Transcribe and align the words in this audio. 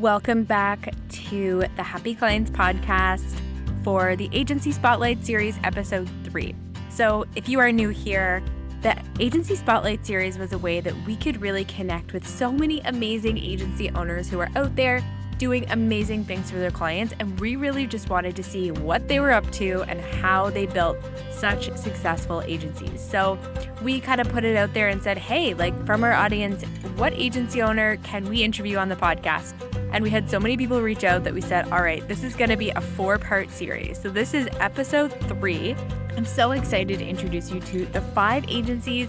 Welcome 0.00 0.42
back 0.42 0.92
to 1.08 1.66
the 1.76 1.82
Happy 1.84 2.16
Clients 2.16 2.50
podcast 2.50 3.40
for 3.84 4.16
the 4.16 4.28
Agency 4.32 4.72
Spotlight 4.72 5.24
Series, 5.24 5.56
episode 5.62 6.10
three. 6.24 6.56
So, 6.88 7.26
if 7.36 7.48
you 7.48 7.60
are 7.60 7.70
new 7.70 7.90
here, 7.90 8.42
the 8.82 9.00
Agency 9.20 9.54
Spotlight 9.54 10.04
Series 10.04 10.36
was 10.36 10.52
a 10.52 10.58
way 10.58 10.80
that 10.80 10.96
we 11.06 11.14
could 11.14 11.40
really 11.40 11.64
connect 11.66 12.12
with 12.12 12.26
so 12.26 12.50
many 12.50 12.80
amazing 12.80 13.38
agency 13.38 13.88
owners 13.90 14.28
who 14.28 14.40
are 14.40 14.50
out 14.56 14.74
there 14.74 15.00
doing 15.38 15.64
amazing 15.70 16.24
things 16.24 16.50
for 16.50 16.58
their 16.58 16.72
clients. 16.72 17.14
And 17.20 17.38
we 17.38 17.54
really 17.54 17.86
just 17.86 18.08
wanted 18.08 18.34
to 18.34 18.42
see 18.42 18.72
what 18.72 19.06
they 19.06 19.20
were 19.20 19.30
up 19.30 19.48
to 19.52 19.84
and 19.88 20.00
how 20.00 20.50
they 20.50 20.66
built 20.66 20.96
such 21.30 21.72
successful 21.76 22.42
agencies. 22.42 23.00
So 23.00 23.38
we 23.80 24.00
kind 24.00 24.20
of 24.20 24.28
put 24.28 24.44
it 24.44 24.56
out 24.56 24.74
there 24.74 24.88
and 24.88 25.00
said, 25.00 25.18
hey, 25.18 25.54
like 25.54 25.86
from 25.86 26.02
our 26.02 26.12
audience, 26.12 26.64
what 26.96 27.12
agency 27.12 27.62
owner 27.62 27.96
can 27.98 28.24
we 28.28 28.42
interview 28.42 28.76
on 28.76 28.88
the 28.88 28.96
podcast? 28.96 29.54
And 29.94 30.02
we 30.02 30.10
had 30.10 30.28
so 30.28 30.40
many 30.40 30.56
people 30.56 30.82
reach 30.82 31.04
out 31.04 31.22
that 31.22 31.32
we 31.32 31.40
said, 31.40 31.70
all 31.70 31.80
right, 31.80 32.06
this 32.08 32.24
is 32.24 32.34
going 32.34 32.50
to 32.50 32.56
be 32.56 32.70
a 32.70 32.80
four 32.80 33.16
part 33.16 33.48
series. 33.48 33.98
So 34.02 34.10
this 34.10 34.34
is 34.34 34.48
episode 34.58 35.12
three. 35.28 35.76
I'm 36.16 36.26
so 36.26 36.50
excited 36.50 36.98
to 36.98 37.06
introduce 37.06 37.52
you 37.52 37.60
to 37.60 37.86
the 37.86 38.00
five 38.00 38.44
agencies 38.48 39.08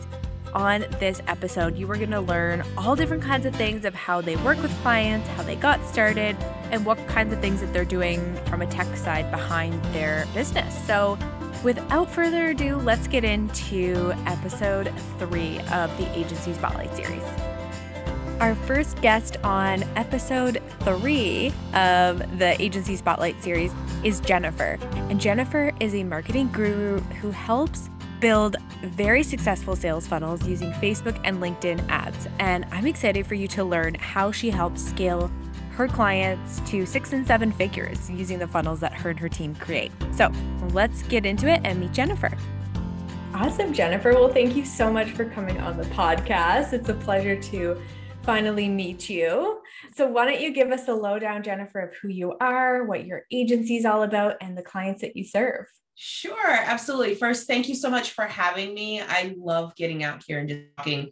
on 0.54 0.86
this 1.00 1.22
episode, 1.28 1.76
you 1.76 1.90
are 1.92 1.98
going 1.98 2.12
to 2.12 2.22
learn 2.22 2.64
all 2.78 2.96
different 2.96 3.22
kinds 3.22 3.46
of 3.46 3.54
things 3.56 3.84
of 3.84 3.94
how 3.94 4.22
they 4.22 4.38
work 4.38 4.62
with 4.62 4.72
clients, 4.82 5.28
how 5.30 5.44
they 5.44 5.58
got 5.58 5.86
started, 5.86 6.38
and 6.72 6.86
what 6.86 6.98
kinds 7.08 7.34
of 7.34 7.42
things 7.42 7.60
that 7.60 7.74
they're 7.74 7.84
doing 7.84 8.34
from 8.46 8.62
a 8.62 8.68
tech 8.68 8.96
side 8.96 9.30
behind 9.32 9.84
their 9.94 10.26
business. 10.34 10.74
So, 10.88 11.20
without 11.62 12.10
further 12.10 12.52
ado, 12.52 12.78
let's 12.78 13.08
get 13.08 13.26
into 13.26 14.14
episode 14.26 14.94
three 15.20 15.60
of 15.74 15.96
the 15.98 16.10
Agency 16.18 16.54
Spotlight 16.54 16.96
series. 16.96 17.45
Our 18.42 18.54
first 18.54 19.02
guest 19.02 19.38
on 19.46 19.84
episode 19.96 20.62
three 20.82 21.54
of 21.74 22.38
the 22.38 22.62
Agency 22.62 22.98
Spotlight 22.98 23.42
series 23.42 23.72
is 24.04 24.20
Jennifer. 24.20 24.78
And 25.10 25.22
Jennifer 25.22 25.72
is 25.80 25.96
a 25.96 26.04
marketing 26.04 26.52
guru 26.52 27.00
who 27.22 27.32
helps 27.32 27.90
build 28.20 28.58
very 28.84 29.24
successful 29.24 29.74
sales 29.78 30.06
funnels 30.06 30.46
using 30.46 30.74
Facebook 30.74 31.18
and 31.24 31.38
LinkedIn 31.38 31.88
ads. 31.88 32.28
And 32.40 32.66
I'm 32.72 32.88
excited 32.88 33.26
for 33.26 33.36
you 33.36 33.48
to 33.50 33.64
learn 33.64 33.96
how 33.96 34.34
she 34.34 34.50
helps 34.50 34.84
scale 34.84 35.32
her 35.72 35.88
clients 35.88 36.60
to 36.70 36.86
six 36.86 37.14
and 37.14 37.26
seven 37.26 37.54
figures 37.54 38.10
using 38.10 38.38
the 38.38 38.48
funnels 38.48 38.82
that 38.82 38.94
her 38.94 39.12
and 39.12 39.20
her 39.20 39.30
team 39.30 39.56
create. 39.56 39.94
So 40.12 40.30
let's 40.74 41.04
get 41.04 41.26
into 41.26 41.48
it 41.48 41.62
and 41.64 41.80
meet 41.80 41.94
Jennifer. 41.94 42.38
Awesome, 43.34 43.74
Jennifer. 43.74 44.14
Well, 44.14 44.30
thank 44.30 44.56
you 44.56 44.64
so 44.64 44.92
much 44.92 45.12
for 45.12 45.26
coming 45.26 45.60
on 45.60 45.78
the 45.78 45.84
podcast. 45.86 46.72
It's 46.72 46.88
a 46.88 46.94
pleasure 46.94 47.36
to 47.42 47.82
finally 48.26 48.68
meet 48.68 49.08
you. 49.08 49.62
So, 49.94 50.08
why 50.08 50.26
don't 50.26 50.42
you 50.42 50.52
give 50.52 50.72
us 50.72 50.88
a 50.88 50.94
lowdown, 50.94 51.44
Jennifer, 51.44 51.80
of 51.80 51.96
who 52.02 52.10
you 52.10 52.36
are, 52.42 52.84
what 52.86 53.06
your 53.06 53.24
agency 53.32 53.78
is 53.78 53.86
all 53.86 54.04
about, 54.04 54.38
and 54.42 54.58
the 54.58 54.64
clients 54.64 55.02
that 55.02 55.16
you 55.16 55.24
serve? 55.24 55.68
Sure, 55.94 56.50
absolutely. 56.50 57.16
First, 57.16 57.48
thank 57.48 57.70
you 57.70 57.76
so 57.76 57.90
much 57.90 58.12
for 58.12 58.26
having 58.26 58.74
me. 58.74 59.00
I 59.00 59.34
love 59.38 59.76
getting 59.76 60.04
out 60.04 60.24
here 60.28 60.40
and 60.40 60.50
just 60.50 60.62
talking 60.76 61.12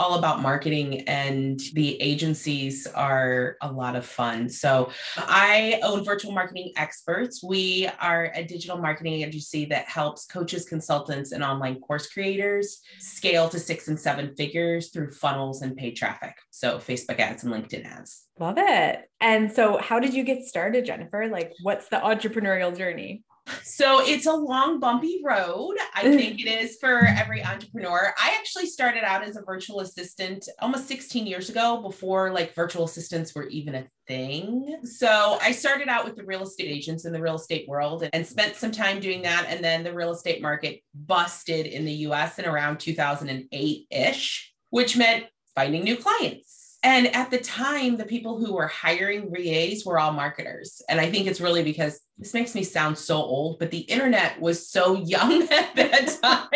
all 0.00 0.14
about 0.14 0.40
marketing 0.40 1.02
and 1.02 1.60
the 1.74 2.00
agencies 2.00 2.86
are 2.86 3.58
a 3.60 3.70
lot 3.70 3.94
of 3.94 4.06
fun. 4.06 4.48
So, 4.48 4.90
I 5.18 5.78
own 5.82 6.04
Virtual 6.06 6.32
Marketing 6.32 6.72
Experts. 6.76 7.44
We 7.44 7.86
are 8.00 8.32
a 8.34 8.42
digital 8.42 8.78
marketing 8.78 9.22
agency 9.22 9.66
that 9.66 9.84
helps 9.88 10.24
coaches, 10.24 10.64
consultants, 10.64 11.32
and 11.32 11.44
online 11.44 11.80
course 11.80 12.06
creators 12.08 12.80
scale 12.98 13.50
to 13.50 13.58
six 13.58 13.88
and 13.88 14.00
seven 14.00 14.34
figures 14.36 14.88
through 14.88 15.10
funnels 15.10 15.60
and 15.60 15.76
paid 15.76 15.96
traffic. 15.96 16.34
So, 16.48 16.78
Facebook 16.78 17.18
ads 17.18 17.44
and 17.44 17.52
LinkedIn 17.52 17.84
ads. 17.84 18.26
Love 18.38 18.56
it. 18.56 19.10
And 19.20 19.52
so, 19.52 19.76
how 19.76 20.00
did 20.00 20.14
you 20.14 20.24
get 20.24 20.44
started, 20.44 20.86
Jennifer? 20.86 21.28
Like, 21.28 21.52
what's 21.60 21.90
the 21.90 21.96
entrepreneurial 21.96 22.74
journey? 22.74 23.22
So 23.62 24.00
it's 24.00 24.26
a 24.26 24.32
long, 24.32 24.80
bumpy 24.80 25.20
road. 25.24 25.76
I 25.94 26.02
think 26.02 26.40
it 26.40 26.48
is 26.48 26.76
for 26.80 27.06
every 27.06 27.42
entrepreneur. 27.42 28.12
I 28.18 28.36
actually 28.38 28.66
started 28.66 29.04
out 29.04 29.22
as 29.22 29.36
a 29.36 29.42
virtual 29.42 29.80
assistant 29.80 30.48
almost 30.60 30.88
16 30.88 31.26
years 31.26 31.48
ago 31.48 31.80
before 31.80 32.32
like 32.32 32.54
virtual 32.54 32.84
assistants 32.84 33.34
were 33.34 33.46
even 33.46 33.74
a 33.74 33.86
thing. 34.06 34.78
So 34.84 35.38
I 35.40 35.52
started 35.52 35.88
out 35.88 36.04
with 36.04 36.16
the 36.16 36.24
real 36.24 36.42
estate 36.42 36.68
agents 36.68 37.04
in 37.04 37.12
the 37.12 37.20
real 37.20 37.36
estate 37.36 37.68
world 37.68 38.08
and 38.12 38.26
spent 38.26 38.56
some 38.56 38.72
time 38.72 39.00
doing 39.00 39.22
that. 39.22 39.46
And 39.48 39.64
then 39.64 39.84
the 39.84 39.94
real 39.94 40.12
estate 40.12 40.42
market 40.42 40.82
busted 40.94 41.66
in 41.66 41.84
the 41.84 41.92
US 41.92 42.38
in 42.38 42.46
around 42.46 42.80
2008 42.80 43.86
ish, 43.90 44.52
which 44.70 44.96
meant 44.96 45.24
finding 45.54 45.84
new 45.84 45.96
clients 45.96 46.59
and 46.82 47.14
at 47.14 47.30
the 47.30 47.38
time, 47.38 47.96
the 47.96 48.06
people 48.06 48.38
who 48.38 48.54
were 48.54 48.66
hiring 48.66 49.30
REAs 49.30 49.84
were 49.84 49.98
all 49.98 50.12
marketers. 50.12 50.80
And 50.88 50.98
I 50.98 51.10
think 51.10 51.26
it's 51.26 51.40
really 51.40 51.62
because 51.62 52.00
this 52.16 52.32
makes 52.32 52.54
me 52.54 52.64
sound 52.64 52.96
so 52.96 53.16
old, 53.16 53.58
but 53.58 53.70
the 53.70 53.80
internet 53.80 54.40
was 54.40 54.68
so 54.68 54.94
young 54.96 55.42
at 55.52 55.74
that 55.76 56.18
time. 56.22 56.48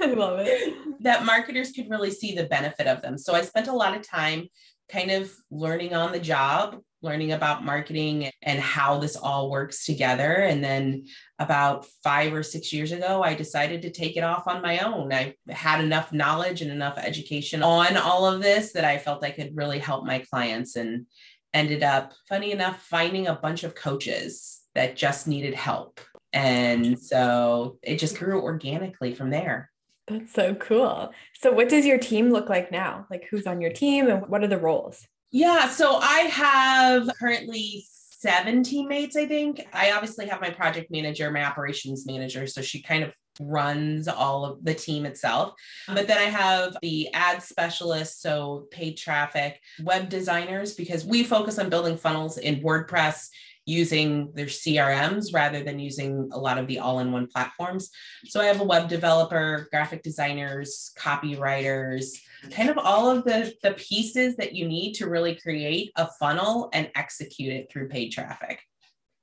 I 0.00 0.14
love 0.14 0.38
it. 0.40 1.02
That 1.02 1.24
marketers 1.24 1.72
could 1.72 1.90
really 1.90 2.12
see 2.12 2.34
the 2.34 2.44
benefit 2.44 2.86
of 2.86 3.02
them. 3.02 3.18
So 3.18 3.34
I 3.34 3.42
spent 3.42 3.66
a 3.66 3.72
lot 3.72 3.96
of 3.96 4.06
time 4.06 4.48
kind 4.88 5.10
of 5.10 5.32
learning 5.50 5.94
on 5.94 6.12
the 6.12 6.20
job, 6.20 6.78
learning 7.04 7.32
about 7.32 7.64
marketing 7.64 8.30
and 8.42 8.58
how 8.58 8.98
this 8.98 9.14
all 9.14 9.50
works 9.50 9.86
together. 9.86 10.32
And 10.32 10.64
then 10.64 11.04
about 11.38 11.86
five 12.02 12.32
or 12.32 12.42
six 12.42 12.72
years 12.72 12.90
ago, 12.90 13.22
I 13.22 13.34
decided 13.34 13.82
to 13.82 13.90
take 13.90 14.16
it 14.16 14.24
off 14.24 14.48
on 14.48 14.62
my 14.62 14.80
own. 14.80 15.12
I 15.12 15.34
had 15.48 15.84
enough 15.84 16.12
knowledge 16.12 16.62
and 16.62 16.70
enough 16.70 16.98
education 16.98 17.62
on 17.62 17.96
all 17.96 18.26
of 18.26 18.42
this 18.42 18.72
that 18.72 18.84
I 18.84 18.98
felt 18.98 19.24
I 19.24 19.30
could 19.30 19.56
really 19.56 19.78
help 19.78 20.04
my 20.04 20.18
clients 20.18 20.74
and 20.74 21.06
ended 21.52 21.82
up, 21.84 22.14
funny 22.28 22.50
enough, 22.50 22.82
finding 22.82 23.28
a 23.28 23.36
bunch 23.36 23.62
of 23.62 23.74
coaches 23.74 24.62
that 24.74 24.96
just 24.96 25.28
needed 25.28 25.54
help. 25.54 26.00
And 26.32 26.98
so 26.98 27.78
it 27.82 27.98
just 27.98 28.18
grew 28.18 28.40
organically 28.42 29.14
from 29.14 29.30
there. 29.30 29.70
That's 30.06 30.34
so 30.34 30.54
cool. 30.54 31.12
So, 31.34 31.52
what 31.52 31.68
does 31.68 31.86
your 31.86 31.98
team 31.98 32.30
look 32.30 32.50
like 32.50 32.70
now? 32.70 33.06
Like, 33.10 33.26
who's 33.30 33.46
on 33.46 33.62
your 33.62 33.70
team 33.70 34.08
and 34.08 34.26
what 34.28 34.42
are 34.42 34.48
the 34.48 34.58
roles? 34.58 35.06
Yeah, 35.34 35.68
so 35.68 35.96
I 35.96 36.20
have 36.30 37.10
currently 37.18 37.84
seven 37.88 38.62
teammates, 38.62 39.16
I 39.16 39.26
think. 39.26 39.66
I 39.72 39.90
obviously 39.90 40.28
have 40.28 40.40
my 40.40 40.50
project 40.50 40.92
manager, 40.92 41.28
my 41.32 41.44
operations 41.44 42.06
manager. 42.06 42.46
So 42.46 42.62
she 42.62 42.80
kind 42.80 43.02
of 43.02 43.12
runs 43.40 44.06
all 44.06 44.44
of 44.44 44.64
the 44.64 44.74
team 44.74 45.04
itself. 45.04 45.54
Uh-huh. 45.88 45.96
But 45.96 46.06
then 46.06 46.18
I 46.18 46.30
have 46.30 46.76
the 46.82 47.12
ad 47.12 47.42
specialists, 47.42 48.22
so 48.22 48.68
paid 48.70 48.96
traffic, 48.96 49.60
web 49.82 50.08
designers, 50.08 50.76
because 50.76 51.04
we 51.04 51.24
focus 51.24 51.58
on 51.58 51.68
building 51.68 51.96
funnels 51.96 52.38
in 52.38 52.62
WordPress 52.62 53.28
using 53.66 54.30
their 54.34 54.46
CRMs 54.46 55.32
rather 55.32 55.62
than 55.62 55.78
using 55.78 56.28
a 56.32 56.38
lot 56.38 56.58
of 56.58 56.66
the 56.66 56.78
all 56.78 56.98
in 56.98 57.12
one 57.12 57.26
platforms. 57.26 57.90
So 58.26 58.40
I 58.40 58.46
have 58.46 58.60
a 58.60 58.64
web 58.64 58.88
developer, 58.88 59.68
graphic 59.70 60.02
designers, 60.02 60.92
copywriters, 60.98 62.18
kind 62.50 62.68
of 62.68 62.78
all 62.78 63.10
of 63.10 63.24
the, 63.24 63.54
the 63.62 63.72
pieces 63.72 64.36
that 64.36 64.54
you 64.54 64.68
need 64.68 64.94
to 64.94 65.08
really 65.08 65.34
create 65.36 65.92
a 65.96 66.08
funnel 66.18 66.68
and 66.72 66.90
execute 66.94 67.52
it 67.52 67.70
through 67.70 67.88
paid 67.88 68.10
traffic. 68.10 68.60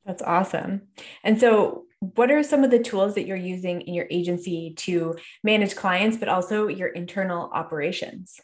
That's 0.06 0.24
awesome. 0.24 0.84
And 1.24 1.40
so, 1.40 1.86
what 2.16 2.32
are 2.32 2.42
some 2.42 2.64
of 2.64 2.72
the 2.72 2.80
tools 2.80 3.14
that 3.14 3.28
you're 3.28 3.38
using 3.38 3.82
in 3.82 3.94
your 3.94 4.08
agency 4.10 4.74
to 4.78 5.16
manage 5.44 5.76
clients, 5.76 6.18
but 6.18 6.30
also 6.30 6.68
your 6.68 6.88
internal 6.88 7.52
operations? 7.54 8.40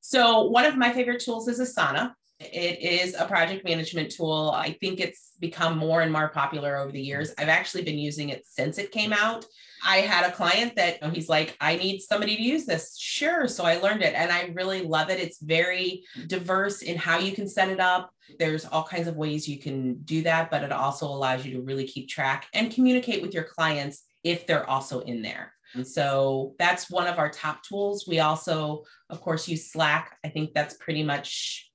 So, 0.00 0.42
one 0.42 0.64
of 0.64 0.76
my 0.76 0.92
favorite 0.92 1.20
tools 1.20 1.48
is 1.48 1.58
Asana. 1.58 2.12
It 2.52 2.80
is 2.80 3.14
a 3.14 3.26
project 3.26 3.64
management 3.64 4.10
tool. 4.10 4.52
I 4.54 4.72
think 4.72 5.00
it's 5.00 5.32
become 5.40 5.78
more 5.78 6.02
and 6.02 6.12
more 6.12 6.28
popular 6.28 6.76
over 6.76 6.92
the 6.92 7.00
years. 7.00 7.32
I've 7.38 7.48
actually 7.48 7.82
been 7.82 7.98
using 7.98 8.30
it 8.30 8.46
since 8.46 8.78
it 8.78 8.92
came 8.92 9.12
out. 9.12 9.44
I 9.84 9.98
had 9.98 10.24
a 10.28 10.34
client 10.34 10.76
that 10.76 11.00
you 11.00 11.08
know, 11.08 11.12
he's 11.12 11.28
like, 11.28 11.56
I 11.60 11.76
need 11.76 12.00
somebody 12.00 12.36
to 12.36 12.42
use 12.42 12.66
this. 12.66 12.96
Sure. 12.98 13.48
So 13.48 13.64
I 13.64 13.78
learned 13.78 14.02
it 14.02 14.14
and 14.14 14.30
I 14.30 14.52
really 14.54 14.82
love 14.82 15.10
it. 15.10 15.18
It's 15.18 15.42
very 15.42 16.04
diverse 16.28 16.82
in 16.82 16.96
how 16.96 17.18
you 17.18 17.32
can 17.32 17.48
set 17.48 17.68
it 17.68 17.80
up. 17.80 18.14
There's 18.38 18.64
all 18.64 18.84
kinds 18.84 19.08
of 19.08 19.16
ways 19.16 19.48
you 19.48 19.58
can 19.58 20.02
do 20.02 20.22
that, 20.22 20.50
but 20.50 20.62
it 20.62 20.72
also 20.72 21.06
allows 21.06 21.44
you 21.44 21.54
to 21.54 21.62
really 21.62 21.86
keep 21.86 22.08
track 22.08 22.46
and 22.54 22.72
communicate 22.72 23.22
with 23.22 23.34
your 23.34 23.44
clients 23.44 24.04
if 24.22 24.46
they're 24.46 24.68
also 24.68 25.00
in 25.00 25.22
there. 25.22 25.52
And 25.74 25.86
so 25.86 26.54
that's 26.58 26.90
one 26.90 27.06
of 27.06 27.18
our 27.18 27.30
top 27.30 27.62
tools. 27.64 28.06
We 28.06 28.20
also, 28.20 28.84
of 29.10 29.20
course, 29.20 29.48
use 29.48 29.72
Slack. 29.72 30.16
I 30.24 30.28
think 30.28 30.52
that's 30.54 30.74
pretty 30.74 31.02
much 31.02 31.71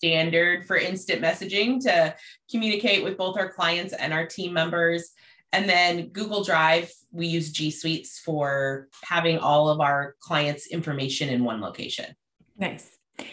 standard 0.00 0.66
for 0.66 0.78
instant 0.78 1.20
messaging 1.20 1.78
to 1.78 2.14
communicate 2.50 3.04
with 3.04 3.18
both 3.18 3.36
our 3.36 3.52
clients 3.52 3.92
and 3.92 4.14
our 4.14 4.24
team 4.24 4.54
members. 4.54 5.10
And 5.52 5.68
then 5.68 6.08
Google 6.08 6.42
Drive, 6.42 6.90
we 7.12 7.26
use 7.26 7.52
G 7.52 7.70
Suites 7.70 8.18
for 8.18 8.88
having 9.04 9.36
all 9.36 9.68
of 9.68 9.80
our 9.80 10.14
clients' 10.20 10.68
information 10.68 11.28
in 11.28 11.44
one 11.44 11.60
location. 11.60 12.16
Nice. 12.56 12.90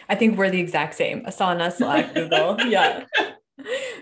I 0.10 0.16
think 0.16 0.38
we're 0.38 0.50
the 0.50 0.60
exact 0.60 0.96
same. 0.96 1.24
Asana, 1.24 1.72
Slack, 1.72 2.14
Google. 2.14 2.60
Yeah. 2.68 3.06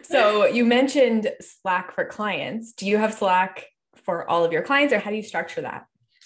So 0.02 0.46
you 0.48 0.66
mentioned 0.66 1.32
Slack 1.42 1.94
for 1.94 2.06
clients. 2.06 2.74
Do 2.74 2.88
you 2.88 2.98
have 2.98 3.14
Slack 3.14 3.68
for 3.94 4.28
all 4.28 4.44
of 4.44 4.52
your 4.52 4.64
clients 4.64 4.92
or 4.92 4.98
how 4.98 5.12
do 5.12 5.18
you 5.18 5.24
structure 5.24 5.62
that? 5.62 5.86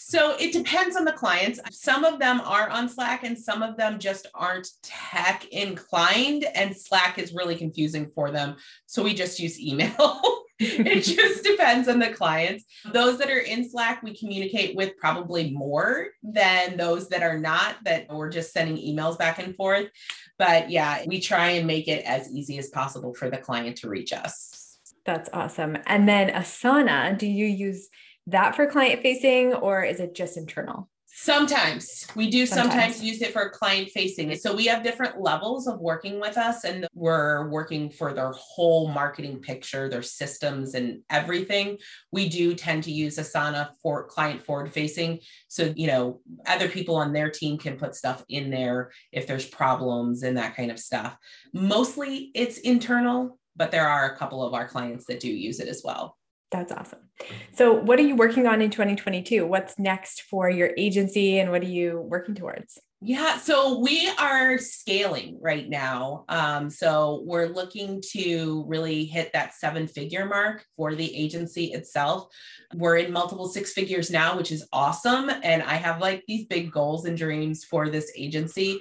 So 0.09 0.35
it 0.39 0.51
depends 0.51 0.95
on 0.95 1.05
the 1.05 1.11
clients. 1.11 1.59
Some 1.69 2.03
of 2.03 2.17
them 2.17 2.41
are 2.41 2.67
on 2.67 2.89
Slack 2.89 3.23
and 3.23 3.37
some 3.37 3.61
of 3.61 3.77
them 3.77 3.99
just 3.99 4.25
aren't 4.33 4.67
tech 4.81 5.45
inclined, 5.51 6.45
and 6.55 6.75
Slack 6.75 7.19
is 7.19 7.31
really 7.31 7.55
confusing 7.55 8.09
for 8.15 8.31
them. 8.31 8.55
So 8.87 9.03
we 9.03 9.13
just 9.13 9.39
use 9.39 9.61
email. 9.61 10.45
it 10.59 11.01
just 11.03 11.43
depends 11.43 11.87
on 11.87 11.99
the 11.99 12.09
clients. 12.09 12.65
Those 12.91 13.19
that 13.19 13.29
are 13.29 13.37
in 13.37 13.69
Slack, 13.69 14.01
we 14.01 14.17
communicate 14.17 14.75
with 14.75 14.97
probably 14.97 15.51
more 15.51 16.07
than 16.23 16.75
those 16.75 17.09
that 17.09 17.21
are 17.21 17.37
not, 17.37 17.75
that 17.85 18.07
we're 18.09 18.31
just 18.31 18.51
sending 18.51 18.77
emails 18.77 19.15
back 19.15 19.37
and 19.37 19.55
forth. 19.55 19.91
But 20.39 20.71
yeah, 20.71 21.03
we 21.05 21.21
try 21.21 21.49
and 21.51 21.67
make 21.67 21.87
it 21.87 22.03
as 22.03 22.31
easy 22.31 22.57
as 22.57 22.69
possible 22.69 23.13
for 23.13 23.29
the 23.29 23.37
client 23.37 23.77
to 23.77 23.89
reach 23.89 24.11
us. 24.11 24.79
That's 25.05 25.29
awesome. 25.33 25.77
And 25.85 26.09
then 26.09 26.29
Asana, 26.29 27.15
do 27.15 27.27
you 27.27 27.45
use 27.45 27.89
that 28.31 28.55
for 28.55 28.67
client 28.67 29.01
facing 29.01 29.53
or 29.53 29.83
is 29.83 29.99
it 29.99 30.15
just 30.15 30.37
internal? 30.37 30.89
Sometimes 31.11 32.07
we 32.15 32.29
do 32.29 32.45
sometimes. 32.45 32.71
sometimes. 32.71 33.03
use 33.03 33.21
it 33.21 33.33
for 33.33 33.49
client 33.49 33.89
facing. 33.89 34.33
So 34.35 34.55
we 34.55 34.67
have 34.67 34.83
different 34.83 35.19
levels 35.19 35.67
of 35.67 35.79
working 35.79 36.21
with 36.21 36.37
us, 36.37 36.63
and 36.63 36.87
we're 36.93 37.49
working 37.49 37.89
for 37.89 38.13
their 38.13 38.31
whole 38.31 38.87
marketing 38.87 39.39
picture, 39.39 39.89
their 39.89 40.03
systems, 40.03 40.75
and 40.75 41.01
everything. 41.09 41.77
We 42.13 42.29
do 42.29 42.53
tend 42.53 42.83
to 42.83 42.91
use 42.91 43.17
Asana 43.17 43.71
for 43.81 44.07
client 44.07 44.41
forward 44.41 44.71
facing. 44.71 45.19
So, 45.49 45.73
you 45.75 45.87
know, 45.87 46.21
other 46.45 46.69
people 46.69 46.95
on 46.95 47.11
their 47.11 47.29
team 47.29 47.57
can 47.57 47.75
put 47.75 47.95
stuff 47.95 48.23
in 48.29 48.49
there 48.49 48.91
if 49.11 49.27
there's 49.27 49.45
problems 49.45 50.23
and 50.23 50.37
that 50.37 50.55
kind 50.55 50.71
of 50.71 50.79
stuff. 50.79 51.17
Mostly 51.53 52.31
it's 52.33 52.59
internal, 52.59 53.39
but 53.57 53.71
there 53.71 53.89
are 53.89 54.05
a 54.05 54.15
couple 54.15 54.41
of 54.41 54.53
our 54.53 54.69
clients 54.69 55.05
that 55.07 55.19
do 55.19 55.27
use 55.27 55.59
it 55.59 55.67
as 55.67 55.81
well. 55.83 56.15
That's 56.51 56.71
awesome. 56.71 57.08
So, 57.53 57.73
what 57.73 57.99
are 57.99 58.03
you 58.03 58.15
working 58.15 58.47
on 58.47 58.61
in 58.61 58.69
2022? 58.69 59.45
What's 59.45 59.77
next 59.77 60.23
for 60.23 60.49
your 60.49 60.71
agency 60.77 61.39
and 61.39 61.51
what 61.51 61.61
are 61.61 61.67
you 61.67 62.01
working 62.01 62.35
towards? 62.35 62.79
Yeah, 63.01 63.37
so 63.37 63.79
we 63.79 64.11
are 64.19 64.57
scaling 64.57 65.37
right 65.41 65.67
now. 65.69 66.25
Um, 66.29 66.69
so, 66.69 67.21
we're 67.25 67.47
looking 67.47 68.01
to 68.11 68.63
really 68.67 69.05
hit 69.05 69.31
that 69.33 69.53
seven 69.53 69.87
figure 69.87 70.25
mark 70.25 70.65
for 70.77 70.95
the 70.95 71.15
agency 71.15 71.65
itself. 71.73 72.27
We're 72.73 72.97
in 72.97 73.11
multiple 73.11 73.47
six 73.47 73.73
figures 73.73 74.09
now, 74.09 74.37
which 74.37 74.51
is 74.51 74.67
awesome. 74.71 75.29
And 75.29 75.63
I 75.63 75.75
have 75.75 75.99
like 76.01 76.23
these 76.27 76.47
big 76.47 76.71
goals 76.71 77.05
and 77.05 77.17
dreams 77.17 77.63
for 77.63 77.89
this 77.89 78.11
agency. 78.15 78.79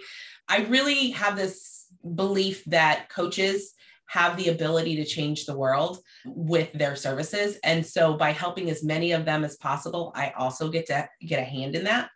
I 0.48 0.64
really 0.64 1.10
have 1.10 1.36
this 1.36 1.86
belief 2.14 2.64
that 2.66 3.08
coaches 3.08 3.74
have 4.08 4.36
the 4.36 4.48
ability 4.48 4.96
to 4.96 5.04
change 5.04 5.44
the 5.44 5.56
world 5.56 5.98
with 6.24 6.72
their 6.72 6.96
services. 6.96 7.58
And 7.62 7.84
so 7.84 8.14
by 8.14 8.32
helping 8.32 8.70
as 8.70 8.82
many 8.82 9.12
of 9.12 9.24
them 9.24 9.44
as 9.44 9.56
possible, 9.56 10.12
I 10.14 10.30
also 10.30 10.70
get 10.70 10.86
to 10.86 11.08
get 11.20 11.40
a 11.40 11.44
hand 11.44 11.76
in 11.76 11.84
that. 11.84 12.10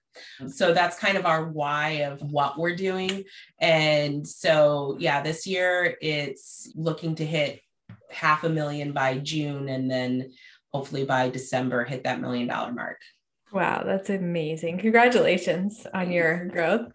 So 0.49 0.75
that's 0.75 0.99
kind 0.99 1.17
of 1.17 1.27
our 1.27 1.47
why 1.47 2.05
of 2.05 2.21
what 2.21 2.59
we're 2.59 2.77
doing. 2.77 3.25
And 3.61 4.27
so, 4.27 4.97
yeah, 4.99 5.23
this 5.23 5.47
year 5.47 5.97
it's 6.00 6.71
looking 6.75 7.15
to 7.17 7.27
hit 7.27 7.61
half 8.11 8.45
a 8.45 8.49
million 8.49 8.93
by 8.93 9.19
June 9.19 9.69
and 9.69 9.91
then 9.91 10.33
hopefully 10.73 11.05
by 11.05 11.29
December 11.29 11.85
hit 11.85 12.05
that 12.05 12.21
million 12.21 12.49
dollar 12.49 12.73
mark. 12.73 12.99
Wow, 13.52 13.82
that's 13.84 14.08
amazing. 14.08 14.78
Congratulations 14.78 15.87
on 15.93 16.10
your 16.10 16.46
growth. 16.46 16.90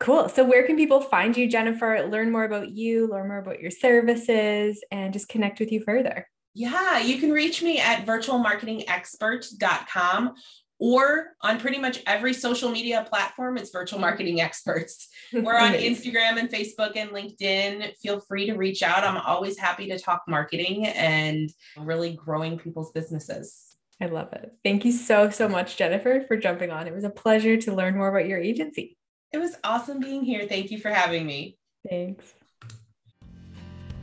Cool. 0.00 0.28
So, 0.28 0.42
where 0.44 0.66
can 0.66 0.76
people 0.76 1.00
find 1.00 1.36
you, 1.36 1.48
Jennifer? 1.48 2.08
Learn 2.10 2.32
more 2.32 2.42
about 2.44 2.70
you, 2.70 3.08
learn 3.08 3.28
more 3.28 3.38
about 3.38 3.60
your 3.60 3.70
services, 3.70 4.82
and 4.90 5.12
just 5.12 5.28
connect 5.28 5.60
with 5.60 5.70
you 5.70 5.84
further. 5.84 6.26
Yeah, 6.52 6.98
you 6.98 7.18
can 7.18 7.30
reach 7.30 7.62
me 7.62 7.78
at 7.78 8.06
virtualmarketingexpert.com 8.06 10.34
or 10.80 11.34
on 11.40 11.60
pretty 11.60 11.78
much 11.78 12.02
every 12.06 12.34
social 12.34 12.70
media 12.70 13.06
platform, 13.08 13.56
it's 13.56 13.70
virtual 13.70 13.98
mm-hmm. 13.98 14.06
marketing 14.06 14.40
experts. 14.40 15.08
We're 15.32 15.56
on 15.56 15.72
Instagram 15.72 16.38
and 16.38 16.50
Facebook 16.50 16.96
and 16.96 17.10
LinkedIn. 17.10 17.94
Feel 18.02 18.20
free 18.20 18.46
to 18.46 18.54
reach 18.54 18.82
out. 18.82 19.04
I'm 19.04 19.16
always 19.16 19.56
happy 19.56 19.88
to 19.88 19.98
talk 19.98 20.22
marketing 20.26 20.86
and 20.86 21.50
really 21.76 22.12
growing 22.12 22.58
people's 22.58 22.92
businesses. 22.92 23.73
I 24.00 24.06
love 24.06 24.32
it. 24.32 24.54
Thank 24.64 24.84
you 24.84 24.92
so, 24.92 25.30
so 25.30 25.48
much, 25.48 25.76
Jennifer, 25.76 26.24
for 26.26 26.36
jumping 26.36 26.70
on. 26.70 26.86
It 26.86 26.94
was 26.94 27.04
a 27.04 27.10
pleasure 27.10 27.56
to 27.56 27.74
learn 27.74 27.96
more 27.96 28.08
about 28.08 28.28
your 28.28 28.38
agency. 28.38 28.96
It 29.32 29.38
was 29.38 29.56
awesome 29.64 30.00
being 30.00 30.24
here. 30.24 30.46
Thank 30.48 30.70
you 30.70 30.78
for 30.78 30.90
having 30.90 31.26
me. 31.26 31.58
Thanks. 31.88 32.34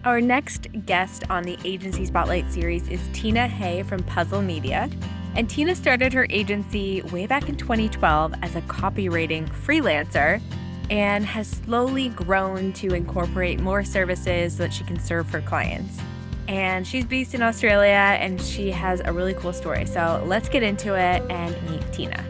Our 0.04 0.20
next 0.20 0.68
guest 0.86 1.30
on 1.30 1.44
the 1.44 1.58
Agency 1.64 2.06
Spotlight 2.06 2.52
series 2.52 2.88
is 2.88 3.00
Tina 3.14 3.48
Hay 3.48 3.84
from 3.84 4.02
Puzzle 4.04 4.42
Media. 4.42 4.90
And 5.36 5.50
Tina 5.50 5.76
started 5.76 6.12
her 6.14 6.26
agency 6.30 7.02
way 7.04 7.28
back 7.28 7.48
in 7.48 7.56
2012 7.56 8.34
as 8.42 8.56
a 8.56 8.62
copywriting 8.64 9.48
freelancer 9.48 10.42
and 10.90 11.26
has 11.26 11.48
slowly 11.48 12.10
grown 12.10 12.74
to 12.74 12.94
incorporate 12.94 13.60
more 13.60 13.84
services 13.84 14.54
so 14.54 14.64
that 14.64 14.74
she 14.74 14.84
can 14.84 15.00
serve 15.00 15.30
her 15.30 15.42
clients 15.42 16.00
and 16.52 16.86
she's 16.86 17.06
based 17.06 17.34
in 17.34 17.42
Australia 17.42 18.18
and 18.20 18.40
she 18.42 18.72
has 18.72 19.02
a 19.06 19.14
really 19.14 19.34
cool 19.34 19.54
story. 19.54 19.86
So 19.86 20.22
let's 20.26 20.50
get 20.50 20.64
into 20.64 20.96
it 20.96 21.24
and 21.32 21.56
meet 21.70 21.82
Tina. 21.94 22.26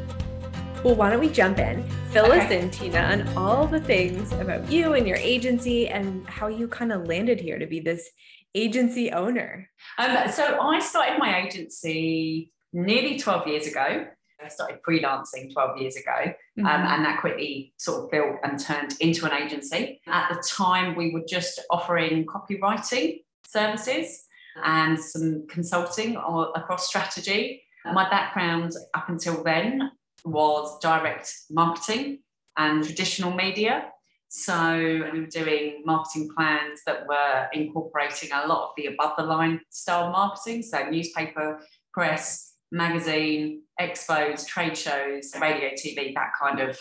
Well, 0.84 0.94
why 0.94 1.10
don't 1.10 1.20
we 1.20 1.30
jump 1.30 1.58
in? 1.58 1.84
Fill 2.12 2.28
okay. 2.28 2.46
us 2.46 2.52
in, 2.52 2.70
Tina, 2.70 3.00
on 3.00 3.28
all 3.36 3.66
the 3.66 3.80
things 3.80 4.32
about 4.34 4.72
you 4.72 4.94
and 4.94 5.08
your 5.08 5.18
agency 5.18 5.88
and 5.88 6.28
how 6.28 6.48
you 6.48 6.68
kind 6.68 6.92
of 6.92 7.08
landed 7.08 7.42
here 7.42 7.58
to 7.58 7.66
be 7.66 7.80
this 7.80 8.12
agency 8.54 9.12
owner. 9.12 9.68
Um, 9.98 10.32
so 10.32 10.60
I 10.62 10.80
started 10.80 11.18
my 11.18 11.42
agency 11.42 12.52
nearly 12.74 13.18
12 13.18 13.48
years 13.48 13.66
ago. 13.66 14.06
I 14.44 14.48
started 14.50 14.80
freelancing 14.88 15.52
12 15.52 15.78
years 15.78 15.96
ago, 15.96 16.12
um, 16.20 16.34
mm-hmm. 16.60 16.66
um, 16.66 16.82
and 16.82 17.06
that 17.06 17.22
quickly 17.22 17.74
sort 17.78 18.04
of 18.04 18.12
built 18.12 18.38
and 18.44 18.60
turned 18.60 18.94
into 19.00 19.26
an 19.26 19.34
agency. 19.34 20.00
At 20.08 20.30
the 20.32 20.44
time, 20.48 20.96
we 20.96 21.12
were 21.12 21.24
just 21.28 21.60
offering 21.72 22.26
copywriting 22.26 23.20
services 23.52 24.26
and 24.64 25.00
some 25.00 25.48
consulting 25.48 26.18
or 26.18 26.52
across 26.56 26.88
strategy. 26.88 27.64
My 27.86 28.10
background 28.10 28.74
up 28.94 29.10
until 29.10 29.44
then 29.44 29.92
was 30.24 30.78
direct 30.80 31.34
marketing 31.50 32.20
and 32.58 32.84
traditional 32.84 33.34
media. 33.34 33.86
So 34.30 34.76
we 35.12 35.20
were 35.22 35.26
doing 35.26 35.82
marketing 35.86 36.30
plans 36.36 36.82
that 36.86 37.06
were 37.08 37.48
incorporating 37.54 38.30
a 38.32 38.48
lot 38.48 38.64
of 38.64 38.70
the 38.78 38.86
above 38.86 39.14
the 39.18 39.24
line 39.24 39.60
style 39.70 40.12
marketing. 40.12 40.64
So 40.64 40.90
newspaper, 40.90 41.60
press, 41.94 42.54
magazine, 42.72 43.64
expos, 43.80 44.48
trade 44.48 44.78
shows, 44.78 45.34
radio, 45.42 45.70
TV, 45.72 46.14
that 46.14 46.32
kind 46.42 46.62
of 46.62 46.80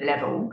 level. 0.00 0.50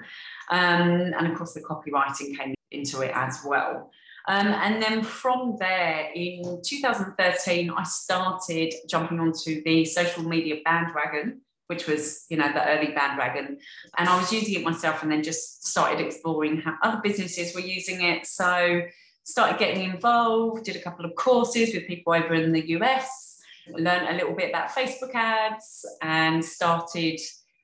Um, 0.51 1.13
and 1.17 1.27
of 1.27 1.35
course, 1.35 1.53
the 1.53 1.61
copywriting 1.61 2.37
came 2.37 2.53
into 2.71 3.01
it 3.01 3.11
as 3.15 3.39
well. 3.45 3.89
Um, 4.27 4.47
and 4.47 4.81
then 4.81 5.03
from 5.03 5.55
there, 5.57 6.09
in 6.13 6.61
2013, 6.63 7.69
I 7.69 7.83
started 7.83 8.73
jumping 8.89 9.19
onto 9.19 9.63
the 9.63 9.85
social 9.85 10.23
media 10.23 10.57
bandwagon, 10.65 11.41
which 11.67 11.87
was, 11.87 12.25
you 12.29 12.35
know, 12.35 12.51
the 12.51 12.67
early 12.67 12.91
bandwagon. 12.91 13.57
And 13.97 14.09
I 14.09 14.17
was 14.17 14.31
using 14.33 14.55
it 14.55 14.63
myself 14.63 15.01
and 15.01 15.11
then 15.11 15.23
just 15.23 15.65
started 15.65 16.05
exploring 16.05 16.59
how 16.59 16.75
other 16.83 16.99
businesses 17.01 17.55
were 17.55 17.61
using 17.61 18.03
it. 18.03 18.25
So 18.25 18.81
started 19.23 19.59
getting 19.59 19.83
involved, 19.83 20.65
did 20.65 20.75
a 20.75 20.81
couple 20.81 21.05
of 21.05 21.15
courses 21.15 21.73
with 21.73 21.87
people 21.87 22.13
over 22.13 22.33
in 22.33 22.51
the 22.51 22.67
US, 22.69 23.39
learned 23.69 24.09
a 24.09 24.13
little 24.13 24.35
bit 24.35 24.49
about 24.49 24.71
Facebook 24.71 25.13
ads 25.13 25.85
and 26.01 26.43
started 26.43 27.19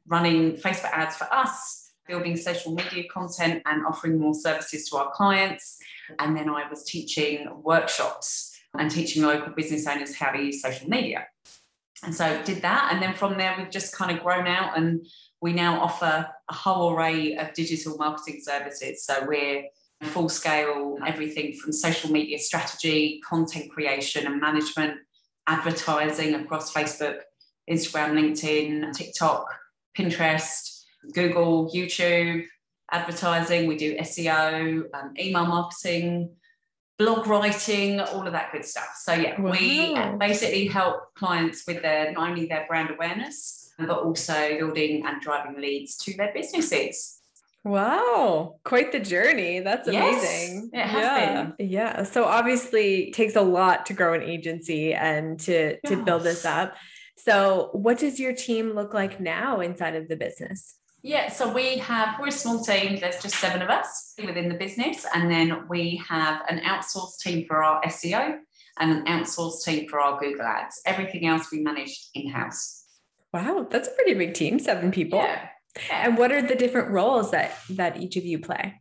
running 0.08 0.54
Facebook 0.58 0.92
ads 0.92 1.16
for 1.16 1.34
us, 1.34 1.83
building 2.08 2.36
social 2.36 2.74
media 2.74 3.04
content 3.12 3.62
and 3.66 3.86
offering 3.86 4.20
more 4.20 4.34
services 4.34 4.90
to 4.90 4.98
our 4.98 5.12
clients. 5.12 5.80
And 6.20 6.36
then 6.36 6.50
I 6.50 6.70
was 6.70 6.84
teaching 6.84 7.48
workshops 7.64 8.52
and 8.78 8.90
teaching 8.90 9.24
local 9.24 9.54
business 9.54 9.88
owners 9.88 10.16
how 10.16 10.32
to 10.32 10.42
use 10.42 10.62
social 10.62 10.90
media. 10.90 11.28
And 12.04 12.14
so 12.14 12.42
did 12.44 12.62
that. 12.64 12.90
And 12.92 13.02
then 13.02 13.14
from 13.14 13.38
there, 13.38 13.56
we've 13.58 13.70
just 13.70 13.96
kind 13.96 14.12
of 14.12 14.24
grown 14.24 14.48
out 14.48 14.78
and 14.78 15.06
we 15.42 15.54
now 15.54 15.80
offer 15.82 16.28
a 16.50 16.54
whole 16.54 16.94
array 16.94 17.36
of 17.38 17.54
digital 17.54 17.98
marketing 17.98 18.42
services. 18.44 19.06
So 19.06 19.26
we're 19.26 19.66
full 20.04 20.30
scale, 20.30 20.98
everything 21.06 21.54
from 21.54 21.72
social 21.72 22.12
media 22.12 22.38
strategy, 22.40 23.22
content 23.28 23.72
creation 23.72 24.26
and 24.26 24.42
management, 24.42 25.00
advertising 25.48 26.36
across 26.36 26.74
Facebook, 26.74 27.20
Instagram, 27.70 28.12
LinkedIn, 28.12 28.94
TikTok, 28.94 29.46
Pinterest, 29.98 30.73
Google, 31.14 31.72
YouTube, 31.72 32.46
advertising, 32.92 33.68
we 33.68 33.78
do 33.78 33.98
SEO, 33.98 34.84
um, 34.94 35.14
email 35.20 35.46
marketing, 35.46 36.36
blog 36.98 37.28
writing, 37.28 38.00
all 38.00 38.26
of 38.26 38.34
that 38.34 38.52
good 38.52 38.66
stuff. 38.66 38.96
So 39.02 39.14
yeah, 39.14 39.40
wow. 39.40 39.52
we 39.52 39.96
basically 40.18 40.68
help 40.68 41.14
clients 41.16 41.64
with 41.68 41.82
their 41.82 42.12
not 42.12 42.30
only 42.30 42.46
their 42.46 42.66
brand 42.68 42.92
awareness, 42.92 43.72
but 43.78 43.90
also 43.90 44.58
building 44.58 45.06
and 45.06 45.22
driving 45.22 45.60
leads 45.60 45.98
to 45.98 46.16
their 46.16 46.32
businesses. 46.34 47.20
Wow, 47.66 48.60
quite 48.66 48.92
the 48.92 49.00
journey. 49.00 49.62
That's 49.62 49.88
amazing. 49.88 50.70
Yes, 50.74 50.86
it 50.86 50.90
has 50.90 51.02
yeah. 51.02 51.44
been. 51.44 51.70
Yeah. 51.70 52.04
So 52.04 52.26
obviously 52.26 53.08
it 53.08 53.14
takes 53.14 53.38
a 53.38 53.42
lot 53.42 53.86
to 53.88 53.94
grow 53.94 54.14
an 54.14 54.22
agency 54.22 54.94
and 54.94 55.40
to 55.42 55.80
to 55.88 56.04
build 56.04 56.24
this 56.24 56.46
up. 56.46 56.76
So, 57.18 57.70
what 57.72 58.00
does 58.00 58.20
your 58.20 58.34
team 58.34 58.74
look 58.74 58.94
like 58.94 59.20
now 59.20 59.62
inside 59.62 59.96
of 59.96 60.10
the 60.10 60.18
business? 60.18 60.76
Yeah, 61.06 61.30
so 61.30 61.52
we 61.52 61.80
have, 61.80 62.18
we're 62.18 62.30
a 62.30 62.32
small 62.32 62.64
team, 62.64 62.98
there's 62.98 63.22
just 63.22 63.36
seven 63.36 63.62
of 63.62 63.70
us 63.70 64.14
within 64.26 64.48
the 64.48 64.56
business. 64.56 65.06
And 65.14 65.30
then 65.30 65.68
we 65.68 66.02
have 66.08 66.42
an 66.50 66.60
outsourced 66.60 67.20
team 67.20 67.46
for 67.46 67.62
our 67.62 67.82
SEO 67.84 68.38
and 68.80 68.92
an 68.92 69.06
outsourced 69.06 69.66
team 69.66 69.90
for 69.90 70.00
our 70.00 70.18
Google 70.18 70.46
Ads. 70.46 70.82
Everything 70.86 71.28
else 71.28 71.52
we 71.52 71.60
manage 71.60 72.08
in 72.14 72.30
house. 72.30 72.86
Wow, 73.34 73.68
that's 73.70 73.90
a 73.90 73.92
pretty 73.92 74.14
big 74.14 74.34
team, 74.34 74.60
seven 74.60 74.92
people. 74.92 75.20
Yeah. 75.20 75.50
And 75.92 76.18
what 76.18 76.32
are 76.32 76.42
the 76.42 76.56
different 76.56 76.92
roles 76.92 77.32
that 77.32 77.58
that 77.72 77.98
each 77.98 78.16
of 78.16 78.26
you 78.26 78.40
play? 78.40 78.80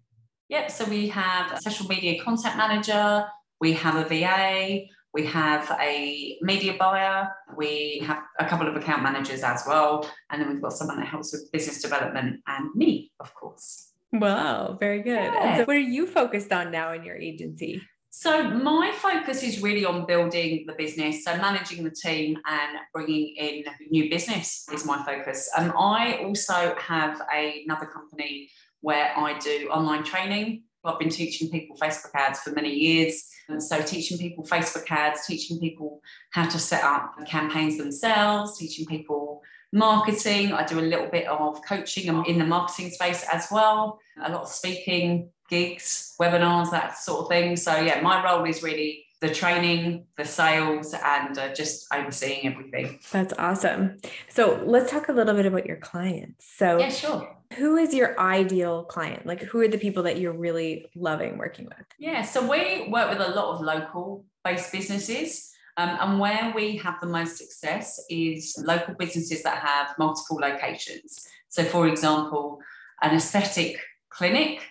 Yep, 0.49 0.71
so 0.71 0.85
we 0.85 1.09
have 1.09 1.51
a 1.51 1.61
social 1.61 1.89
media 1.89 2.23
content 2.23 2.57
manager, 2.57 3.27
we 3.61 3.73
have 3.73 3.97
a 3.97 4.05
VA, 4.05 4.85
we 5.15 5.27
have 5.27 5.71
a 5.81 6.39
media 6.41 6.75
buyer, 6.79 7.29
we 7.57 8.03
have 8.07 8.23
a 8.39 8.47
couple 8.47 8.67
of 8.67 8.77
account 8.77 9.03
managers 9.03 9.43
as 9.43 9.65
well, 9.67 10.09
and 10.31 10.41
then 10.41 10.49
we've 10.49 10.63
got 10.63 10.73
someone 10.73 10.99
that 10.99 11.07
helps 11.07 11.33
with 11.33 11.51
business 11.53 11.83
development 11.83 12.41
and 12.47 12.75
me, 12.75 13.13
of 13.21 13.35
course. 13.35 13.93
Wow, 14.13 14.77
very 14.79 15.03
good. 15.03 15.17
Yeah. 15.17 15.59
So 15.59 15.65
what 15.65 15.77
are 15.77 15.81
you 15.81 16.07
focused 16.07 16.53
on 16.53 16.71
now 16.71 16.93
in 16.93 17.05
your 17.05 17.17
agency? 17.17 17.83
So 18.15 18.45
my 18.51 18.93
focus 19.01 19.43
is 19.43 19.63
really 19.63 19.87
on 19.87 20.05
building 20.05 20.65
the 20.67 20.75
business, 20.75 21.25
so 21.25 21.37
managing 21.37 21.83
the 21.83 21.91
team 21.91 22.39
and 22.47 22.79
bringing 22.93 23.35
in 23.37 23.65
new 23.91 24.11
business 24.11 24.67
is 24.73 24.85
my 24.85 25.03
focus. 25.05 25.51
Um, 25.57 25.73
I 25.79 26.19
also 26.23 26.75
have 26.79 27.23
a, 27.35 27.65
another 27.65 27.87
company 27.87 28.51
where 28.81 29.17
I 29.17 29.39
do 29.39 29.69
online 29.71 30.05
training. 30.05 30.65
I've 30.85 30.99
been 30.99 31.09
teaching 31.09 31.51
people 31.51 31.77
Facebook 31.77 32.11
ads 32.15 32.41
for 32.41 32.51
many 32.51 32.75
years. 32.75 33.32
So 33.59 33.83
teaching 33.83 34.19
people 34.19 34.45
Facebook 34.45 34.91
ads, 34.91 35.27
teaching 35.27 35.59
people 35.59 36.01
how 36.31 36.49
to 36.49 36.59
set 36.59 36.85
up 36.85 37.15
campaigns 37.27 37.79
themselves, 37.79 38.59
teaching 38.59 38.87
people 38.87 39.43
marketing. 39.73 40.53
I 40.53 40.65
do 40.65 40.79
a 40.79 40.83
little 40.83 41.09
bit 41.09 41.27
of 41.27 41.61
coaching 41.67 42.25
in 42.27 42.39
the 42.39 42.45
marketing 42.45 42.91
space 42.91 43.25
as 43.33 43.49
well, 43.51 44.01
a 44.23 44.31
lot 44.31 44.43
of 44.43 44.49
speaking, 44.49 45.31
gigs, 45.49 46.15
webinars, 46.21 46.71
that 46.71 46.99
sort 46.99 47.23
of 47.23 47.29
thing. 47.29 47.57
So 47.57 47.77
yeah, 47.77 48.01
my 48.01 48.25
role 48.25 48.45
is 48.45 48.63
really 48.63 49.02
the 49.23 49.33
training, 49.33 50.05
the 50.17 50.25
sales, 50.25 50.95
and 50.95 51.39
uh, 51.39 51.55
just 51.55 51.87
overseeing 51.95 52.45
everything. 52.45 52.99
That's 53.13 53.33
awesome. 53.39 53.99
So 54.29 54.61
let's 54.67 54.91
talk 54.91 55.09
a 55.09 55.13
little 55.13 55.35
bit 55.35 55.47
about 55.47 55.65
your 55.65 55.77
clients. 55.77 56.45
So 56.57 56.79
yeah, 56.79 56.89
sure. 56.89 57.37
Who 57.55 57.77
is 57.77 57.95
your 57.95 58.19
ideal 58.19 58.83
client? 58.83 59.25
Like, 59.25 59.43
who 59.43 59.61
are 59.61 59.69
the 59.69 59.79
people 59.79 60.03
that 60.05 60.19
you're 60.19 60.33
really 60.33 60.91
loving 60.97 61.39
working 61.39 61.67
with? 61.67 61.87
Yeah, 61.99 62.23
so 62.23 62.43
we 62.43 62.89
work 62.89 63.11
with 63.11 63.21
a 63.21 63.31
lot 63.31 63.55
of 63.55 63.61
local 63.61 64.25
based 64.45 64.73
businesses. 64.73 65.51
Um, 65.77 65.97
and 66.01 66.21
where 66.21 66.53
we 66.55 66.77
have 66.79 67.01
the 67.01 67.07
most 67.07 67.39
success 67.39 68.05
is 68.11 68.57
local 68.67 68.95
businesses 68.95 69.43
that 69.45 69.63
have 69.63 69.95
multiple 69.99 70.39
locations. 70.39 71.27
So, 71.49 71.63
for 71.65 71.87
example, 71.87 72.59
an 73.03 73.15
aesthetic 73.15 73.79
clinic 74.11 74.63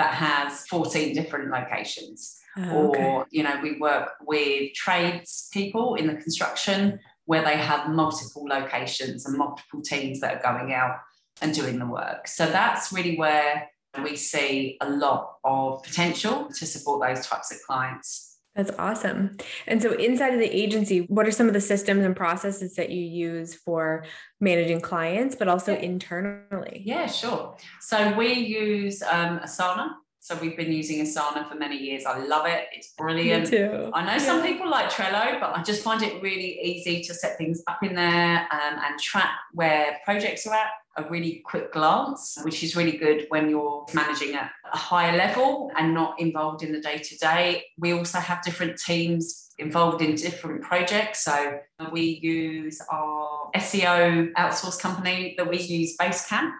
that 0.00 0.14
has 0.14 0.66
14 0.68 1.14
different 1.14 1.50
locations. 1.50 2.38
Oh, 2.56 2.88
okay. 2.88 3.04
Or, 3.04 3.26
you 3.30 3.42
know, 3.42 3.60
we 3.62 3.78
work 3.78 4.12
with 4.22 4.72
trades 4.72 5.48
people 5.52 5.94
in 5.96 6.06
the 6.06 6.14
construction 6.14 6.98
where 7.26 7.44
they 7.44 7.58
have 7.58 7.90
multiple 7.90 8.46
locations 8.48 9.26
and 9.26 9.36
multiple 9.36 9.82
teams 9.82 10.20
that 10.20 10.36
are 10.36 10.52
going 10.52 10.72
out 10.72 10.96
and 11.42 11.54
doing 11.54 11.78
the 11.78 11.86
work. 11.86 12.26
So 12.26 12.46
that's 12.46 12.92
really 12.92 13.16
where 13.18 13.68
we 14.02 14.16
see 14.16 14.78
a 14.80 14.88
lot 14.88 15.34
of 15.44 15.82
potential 15.82 16.48
to 16.58 16.66
support 16.66 17.06
those 17.06 17.26
types 17.26 17.52
of 17.52 17.58
clients. 17.66 18.29
That's 18.56 18.72
awesome. 18.78 19.36
And 19.68 19.80
so, 19.80 19.92
inside 19.92 20.34
of 20.34 20.40
the 20.40 20.56
agency, 20.56 21.02
what 21.02 21.26
are 21.26 21.30
some 21.30 21.46
of 21.46 21.54
the 21.54 21.60
systems 21.60 22.04
and 22.04 22.16
processes 22.16 22.74
that 22.74 22.90
you 22.90 23.02
use 23.02 23.54
for 23.54 24.04
managing 24.40 24.80
clients, 24.80 25.36
but 25.36 25.46
also 25.46 25.72
yeah. 25.72 25.80
internally? 25.80 26.82
Yeah, 26.84 27.06
sure. 27.06 27.56
So, 27.80 28.16
we 28.16 28.32
use 28.32 29.02
um, 29.02 29.38
Asana. 29.38 29.90
So, 30.20 30.36
we've 30.40 30.56
been 30.56 30.72
using 30.72 31.04
Asana 31.04 31.48
for 31.48 31.56
many 31.56 31.76
years. 31.76 32.04
I 32.06 32.18
love 32.18 32.46
it. 32.46 32.68
It's 32.72 32.92
brilliant. 32.96 33.50
Me 33.50 33.58
too. 33.58 33.90
I 33.94 34.04
know 34.04 34.12
yeah. 34.12 34.18
some 34.18 34.42
people 34.42 34.70
like 34.70 34.90
Trello, 34.90 35.40
but 35.40 35.56
I 35.56 35.62
just 35.62 35.82
find 35.82 36.02
it 36.02 36.22
really 36.22 36.60
easy 36.62 37.02
to 37.02 37.14
set 37.14 37.36
things 37.38 37.62
up 37.66 37.82
in 37.82 37.94
there 37.94 38.46
um, 38.52 38.78
and 38.84 39.00
track 39.00 39.30
where 39.52 39.98
projects 40.04 40.46
are 40.46 40.54
at 40.54 40.70
a 40.96 41.08
really 41.08 41.42
quick 41.44 41.72
glance, 41.72 42.38
which 42.42 42.62
is 42.62 42.76
really 42.76 42.96
good 42.96 43.26
when 43.28 43.48
you're 43.48 43.86
managing 43.94 44.34
at 44.34 44.50
a 44.72 44.76
higher 44.76 45.16
level 45.16 45.70
and 45.76 45.94
not 45.94 46.20
involved 46.20 46.62
in 46.62 46.72
the 46.72 46.80
day 46.80 46.98
to 46.98 47.16
day. 47.18 47.64
We 47.78 47.92
also 47.92 48.18
have 48.18 48.42
different 48.42 48.78
teams 48.78 49.50
involved 49.58 50.02
in 50.02 50.14
different 50.14 50.62
projects. 50.62 51.24
So 51.24 51.60
we 51.92 52.20
use 52.22 52.80
our 52.90 53.50
SEO 53.56 54.32
outsource 54.32 54.80
company 54.80 55.34
that 55.36 55.48
we 55.48 55.58
use 55.58 55.96
Basecamp. 55.96 56.52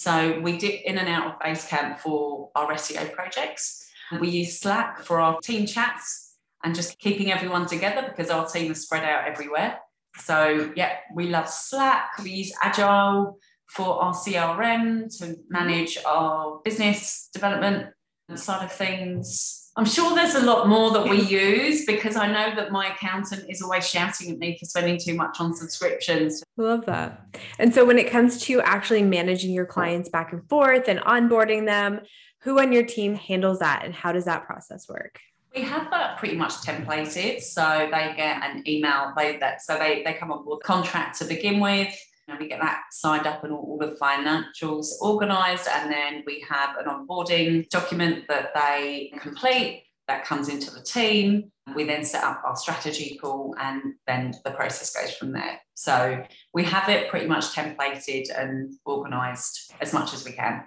So 0.00 0.40
we 0.40 0.56
dip 0.56 0.80
in 0.86 0.96
and 0.96 1.10
out 1.10 1.26
of 1.26 1.38
Basecamp 1.40 2.00
for 2.00 2.48
our 2.54 2.72
SEO 2.72 3.12
projects. 3.12 3.86
We 4.18 4.30
use 4.30 4.58
Slack 4.58 5.00
for 5.02 5.20
our 5.20 5.38
team 5.42 5.66
chats 5.66 6.38
and 6.64 6.74
just 6.74 6.98
keeping 6.98 7.30
everyone 7.30 7.66
together 7.66 8.08
because 8.08 8.30
our 8.30 8.46
team 8.46 8.72
is 8.72 8.80
spread 8.80 9.04
out 9.04 9.28
everywhere. 9.28 9.78
So 10.16 10.72
yeah, 10.74 10.92
we 11.14 11.28
love 11.28 11.50
Slack. 11.50 12.16
We 12.24 12.30
use 12.30 12.50
Agile 12.62 13.36
for 13.66 14.02
our 14.02 14.14
CRM 14.14 15.14
to 15.18 15.36
manage 15.50 15.98
our 16.06 16.62
business 16.64 17.28
development 17.34 17.88
side 18.36 18.64
of 18.64 18.72
things. 18.72 19.59
I'm 19.76 19.84
sure 19.84 20.14
there's 20.14 20.34
a 20.34 20.44
lot 20.44 20.68
more 20.68 20.90
that 20.90 21.08
we 21.08 21.22
use 21.22 21.86
because 21.86 22.16
I 22.16 22.26
know 22.26 22.54
that 22.56 22.72
my 22.72 22.88
accountant 22.88 23.48
is 23.48 23.62
always 23.62 23.88
shouting 23.88 24.30
at 24.32 24.38
me 24.38 24.58
for 24.58 24.66
spending 24.66 24.98
too 24.98 25.14
much 25.14 25.38
on 25.38 25.54
subscriptions. 25.54 26.42
Love 26.56 26.86
that. 26.86 27.24
And 27.58 27.72
so 27.72 27.84
when 27.84 27.98
it 27.98 28.10
comes 28.10 28.40
to 28.42 28.60
actually 28.62 29.02
managing 29.02 29.52
your 29.52 29.66
clients 29.66 30.08
back 30.08 30.32
and 30.32 30.46
forth 30.48 30.88
and 30.88 30.98
onboarding 31.00 31.66
them, 31.66 32.00
who 32.40 32.58
on 32.58 32.72
your 32.72 32.82
team 32.82 33.14
handles 33.14 33.60
that 33.60 33.84
and 33.84 33.94
how 33.94 34.12
does 34.12 34.24
that 34.24 34.44
process 34.44 34.88
work? 34.88 35.20
We 35.54 35.62
have 35.62 35.90
that 35.90 36.18
pretty 36.18 36.36
much 36.36 36.52
templated. 36.62 37.40
So 37.40 37.88
they 37.90 38.14
get 38.16 38.42
an 38.42 38.68
email, 38.68 39.12
they 39.16 39.36
that 39.38 39.62
so 39.62 39.78
they, 39.78 40.02
they 40.04 40.14
come 40.14 40.32
on 40.32 40.44
board 40.44 40.62
contract 40.62 41.18
to 41.18 41.24
begin 41.24 41.60
with 41.60 41.94
we 42.38 42.48
get 42.48 42.60
that 42.60 42.82
signed 42.90 43.26
up 43.26 43.44
and 43.44 43.52
all, 43.52 43.60
all 43.60 43.78
the 43.78 43.96
financials 44.00 45.00
organised, 45.00 45.68
and 45.68 45.90
then 45.90 46.22
we 46.26 46.44
have 46.48 46.76
an 46.76 46.86
onboarding 46.86 47.68
document 47.68 48.26
that 48.28 48.52
they 48.54 49.12
complete 49.20 49.84
that 50.08 50.24
comes 50.24 50.48
into 50.48 50.70
the 50.72 50.82
team. 50.82 51.50
We 51.74 51.84
then 51.84 52.04
set 52.04 52.24
up 52.24 52.42
our 52.44 52.56
strategy 52.56 53.16
call, 53.20 53.54
and 53.58 53.94
then 54.06 54.34
the 54.44 54.50
process 54.50 54.92
goes 54.92 55.14
from 55.14 55.32
there. 55.32 55.60
So 55.74 56.22
we 56.52 56.64
have 56.64 56.88
it 56.88 57.08
pretty 57.08 57.26
much 57.26 57.54
templated 57.54 58.26
and 58.36 58.74
organised 58.86 59.72
as 59.80 59.92
much 59.92 60.12
as 60.12 60.24
we 60.24 60.32
can. 60.32 60.64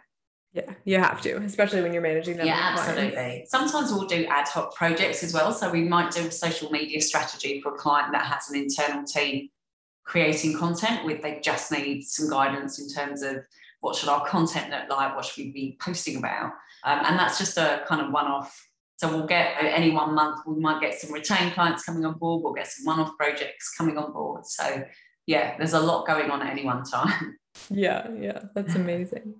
Yeah, 0.53 0.71
you 0.85 0.99
have 0.99 1.19
to, 1.21 1.37
especially 1.37 1.81
when 1.81 1.93
you're 1.93 2.01
managing 2.03 2.37
them. 2.37 2.45
Yeah, 2.45 2.75
absolutely. 2.77 3.45
Sometimes 3.47 3.91
we'll 3.91 4.05
do 4.05 4.25
ad 4.25 4.47
hoc 4.47 4.75
projects 4.75 5.23
as 5.23 5.33
well. 5.33 5.51
So 5.51 5.69
we 5.71 5.81
might 5.81 6.11
do 6.11 6.27
a 6.27 6.31
social 6.31 6.69
media 6.69 7.01
strategy 7.01 7.59
for 7.59 7.73
a 7.73 7.77
client 7.77 8.11
that 8.13 8.25
has 8.25 8.49
an 8.51 8.61
internal 8.61 9.03
team 9.03 9.49
creating 10.03 10.57
content 10.57 11.05
with 11.05 11.21
they 11.21 11.39
just 11.41 11.71
need 11.71 12.03
some 12.03 12.29
guidance 12.29 12.79
in 12.79 12.89
terms 12.89 13.21
of 13.21 13.37
what 13.81 13.95
should 13.95 14.09
our 14.09 14.25
content 14.25 14.69
look 14.69 14.89
like 14.89 15.15
what 15.15 15.25
should 15.25 15.45
we 15.45 15.51
be 15.51 15.77
posting 15.81 16.17
about. 16.17 16.51
Um, 16.85 16.99
and 17.05 17.19
that's 17.19 17.37
just 17.37 17.57
a 17.57 17.83
kind 17.87 18.01
of 18.01 18.11
one-off. 18.11 18.69
So 18.97 19.09
we'll 19.09 19.27
get 19.27 19.55
any 19.59 19.91
one 19.91 20.13
month 20.13 20.41
we 20.47 20.59
might 20.59 20.81
get 20.81 20.99
some 20.99 21.11
retained 21.11 21.53
clients 21.53 21.83
coming 21.83 22.05
on 22.05 22.17
board 22.17 22.43
we'll 22.43 22.53
get 22.53 22.67
some 22.67 22.85
one-off 22.85 23.17
projects 23.17 23.73
coming 23.75 23.97
on 23.97 24.13
board. 24.13 24.45
So 24.45 24.83
yeah 25.25 25.57
there's 25.57 25.73
a 25.73 25.79
lot 25.79 26.07
going 26.07 26.29
on 26.31 26.41
at 26.41 26.51
any 26.51 26.65
one 26.65 26.83
time. 26.83 27.37
Yeah 27.69 28.07
yeah 28.19 28.39
that's 28.55 28.75
amazing 28.75 29.35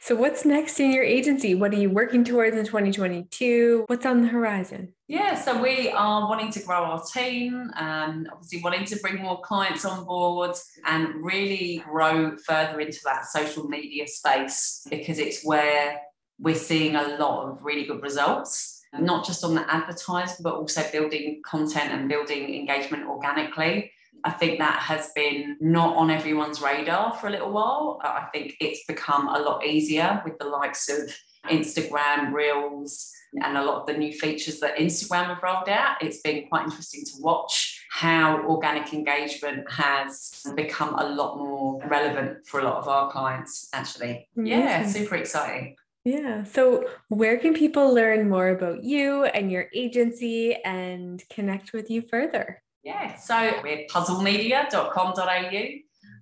so, 0.00 0.14
what's 0.14 0.44
next 0.44 0.80
in 0.80 0.92
your 0.92 1.04
agency? 1.04 1.54
What 1.54 1.72
are 1.72 1.78
you 1.78 1.90
working 1.90 2.24
towards 2.24 2.56
in 2.56 2.64
2022? 2.64 3.84
What's 3.86 4.06
on 4.06 4.22
the 4.22 4.28
horizon? 4.28 4.94
Yeah, 5.06 5.34
so 5.34 5.60
we 5.60 5.90
are 5.90 6.28
wanting 6.28 6.50
to 6.52 6.60
grow 6.60 6.84
our 6.84 7.02
team, 7.02 7.70
and 7.76 8.26
um, 8.26 8.32
obviously 8.32 8.60
wanting 8.62 8.84
to 8.86 8.96
bring 8.96 9.16
more 9.16 9.40
clients 9.40 9.84
on 9.84 10.04
board 10.04 10.54
and 10.86 11.24
really 11.24 11.82
grow 11.88 12.36
further 12.36 12.80
into 12.80 13.00
that 13.04 13.26
social 13.26 13.68
media 13.68 14.06
space 14.06 14.86
because 14.90 15.18
it's 15.18 15.44
where 15.44 16.00
we're 16.38 16.54
seeing 16.54 16.96
a 16.96 17.16
lot 17.18 17.48
of 17.48 17.64
really 17.64 17.84
good 17.84 18.02
results, 18.02 18.82
not 18.98 19.26
just 19.26 19.44
on 19.44 19.54
the 19.54 19.72
advertising, 19.72 20.36
but 20.40 20.54
also 20.54 20.82
building 20.92 21.42
content 21.44 21.90
and 21.92 22.08
building 22.08 22.54
engagement 22.54 23.06
organically. 23.06 23.90
I 24.24 24.30
think 24.30 24.58
that 24.58 24.80
has 24.80 25.10
been 25.14 25.56
not 25.60 25.96
on 25.96 26.10
everyone's 26.10 26.60
radar 26.60 27.14
for 27.14 27.28
a 27.28 27.30
little 27.30 27.52
while. 27.52 28.00
Uh, 28.04 28.08
I 28.08 28.28
think 28.32 28.56
it's 28.60 28.84
become 28.86 29.28
a 29.28 29.38
lot 29.38 29.64
easier 29.64 30.22
with 30.24 30.38
the 30.38 30.46
likes 30.46 30.88
of 30.88 31.14
Instagram, 31.48 32.32
Reels, 32.32 33.12
and 33.42 33.56
a 33.56 33.64
lot 33.64 33.80
of 33.80 33.86
the 33.86 33.92
new 33.92 34.12
features 34.12 34.60
that 34.60 34.76
Instagram 34.76 35.26
have 35.26 35.42
rolled 35.42 35.68
out. 35.68 36.02
It's 36.02 36.20
been 36.20 36.48
quite 36.48 36.64
interesting 36.64 37.04
to 37.04 37.12
watch 37.20 37.84
how 37.90 38.42
organic 38.44 38.92
engagement 38.92 39.70
has 39.70 40.44
become 40.56 40.94
a 40.94 41.08
lot 41.08 41.38
more 41.38 41.80
relevant 41.86 42.46
for 42.46 42.60
a 42.60 42.64
lot 42.64 42.76
of 42.76 42.88
our 42.88 43.10
clients, 43.10 43.68
actually. 43.72 44.28
Amazing. 44.36 44.58
Yeah, 44.58 44.86
super 44.86 45.16
exciting. 45.16 45.76
Yeah. 46.04 46.44
So, 46.44 46.88
where 47.08 47.36
can 47.36 47.52
people 47.52 47.92
learn 47.92 48.30
more 48.30 48.48
about 48.48 48.82
you 48.82 49.24
and 49.24 49.52
your 49.52 49.66
agency 49.74 50.54
and 50.54 51.22
connect 51.28 51.72
with 51.72 51.90
you 51.90 52.02
further? 52.02 52.62
Yeah, 52.82 53.16
so 53.16 53.60
we're 53.62 53.86
puzzlemedia.com.au. 53.88 55.64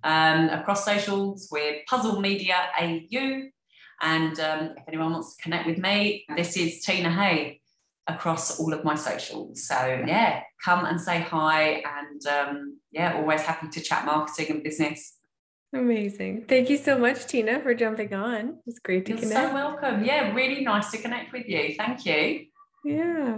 Um, 0.03 0.49
across 0.49 0.85
socials, 0.85 1.47
we're 1.51 1.81
Puzzle 1.87 2.19
Media 2.21 2.55
AU. 2.79 3.49
And 4.01 4.39
um, 4.39 4.73
if 4.77 4.83
anyone 4.87 5.11
wants 5.13 5.35
to 5.35 5.41
connect 5.43 5.65
with 5.65 5.77
me, 5.77 6.25
this 6.35 6.55
is 6.55 6.83
Tina 6.83 7.11
Hay 7.11 7.61
across 8.07 8.59
all 8.59 8.73
of 8.73 8.83
my 8.83 8.95
socials. 8.95 9.63
So 9.67 10.03
yeah, 10.07 10.41
come 10.63 10.85
and 10.85 10.99
say 10.99 11.21
hi. 11.21 11.83
And 11.97 12.25
um, 12.27 12.79
yeah, 12.91 13.15
always 13.15 13.41
happy 13.41 13.67
to 13.69 13.81
chat 13.81 14.05
marketing 14.05 14.55
and 14.55 14.63
business. 14.63 15.13
Amazing. 15.73 16.45
Thank 16.47 16.69
you 16.69 16.77
so 16.77 16.97
much, 16.97 17.25
Tina, 17.27 17.59
for 17.59 17.73
jumping 17.73 18.13
on. 18.13 18.59
It's 18.65 18.79
great 18.79 19.05
to 19.07 19.11
You're 19.11 19.21
connect. 19.21 19.49
so 19.49 19.53
welcome. 19.53 20.03
Yeah, 20.03 20.33
really 20.33 20.63
nice 20.63 20.91
to 20.91 20.97
connect 20.97 21.33
with 21.33 21.47
you. 21.47 21.75
Thank 21.77 22.05
you. 22.05 22.45
Yeah. 22.85 23.37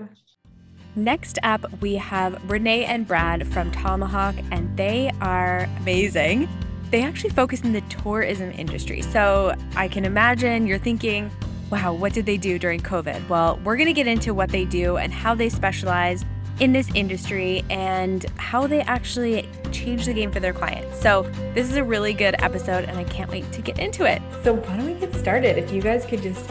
Next 0.99 1.39
up, 1.43 1.65
we 1.81 1.95
have 1.95 2.37
Renee 2.51 2.83
and 2.83 3.07
Brad 3.07 3.47
from 3.53 3.71
Tomahawk, 3.71 4.35
and 4.51 4.75
they 4.75 5.09
are 5.21 5.69
amazing. 5.77 6.49
They 6.91 7.03
actually 7.03 7.29
focus 7.29 7.61
in 7.61 7.71
the 7.71 7.79
tourism 7.81 8.51
industry. 8.51 9.01
So 9.01 9.55
I 9.77 9.87
can 9.87 10.03
imagine 10.03 10.67
you're 10.67 10.77
thinking, 10.77 11.31
wow, 11.69 11.93
what 11.93 12.11
did 12.11 12.25
they 12.25 12.35
do 12.35 12.59
during 12.59 12.81
COVID? 12.81 13.29
Well, 13.29 13.61
we're 13.63 13.77
going 13.77 13.87
to 13.87 13.93
get 13.93 14.07
into 14.07 14.33
what 14.33 14.49
they 14.49 14.65
do 14.65 14.97
and 14.97 15.13
how 15.13 15.35
they 15.35 15.47
specialize 15.47 16.25
in 16.59 16.73
this 16.73 16.89
industry 16.93 17.63
and 17.69 18.25
how 18.35 18.67
they 18.67 18.81
actually 18.81 19.47
change 19.71 20.05
the 20.05 20.13
game 20.13 20.31
for 20.33 20.41
their 20.41 20.51
clients. 20.51 20.99
So, 20.99 21.23
this 21.53 21.69
is 21.69 21.77
a 21.77 21.83
really 21.83 22.11
good 22.11 22.35
episode, 22.39 22.83
and 22.83 22.97
I 22.97 23.05
can't 23.05 23.31
wait 23.31 23.49
to 23.53 23.61
get 23.61 23.79
into 23.79 24.03
it. 24.03 24.21
So, 24.43 24.55
why 24.55 24.75
don't 24.75 24.85
we 24.85 24.99
get 24.99 25.15
started? 25.15 25.57
If 25.57 25.71
you 25.71 25.81
guys 25.81 26.05
could 26.05 26.21
just 26.21 26.45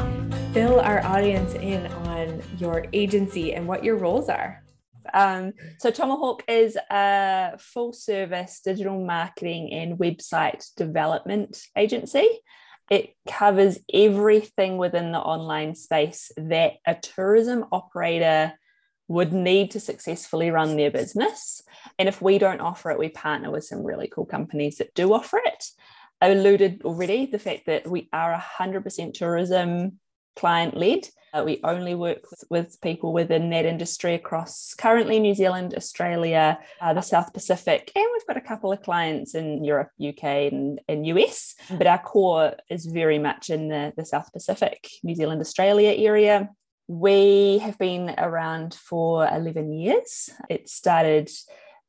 fill 0.55 0.81
our 0.81 1.05
audience 1.05 1.53
in 1.53 1.87
on 1.87 2.08
your 2.59 2.87
agency 2.93 3.55
and 3.55 3.67
what 3.67 3.85
your 3.85 3.97
roles 3.97 4.29
are. 4.29 4.63
Um, 5.15 5.55
so 5.79 5.91
Tomahawk 5.91 6.45
is 6.49 6.77
a 6.91 7.57
full 7.59 7.93
service 7.93 8.61
digital 8.65 9.05
marketing 9.05 9.73
and 9.73 9.99
website 9.99 10.67
development 10.77 11.63
agency. 11.77 12.27
It 12.91 13.15
covers 13.29 13.79
everything 13.93 14.79
within 14.79 15.13
the 15.13 15.19
online 15.19 15.75
space 15.75 16.33
that 16.37 16.75
a 16.87 16.95
tourism 16.95 17.67
operator 17.71 18.55
would 19.09 19.33
need 19.33 19.71
to 19.73 19.81
successfully 19.81 20.51
run 20.51 20.77
their 20.77 20.91
business. 20.91 21.63
And 21.99 22.09
if 22.09 22.21
we 22.21 22.39
don't 22.39 22.61
offer 22.61 22.91
it, 22.91 22.99
we 22.99 23.09
partner 23.09 23.51
with 23.51 23.65
some 23.65 23.83
really 23.83 24.09
cool 24.09 24.27
companies 24.27 24.77
that 24.79 24.95
do 24.95 25.13
offer 25.13 25.41
it. 25.45 25.65
I 26.21 26.29
alluded 26.29 26.83
already 26.85 27.27
the 27.27 27.39
fact 27.39 27.67
that 27.67 27.89
we 27.89 28.09
are 28.13 28.35
100% 28.59 29.15
tourism 29.15 29.99
client 30.39 30.77
led. 30.77 31.09
Uh, 31.35 31.43
we 31.45 31.61
only 31.63 31.95
work 31.95 32.23
with, 32.31 32.45
with, 32.49 32.81
people 32.81 33.13
within 33.13 33.51
that 33.51 33.67
industry 33.67 34.15
across 34.15 34.73
currently 34.75 35.21
New 35.21 35.35
Zealand, 35.35 35.75
Australia, 35.77 36.59
uh, 36.81 36.95
the 36.95 37.03
South 37.03 37.35
Pacific, 37.35 37.93
and 37.95 38.07
we've 38.13 38.27
got 38.27 38.39
a 38.39 38.49
couple 38.49 38.73
of 38.73 38.81
clients 38.81 39.35
in 39.35 39.63
Europe, 39.63 39.91
UK, 40.01 40.25
and, 40.51 40.81
and 40.89 41.07
US. 41.07 41.55
But 41.71 41.87
our 41.87 41.99
core 41.99 42.55
is 42.71 42.87
very 42.87 43.19
much 43.19 43.51
in 43.51 43.69
the, 43.69 43.93
the 43.95 44.07
South 44.07 44.33
Pacific, 44.33 44.89
New 45.03 45.15
Zealand, 45.15 45.43
Australia 45.43 45.91
area. 45.91 46.49
We 46.87 47.59
have 47.59 47.77
been 47.77 48.15
around 48.17 48.73
for 48.73 49.29
11 49.29 49.75
years. 49.75 50.31
It 50.49 50.71
started 50.71 51.31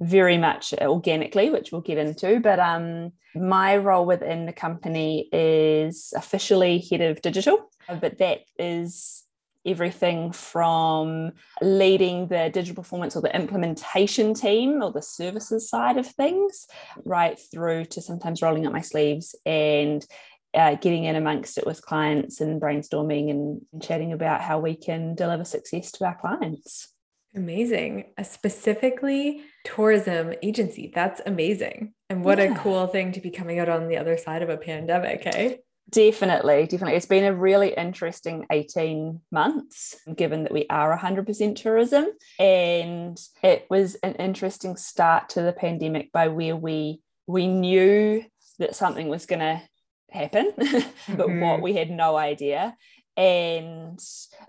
very 0.02 0.38
much 0.38 0.74
organically, 0.82 1.50
which 1.50 1.72
we'll 1.72 1.82
get 1.82 1.98
into. 1.98 2.40
But 2.40 2.60
um, 2.60 3.12
my 3.36 3.78
role 3.78 4.06
within 4.06 4.46
the 4.46 4.54
company 4.54 5.30
is 5.32 6.14
officially 6.16 6.80
head 6.90 7.02
of 7.02 7.22
digital, 7.22 7.70
but 8.00 8.18
that 8.20 8.42
is 8.58 9.24
everything 9.66 10.32
from 10.32 11.32
leading 11.62 12.28
the 12.28 12.50
digital 12.54 12.76
performance 12.76 13.16
or 13.16 13.22
the 13.22 13.36
implementation 13.36 14.34
team 14.34 14.82
or 14.82 14.92
the 14.92 15.02
services 15.02 15.70
side 15.70 15.98
of 15.98 16.08
things, 16.08 16.66
right 17.04 17.40
through 17.52 17.86
to 17.86 18.02
sometimes 18.02 18.42
rolling 18.42 18.66
up 18.66 18.74
my 18.74 18.82
sleeves 18.82 19.36
and 19.46 20.06
uh, 20.54 20.76
getting 20.76 21.04
in 21.04 21.16
amongst 21.16 21.58
it 21.58 21.66
with 21.66 21.82
clients 21.82 22.42
and 22.42 22.62
brainstorming 22.62 23.30
and, 23.30 23.62
and 23.72 23.84
chatting 23.84 24.14
about 24.14 24.42
how 24.42 24.60
we 24.60 24.76
can 24.76 25.14
deliver 25.14 25.44
success 25.44 25.92
to 25.92 26.06
our 26.06 26.16
clients. 26.16 26.94
Amazing. 27.36 28.06
A 28.18 28.24
specifically 28.24 29.44
tourism 29.64 30.34
agency. 30.42 30.92
That's 30.94 31.22
amazing. 31.26 31.94
And 32.10 32.24
what 32.24 32.40
yeah. 32.40 32.46
a 32.46 32.60
cool 32.60 32.88
thing 32.88 33.12
to 33.12 33.22
be 33.22 33.30
coming 33.30 33.60
out 33.60 33.70
on 33.70 33.88
the 33.88 33.98
other 33.98 34.18
side 34.18 34.42
of 34.42 34.50
a 34.50 34.58
pandemic, 34.58 35.24
eh? 35.26 35.58
Definitely, 35.92 36.68
definitely. 36.68 36.96
It's 36.96 37.06
been 37.06 37.24
a 37.24 37.36
really 37.36 37.74
interesting 37.74 38.46
18 38.52 39.22
months, 39.32 39.96
given 40.16 40.44
that 40.44 40.52
we 40.52 40.66
are 40.70 40.96
100% 40.96 41.56
tourism. 41.56 42.08
And 42.38 43.20
it 43.42 43.66
was 43.70 43.96
an 43.96 44.14
interesting 44.16 44.76
start 44.76 45.30
to 45.30 45.42
the 45.42 45.54
pandemic 45.54 46.12
by 46.12 46.28
where 46.28 46.56
we 46.56 47.02
we 47.26 47.46
knew 47.46 48.26
that 48.58 48.76
something 48.76 49.08
was 49.08 49.28
going 49.28 49.40
to 49.40 49.62
happen, 50.10 50.52
but 50.58 51.28
mm-hmm. 51.28 51.42
what 51.42 51.62
we 51.62 51.74
had 51.74 51.92
no 51.92 52.18
idea. 52.18 52.76
And 53.18 54.00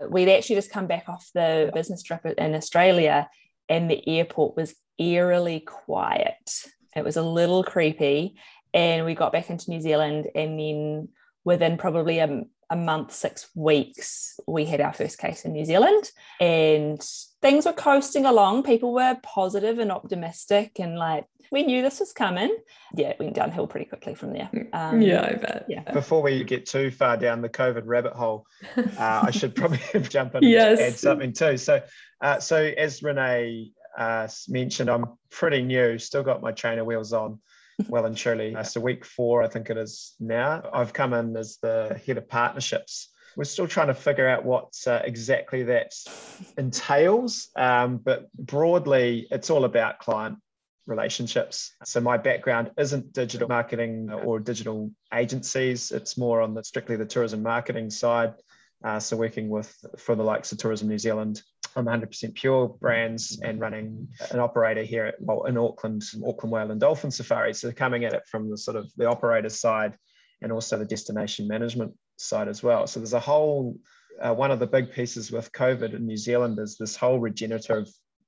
we'd 0.09 0.29
actually 0.29 0.55
just 0.55 0.71
come 0.71 0.87
back 0.87 1.09
off 1.09 1.29
the 1.33 1.71
business 1.73 2.03
trip 2.03 2.25
in 2.25 2.55
Australia, 2.55 3.29
and 3.67 3.89
the 3.89 4.07
airport 4.07 4.55
was 4.55 4.75
eerily 4.97 5.59
quiet. 5.59 6.65
It 6.95 7.03
was 7.03 7.17
a 7.17 7.21
little 7.21 7.63
creepy. 7.63 8.35
And 8.73 9.05
we 9.05 9.15
got 9.15 9.33
back 9.33 9.49
into 9.49 9.69
New 9.69 9.81
Zealand, 9.81 10.27
and 10.33 10.57
then 10.57 11.09
within 11.43 11.77
probably 11.77 12.19
a, 12.19 12.43
a 12.71 12.75
month, 12.75 13.11
six 13.11 13.49
weeks, 13.53 14.39
we 14.47 14.65
had 14.65 14.79
our 14.79 14.93
first 14.93 15.19
case 15.19 15.43
in 15.43 15.51
New 15.51 15.65
Zealand. 15.65 16.09
And 16.39 17.05
things 17.41 17.65
were 17.65 17.73
coasting 17.73 18.25
along. 18.25 18.63
People 18.63 18.93
were 18.93 19.17
positive 19.21 19.77
and 19.77 19.91
optimistic, 19.91 20.79
and 20.79 20.97
like 20.97 21.25
we 21.51 21.63
knew 21.63 21.81
this 21.81 21.99
was 21.99 22.13
coming. 22.13 22.55
Yeah, 22.95 23.09
it 23.09 23.19
went 23.19 23.33
downhill 23.33 23.67
pretty 23.67 23.87
quickly 23.87 24.15
from 24.15 24.31
there. 24.31 24.49
Um, 24.71 25.01
yeah, 25.01 25.21
I 25.21 25.33
bet. 25.33 25.65
Yeah. 25.67 25.91
Before 25.91 26.21
we 26.21 26.45
get 26.45 26.65
too 26.65 26.91
far 26.91 27.17
down 27.17 27.41
the 27.41 27.49
COVID 27.49 27.83
rabbit 27.85 28.13
hole, 28.13 28.45
uh, 28.77 28.83
I 28.97 29.31
should 29.31 29.53
probably 29.53 29.81
jump 30.01 30.35
in 30.35 30.43
yes. 30.43 30.79
and 30.79 30.87
add 30.87 30.93
something 30.93 31.33
too. 31.33 31.57
So, 31.57 31.81
uh, 32.21 32.39
so 32.39 32.55
as 32.55 33.03
Renee 33.03 33.71
uh, 33.97 34.29
mentioned, 34.47 34.89
I'm 34.89 35.05
pretty 35.29 35.61
new. 35.61 35.97
Still 35.97 36.23
got 36.23 36.41
my 36.41 36.53
trainer 36.53 36.85
wheels 36.85 37.11
on. 37.11 37.39
Well 37.87 38.05
and 38.05 38.17
truly. 38.17 38.55
Uh, 38.55 38.63
so 38.63 38.81
week 38.81 39.05
four, 39.05 39.43
I 39.43 39.47
think 39.47 39.69
it 39.69 39.77
is 39.77 40.15
now. 40.19 40.69
I've 40.73 40.93
come 40.93 41.13
in 41.13 41.35
as 41.37 41.57
the 41.61 41.99
head 42.05 42.17
of 42.17 42.27
partnerships 42.27 43.09
we're 43.35 43.43
still 43.45 43.67
trying 43.67 43.87
to 43.87 43.93
figure 43.93 44.27
out 44.27 44.45
what 44.45 44.73
uh, 44.87 45.01
exactly 45.03 45.63
that 45.63 45.93
entails. 46.57 47.49
Um, 47.55 47.97
but 47.97 48.31
broadly, 48.33 49.27
it's 49.31 49.49
all 49.49 49.65
about 49.65 49.99
client 49.99 50.37
relationships. 50.85 51.73
So 51.85 52.01
my 52.01 52.17
background 52.17 52.71
isn't 52.77 53.13
digital 53.13 53.47
marketing 53.47 54.11
or 54.11 54.39
digital 54.39 54.91
agencies. 55.13 55.91
It's 55.91 56.17
more 56.17 56.41
on 56.41 56.53
the 56.53 56.63
strictly 56.63 56.95
the 56.95 57.05
tourism 57.05 57.43
marketing 57.43 57.89
side. 57.89 58.33
Uh, 58.83 58.99
so 58.99 59.15
working 59.15 59.49
with 59.49 59.73
for 59.97 60.15
the 60.15 60.23
likes 60.23 60.51
of 60.51 60.57
Tourism 60.57 60.87
New 60.87 60.97
Zealand, 60.97 61.43
I'm 61.75 61.85
100% 61.85 62.35
pure 62.35 62.67
brands 62.67 63.39
and 63.41 63.59
running 63.59 64.07
an 64.31 64.39
operator 64.39 64.83
here 64.83 65.05
at, 65.05 65.15
well 65.19 65.43
in 65.45 65.57
Auckland, 65.57 66.03
Auckland 66.25 66.51
Whale 66.51 66.71
and 66.71 66.81
Dolphin 66.81 67.11
Safari. 67.11 67.53
So 67.53 67.71
coming 67.71 68.05
at 68.05 68.13
it 68.13 68.23
from 68.29 68.49
the 68.49 68.57
sort 68.57 68.77
of 68.77 68.91
the 68.97 69.07
operator 69.07 69.49
side 69.49 69.97
and 70.41 70.51
also 70.51 70.77
the 70.77 70.85
destination 70.85 71.47
management 71.47 71.93
side 72.17 72.47
as 72.47 72.61
well. 72.61 72.87
So 72.87 72.99
there's 72.99 73.13
a 73.13 73.19
whole 73.19 73.77
uh, 74.21 74.33
one 74.33 74.51
of 74.51 74.59
the 74.59 74.67
big 74.67 74.91
pieces 74.91 75.31
with 75.31 75.51
COVID 75.51 75.93
in 75.95 76.05
New 76.05 76.17
Zealand 76.17 76.59
is 76.59 76.77
this 76.77 76.95
whole 76.95 77.19
regenerative 77.19 77.87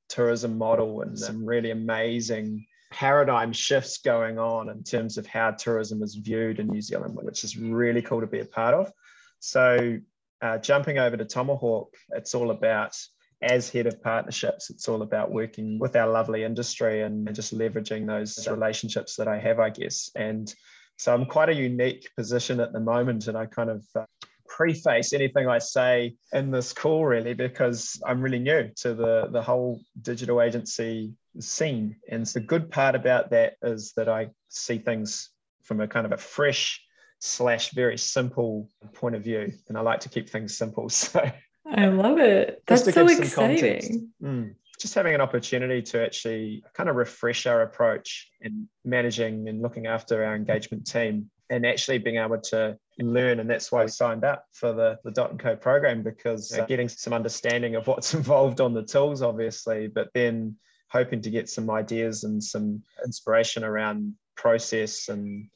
tourism 0.10 0.58
model 0.58 1.02
and 1.02 1.18
some 1.18 1.46
really 1.46 1.72
amazing 1.72 2.66
paradigm 2.92 3.52
shifts 3.52 3.98
going 4.00 4.38
on 4.38 4.70
in 4.70 4.84
terms 4.84 5.18
of 5.18 5.26
how 5.26 5.52
tourism 5.52 6.04
is 6.04 6.16
viewed 6.16 6.60
in 6.60 6.68
New 6.68 6.82
Zealand, 6.82 7.18
which 7.22 7.44
is 7.44 7.58
really 7.58 8.02
cool 8.02 8.22
to 8.22 8.28
be 8.28 8.40
a 8.40 8.46
part 8.46 8.76
of. 8.76 8.92
So, 9.40 10.00
uh, 10.42 10.58
jumping 10.58 11.00
over 11.00 11.18
to 11.18 11.26
Tomahawk, 11.26 11.94
it's 12.10 12.36
all 12.36 12.52
about, 12.52 12.96
as 13.44 13.70
head 13.70 13.88
of 13.88 14.02
partnerships, 14.02 14.70
it's 14.70 14.88
all 14.88 15.02
about 15.02 15.32
working 15.32 15.80
with 15.80 15.96
our 15.96 16.10
lovely 16.10 16.44
industry 16.44 17.02
and 17.02 17.34
just 17.36 17.56
leveraging 17.58 18.08
those 18.08 18.48
relationships 18.48 19.16
that 19.18 19.28
I 19.28 19.40
have, 19.40 19.60
I 19.60 19.70
guess. 19.70 20.10
And 20.16 20.54
so 20.98 21.14
I'm 21.14 21.26
quite 21.26 21.50
a 21.50 21.56
unique 21.56 22.10
position 22.16 22.60
at 22.60 22.72
the 22.72 22.80
moment, 22.80 23.28
and 23.28 23.38
I 23.38 23.46
kind 23.46 23.70
of 23.70 23.86
uh, 23.96 24.06
preface 24.48 25.14
anything 25.14 25.48
I 25.48 25.58
say 25.58 26.16
in 26.32 26.52
this 26.52 26.74
call 26.74 27.06
really 27.06 27.34
because 27.34 28.00
I'm 28.06 28.22
really 28.22 28.40
new 28.40 28.70
to 28.78 28.94
the 28.94 29.28
the 29.32 29.42
whole 29.42 29.82
digital 30.02 30.42
agency 30.42 31.14
scene. 31.40 31.96
And 32.10 32.26
the 32.26 32.40
good 32.40 32.72
part 32.72 32.96
about 32.96 33.32
that 33.32 33.56
is 33.64 33.94
that 33.98 34.08
I 34.08 34.30
see 34.50 34.78
things 34.78 35.30
from 35.64 35.82
a 35.82 35.88
kind 35.88 36.06
of 36.06 36.12
a 36.12 36.18
fresh 36.18 36.82
slash 37.20 37.72
very 37.72 37.98
simple 37.98 38.70
point 38.94 39.16
of 39.16 39.24
view, 39.24 39.52
and 39.68 39.78
I 39.78 39.82
like 39.82 40.02
to 40.02 40.10
keep 40.10 40.30
things 40.30 40.58
simple. 40.58 40.90
So 41.14 41.32
I 41.74 41.88
love 41.88 42.20
it. 42.20 42.62
That's 42.68 42.94
so 42.94 43.08
exciting. 43.08 44.12
Mm 44.22 44.56
just 44.84 44.96
having 44.96 45.16
an 45.16 45.22
opportunity 45.22 45.82
to 45.82 46.04
actually 46.04 46.62
kind 46.74 46.90
of 46.90 46.98
refresh 46.98 47.46
our 47.46 47.62
approach 47.62 48.30
in 48.42 48.68
managing 48.84 49.48
and 49.48 49.62
looking 49.62 49.88
after 49.88 50.26
our 50.26 50.36
engagement 50.36 50.86
team 50.86 51.30
and 51.50 51.66
actually 51.66 51.98
being 52.00 52.18
able 52.18 52.38
to 52.40 52.78
learn 53.00 53.40
and 53.40 53.50
that's 53.50 53.72
why 53.72 53.84
I 53.84 53.86
signed 53.86 54.26
up 54.26 54.46
for 54.52 54.74
the, 54.74 55.00
the 55.06 55.12
dot 55.12 55.32
and 55.32 55.40
co 55.40 55.56
program 55.56 56.04
because 56.04 56.52
getting 56.68 56.90
some 56.90 57.14
understanding 57.14 57.76
of 57.76 57.88
what's 57.88 58.14
involved 58.20 58.60
on 58.60 58.74
the 58.74 58.84
tools 58.84 59.22
obviously 59.22 59.88
but 59.88 60.10
then 60.14 60.58
hoping 60.90 61.22
to 61.22 61.30
get 61.30 61.50
some 61.50 61.70
ideas 61.70 62.26
and 62.26 62.44
some 62.44 62.84
inspiration 63.06 63.64
around 63.64 64.14
process 64.36 65.08
and 65.08 65.48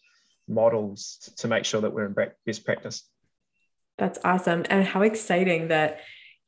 models 0.48 1.30
to 1.38 1.48
make 1.48 1.66
sure 1.66 1.82
that 1.82 1.94
we're 1.94 2.06
in 2.06 2.16
best 2.46 2.66
practice. 2.66 3.04
That's 3.98 4.20
awesome. 4.24 4.66
And 4.70 4.86
how 4.86 5.02
exciting 5.02 5.70
that 5.70 6.02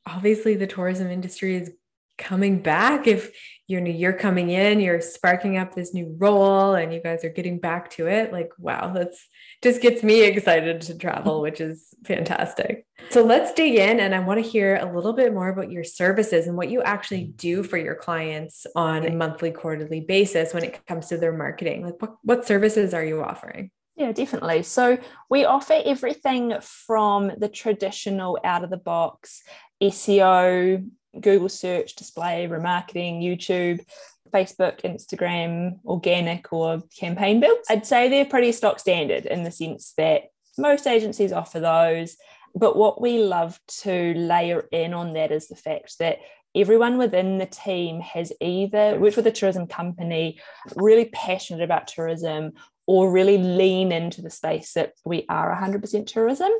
obviously 0.06 0.54
the 0.54 0.66
tourism 0.66 1.10
industry 1.10 1.56
is 1.56 1.70
coming 2.18 2.60
back. 2.60 3.06
If 3.06 3.32
you 3.70 3.80
know 3.80 3.90
you're 3.90 4.12
coming 4.12 4.50
in 4.50 4.80
you're 4.80 5.00
sparking 5.00 5.56
up 5.56 5.74
this 5.74 5.94
new 5.94 6.16
role 6.18 6.74
and 6.74 6.92
you 6.92 7.00
guys 7.00 7.24
are 7.24 7.30
getting 7.30 7.60
back 7.60 7.88
to 7.88 8.08
it 8.08 8.32
like 8.32 8.50
wow 8.58 8.92
that's 8.92 9.28
just 9.62 9.80
gets 9.80 10.02
me 10.02 10.24
excited 10.24 10.80
to 10.80 10.98
travel 10.98 11.40
which 11.46 11.60
is 11.60 11.94
fantastic. 12.04 12.84
So 13.10 13.22
let's 13.22 13.54
dig 13.54 13.76
in 13.76 14.00
and 14.00 14.14
i 14.14 14.18
want 14.18 14.42
to 14.42 14.50
hear 14.50 14.76
a 14.76 14.92
little 14.92 15.12
bit 15.12 15.32
more 15.32 15.48
about 15.48 15.70
your 15.70 15.84
services 15.84 16.48
and 16.48 16.56
what 16.56 16.68
you 16.68 16.82
actually 16.82 17.32
do 17.36 17.62
for 17.62 17.78
your 17.78 17.94
clients 17.94 18.66
on 18.74 19.06
a 19.06 19.14
monthly 19.14 19.52
quarterly 19.52 20.00
basis 20.00 20.52
when 20.52 20.64
it 20.64 20.84
comes 20.86 21.06
to 21.06 21.16
their 21.16 21.32
marketing. 21.32 21.84
Like 21.84 22.02
what, 22.02 22.16
what 22.22 22.46
services 22.46 22.92
are 22.92 23.04
you 23.04 23.22
offering 23.22 23.70
yeah, 24.00 24.12
definitely. 24.12 24.62
So 24.62 24.96
we 25.28 25.44
offer 25.44 25.78
everything 25.84 26.54
from 26.62 27.32
the 27.36 27.50
traditional 27.50 28.38
out 28.42 28.64
of 28.64 28.70
the 28.70 28.78
box 28.78 29.42
SEO, 29.82 30.88
Google 31.20 31.50
search, 31.50 31.96
display, 31.96 32.48
remarketing, 32.50 33.22
YouTube, 33.22 33.84
Facebook, 34.32 34.80
Instagram, 34.82 35.80
organic 35.84 36.50
or 36.50 36.82
campaign 36.98 37.40
builds. 37.40 37.66
I'd 37.68 37.84
say 37.84 38.08
they're 38.08 38.24
pretty 38.24 38.52
stock 38.52 38.80
standard 38.80 39.26
in 39.26 39.42
the 39.42 39.50
sense 39.50 39.92
that 39.98 40.30
most 40.56 40.86
agencies 40.86 41.32
offer 41.32 41.60
those. 41.60 42.16
But 42.54 42.76
what 42.76 43.02
we 43.02 43.22
love 43.22 43.60
to 43.82 44.14
layer 44.14 44.66
in 44.72 44.94
on 44.94 45.12
that 45.12 45.30
is 45.30 45.48
the 45.48 45.56
fact 45.56 45.98
that 45.98 46.20
everyone 46.54 46.96
within 46.96 47.36
the 47.36 47.46
team 47.46 48.00
has 48.00 48.32
either 48.40 48.98
worked 48.98 49.16
with 49.16 49.26
a 49.26 49.30
tourism 49.32 49.66
company, 49.66 50.40
really 50.74 51.04
passionate 51.12 51.62
about 51.62 51.86
tourism, 51.86 52.52
or 52.90 53.08
really 53.08 53.38
lean 53.38 53.92
into 53.92 54.20
the 54.20 54.28
space 54.28 54.72
that 54.72 54.92
we 55.04 55.24
are 55.28 55.56
100% 55.56 56.08
tourism. 56.08 56.50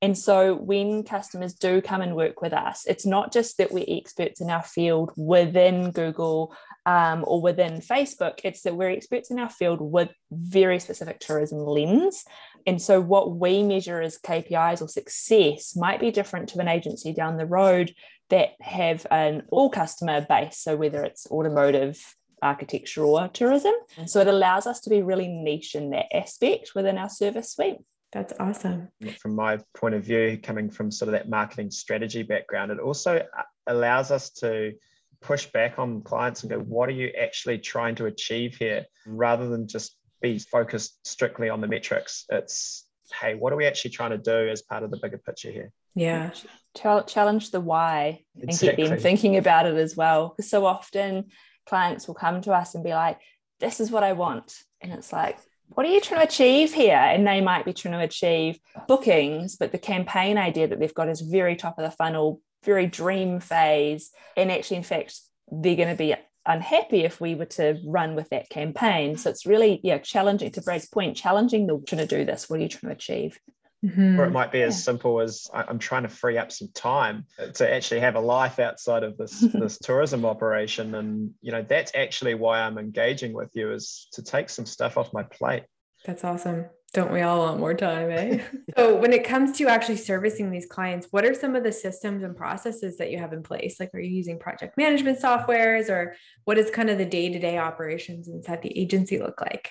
And 0.00 0.16
so 0.16 0.54
when 0.54 1.02
customers 1.02 1.52
do 1.52 1.82
come 1.82 2.00
and 2.00 2.14
work 2.14 2.40
with 2.40 2.52
us, 2.52 2.86
it's 2.86 3.04
not 3.04 3.32
just 3.32 3.58
that 3.58 3.72
we're 3.72 3.84
experts 3.88 4.40
in 4.40 4.50
our 4.50 4.62
field 4.62 5.10
within 5.16 5.90
Google 5.90 6.54
um, 6.86 7.24
or 7.26 7.42
within 7.42 7.80
Facebook, 7.80 8.38
it's 8.44 8.62
that 8.62 8.76
we're 8.76 8.90
experts 8.90 9.32
in 9.32 9.40
our 9.40 9.50
field 9.50 9.80
with 9.80 10.10
very 10.30 10.78
specific 10.78 11.18
tourism 11.18 11.58
lens. 11.58 12.24
And 12.68 12.80
so 12.80 13.00
what 13.00 13.36
we 13.36 13.64
measure 13.64 14.00
as 14.00 14.16
KPIs 14.16 14.80
or 14.80 14.86
success 14.86 15.74
might 15.74 15.98
be 15.98 16.12
different 16.12 16.50
to 16.50 16.60
an 16.60 16.68
agency 16.68 17.12
down 17.12 17.36
the 17.36 17.46
road 17.46 17.92
that 18.28 18.50
have 18.60 19.08
an 19.10 19.42
all 19.50 19.70
customer 19.70 20.20
base. 20.20 20.58
So 20.58 20.76
whether 20.76 21.02
it's 21.02 21.26
automotive, 21.32 22.00
architecture 22.42 23.04
or 23.04 23.28
tourism. 23.28 23.74
And 23.96 24.08
so 24.08 24.20
it 24.20 24.26
allows 24.26 24.66
us 24.66 24.80
to 24.80 24.90
be 24.90 25.02
really 25.02 25.28
niche 25.28 25.74
in 25.74 25.90
that 25.90 26.06
aspect 26.14 26.72
within 26.74 26.98
our 26.98 27.08
service 27.08 27.52
suite. 27.52 27.78
That's 28.12 28.32
awesome. 28.40 28.88
From 29.20 29.36
my 29.36 29.60
point 29.76 29.94
of 29.94 30.04
view, 30.04 30.38
coming 30.42 30.68
from 30.70 30.90
sort 30.90 31.08
of 31.08 31.12
that 31.12 31.28
marketing 31.28 31.70
strategy 31.70 32.24
background, 32.24 32.72
it 32.72 32.80
also 32.80 33.18
uh, 33.18 33.42
allows 33.68 34.10
us 34.10 34.30
to 34.30 34.72
push 35.20 35.46
back 35.46 35.78
on 35.78 36.02
clients 36.02 36.42
and 36.42 36.50
go, 36.50 36.58
what 36.58 36.88
are 36.88 36.92
you 36.92 37.12
actually 37.20 37.58
trying 37.58 37.94
to 37.96 38.06
achieve 38.06 38.56
here? 38.56 38.86
Rather 39.06 39.48
than 39.48 39.68
just 39.68 39.96
be 40.20 40.38
focused 40.38 40.98
strictly 41.06 41.48
on 41.48 41.60
the 41.60 41.68
metrics. 41.68 42.24
It's, 42.30 42.84
hey, 43.20 43.34
what 43.34 43.52
are 43.52 43.56
we 43.56 43.66
actually 43.66 43.92
trying 43.92 44.10
to 44.10 44.18
do 44.18 44.48
as 44.48 44.62
part 44.62 44.82
of 44.82 44.90
the 44.90 44.98
bigger 45.00 45.18
picture 45.18 45.50
here? 45.50 45.70
Yeah. 45.94 46.30
Challenge 46.74 47.50
the 47.50 47.60
why 47.60 48.24
exactly. 48.36 48.68
and 48.68 48.76
get 48.76 48.88
them 48.88 48.98
thinking 48.98 49.36
about 49.36 49.66
it 49.66 49.76
as 49.76 49.96
well. 49.96 50.34
Because 50.36 50.50
so 50.50 50.66
often 50.66 51.26
clients 51.70 52.06
will 52.06 52.16
come 52.16 52.42
to 52.42 52.52
us 52.52 52.74
and 52.74 52.84
be 52.84 52.90
like, 52.90 53.18
this 53.60 53.80
is 53.80 53.90
what 53.90 54.02
I 54.02 54.12
want. 54.12 54.64
And 54.82 54.92
it's 54.92 55.12
like, 55.12 55.38
what 55.68 55.86
are 55.86 55.90
you 55.90 56.00
trying 56.00 56.20
to 56.20 56.26
achieve 56.26 56.74
here? 56.74 56.96
And 56.96 57.26
they 57.26 57.40
might 57.40 57.64
be 57.64 57.72
trying 57.72 57.94
to 57.94 58.04
achieve 58.04 58.58
bookings, 58.88 59.56
but 59.56 59.70
the 59.70 59.78
campaign 59.78 60.36
idea 60.36 60.66
that 60.66 60.80
they've 60.80 60.94
got 60.94 61.08
is 61.08 61.20
very 61.20 61.54
top 61.54 61.78
of 61.78 61.84
the 61.84 61.96
funnel, 61.96 62.40
very 62.64 62.86
dream 62.86 63.38
phase. 63.38 64.10
And 64.36 64.50
actually, 64.50 64.78
in 64.78 64.82
fact, 64.82 65.20
they're 65.50 65.76
going 65.76 65.88
to 65.88 65.94
be 65.94 66.14
unhappy 66.44 67.04
if 67.04 67.20
we 67.20 67.36
were 67.36 67.46
to 67.46 67.78
run 67.86 68.16
with 68.16 68.28
that 68.30 68.48
campaign. 68.48 69.16
So 69.16 69.30
it's 69.30 69.46
really, 69.46 69.80
yeah, 69.84 69.98
challenging 69.98 70.50
to 70.52 70.62
Brad's 70.62 70.88
point, 70.88 71.16
challenging 71.16 71.68
the 71.68 71.80
trying 71.86 72.06
to 72.06 72.16
do 72.18 72.24
this. 72.24 72.50
What 72.50 72.58
are 72.58 72.62
you 72.62 72.68
trying 72.68 72.90
to 72.90 72.96
achieve? 72.96 73.38
Mm-hmm. 73.84 74.20
Or 74.20 74.24
it 74.24 74.30
might 74.30 74.52
be 74.52 74.60
as 74.60 74.84
simple 74.84 75.20
as 75.20 75.48
I'm 75.54 75.78
trying 75.78 76.02
to 76.02 76.10
free 76.10 76.36
up 76.36 76.52
some 76.52 76.68
time 76.74 77.24
to 77.54 77.72
actually 77.72 78.00
have 78.00 78.14
a 78.14 78.20
life 78.20 78.58
outside 78.58 79.02
of 79.02 79.16
this 79.16 79.40
this 79.54 79.78
tourism 79.78 80.26
operation, 80.26 80.94
and 80.94 81.30
you 81.40 81.50
know 81.50 81.64
that's 81.66 81.92
actually 81.94 82.34
why 82.34 82.60
I'm 82.60 82.76
engaging 82.76 83.32
with 83.32 83.50
you 83.54 83.72
is 83.72 84.08
to 84.12 84.22
take 84.22 84.50
some 84.50 84.66
stuff 84.66 84.98
off 84.98 85.14
my 85.14 85.22
plate. 85.22 85.64
That's 86.04 86.24
awesome. 86.24 86.66
Don't 86.92 87.12
we 87.12 87.22
all 87.22 87.38
want 87.38 87.60
more 87.60 87.72
time, 87.72 88.10
eh? 88.10 88.42
so 88.76 88.96
when 88.96 89.14
it 89.14 89.24
comes 89.24 89.56
to 89.58 89.68
actually 89.68 89.96
servicing 89.96 90.50
these 90.50 90.66
clients, 90.66 91.06
what 91.10 91.24
are 91.24 91.34
some 91.34 91.56
of 91.56 91.62
the 91.62 91.72
systems 91.72 92.22
and 92.22 92.36
processes 92.36 92.98
that 92.98 93.10
you 93.10 93.18
have 93.18 93.32
in 93.32 93.42
place? 93.42 93.78
Like, 93.80 93.94
are 93.94 94.00
you 94.00 94.10
using 94.10 94.38
project 94.38 94.76
management 94.76 95.20
softwares, 95.20 95.88
or 95.88 96.16
what 96.44 96.58
is 96.58 96.70
kind 96.70 96.90
of 96.90 96.98
the 96.98 97.06
day 97.06 97.32
to 97.32 97.38
day 97.38 97.56
operations 97.56 98.28
inside 98.28 98.60
the 98.60 98.78
agency 98.78 99.18
look 99.18 99.40
like? 99.40 99.70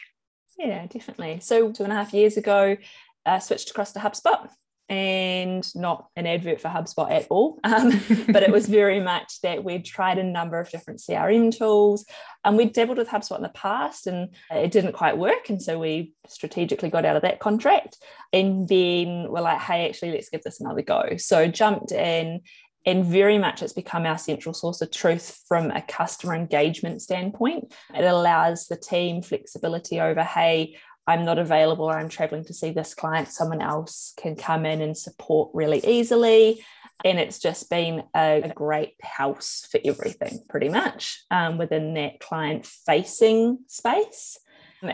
Yeah, 0.58 0.88
definitely. 0.88 1.39
So 1.41 1.72
two 1.72 1.84
and 1.84 1.93
a 1.93 1.95
half 1.95 2.13
years 2.13 2.36
ago, 2.36 2.76
uh, 3.25 3.39
switched 3.39 3.69
across 3.69 3.91
to 3.93 3.99
HubSpot 3.99 4.49
and 4.89 5.63
not 5.75 6.08
an 6.15 6.25
advert 6.25 6.60
for 6.60 6.67
HubSpot 6.67 7.10
at 7.12 7.27
all. 7.29 7.60
Um, 7.69 8.01
but 8.29 8.41
it 8.41 8.51
was 8.51 8.65
very 8.82 8.99
much 8.99 9.41
that 9.41 9.63
we'd 9.63 9.86
tried 9.86 10.17
a 10.17 10.23
number 10.23 10.60
of 10.60 10.71
different 10.71 10.99
CRM 10.99 11.55
tools 11.55 12.05
and 12.43 12.58
we'd 12.58 12.73
dabbled 12.73 12.97
with 12.97 13.08
HubSpot 13.08 13.38
in 13.38 13.43
the 13.43 13.49
past 13.49 14.08
and 14.08 14.29
it 14.49 14.71
didn't 14.71 14.93
quite 14.93 15.17
work. 15.17 15.49
And 15.49 15.62
so 15.62 15.77
we 15.77 16.13
strategically 16.27 16.89
got 16.89 17.05
out 17.05 17.15
of 17.15 17.21
that 17.21 17.39
contract. 17.39 17.97
And 18.34 18.67
then 18.67 19.27
we're 19.29 19.41
like, 19.41 19.60
hey, 19.60 19.88
actually, 19.88 20.12
let's 20.13 20.29
give 20.29 20.41
this 20.41 20.60
another 20.60 20.82
go. 20.82 21.17
So 21.17 21.47
jumped 21.47 21.91
in. 21.91 22.41
And 22.86 23.05
very 23.05 23.38
much 23.38 23.62
it's 23.62 23.73
become 23.73 24.05
our 24.05 24.17
central 24.17 24.53
source 24.53 24.82
of 24.82 24.89
truth 24.89 25.43
from 25.47 25.69
a 25.69 25.82
customer 25.82 26.34
engagement 26.34 27.01
standpoint. 27.01 27.73
It 27.93 28.05
allows 28.05 28.67
the 28.67 28.77
team 28.77 29.21
flexibility 29.21 29.99
over, 29.99 30.23
hey, 30.23 30.77
I'm 31.10 31.26
not 31.26 31.39
available 31.39 31.86
or 31.86 31.98
I'm 31.98 32.08
traveling 32.08 32.45
to 32.45 32.54
see 32.54 32.69
this 32.69 32.93
client, 32.93 33.30
someone 33.30 33.63
else 33.63 34.13
can 34.15 34.36
come 34.36 34.63
in 34.63 34.80
and 34.80 34.95
support 34.95 35.50
really 35.56 35.84
easily. 35.84 36.63
And 37.04 37.17
it's 37.17 37.39
just 37.39 37.67
been 37.67 38.04
a, 38.15 38.52
great 38.54 38.93
house 39.02 39.67
for 39.72 39.80
everything, 39.84 40.43
pretty 40.50 40.69
much 40.69 41.24
um, 41.32 41.58
within 41.58 41.95
that 41.95 42.19
client 42.19 42.67
facing 42.67 43.60
space. 43.65 44.38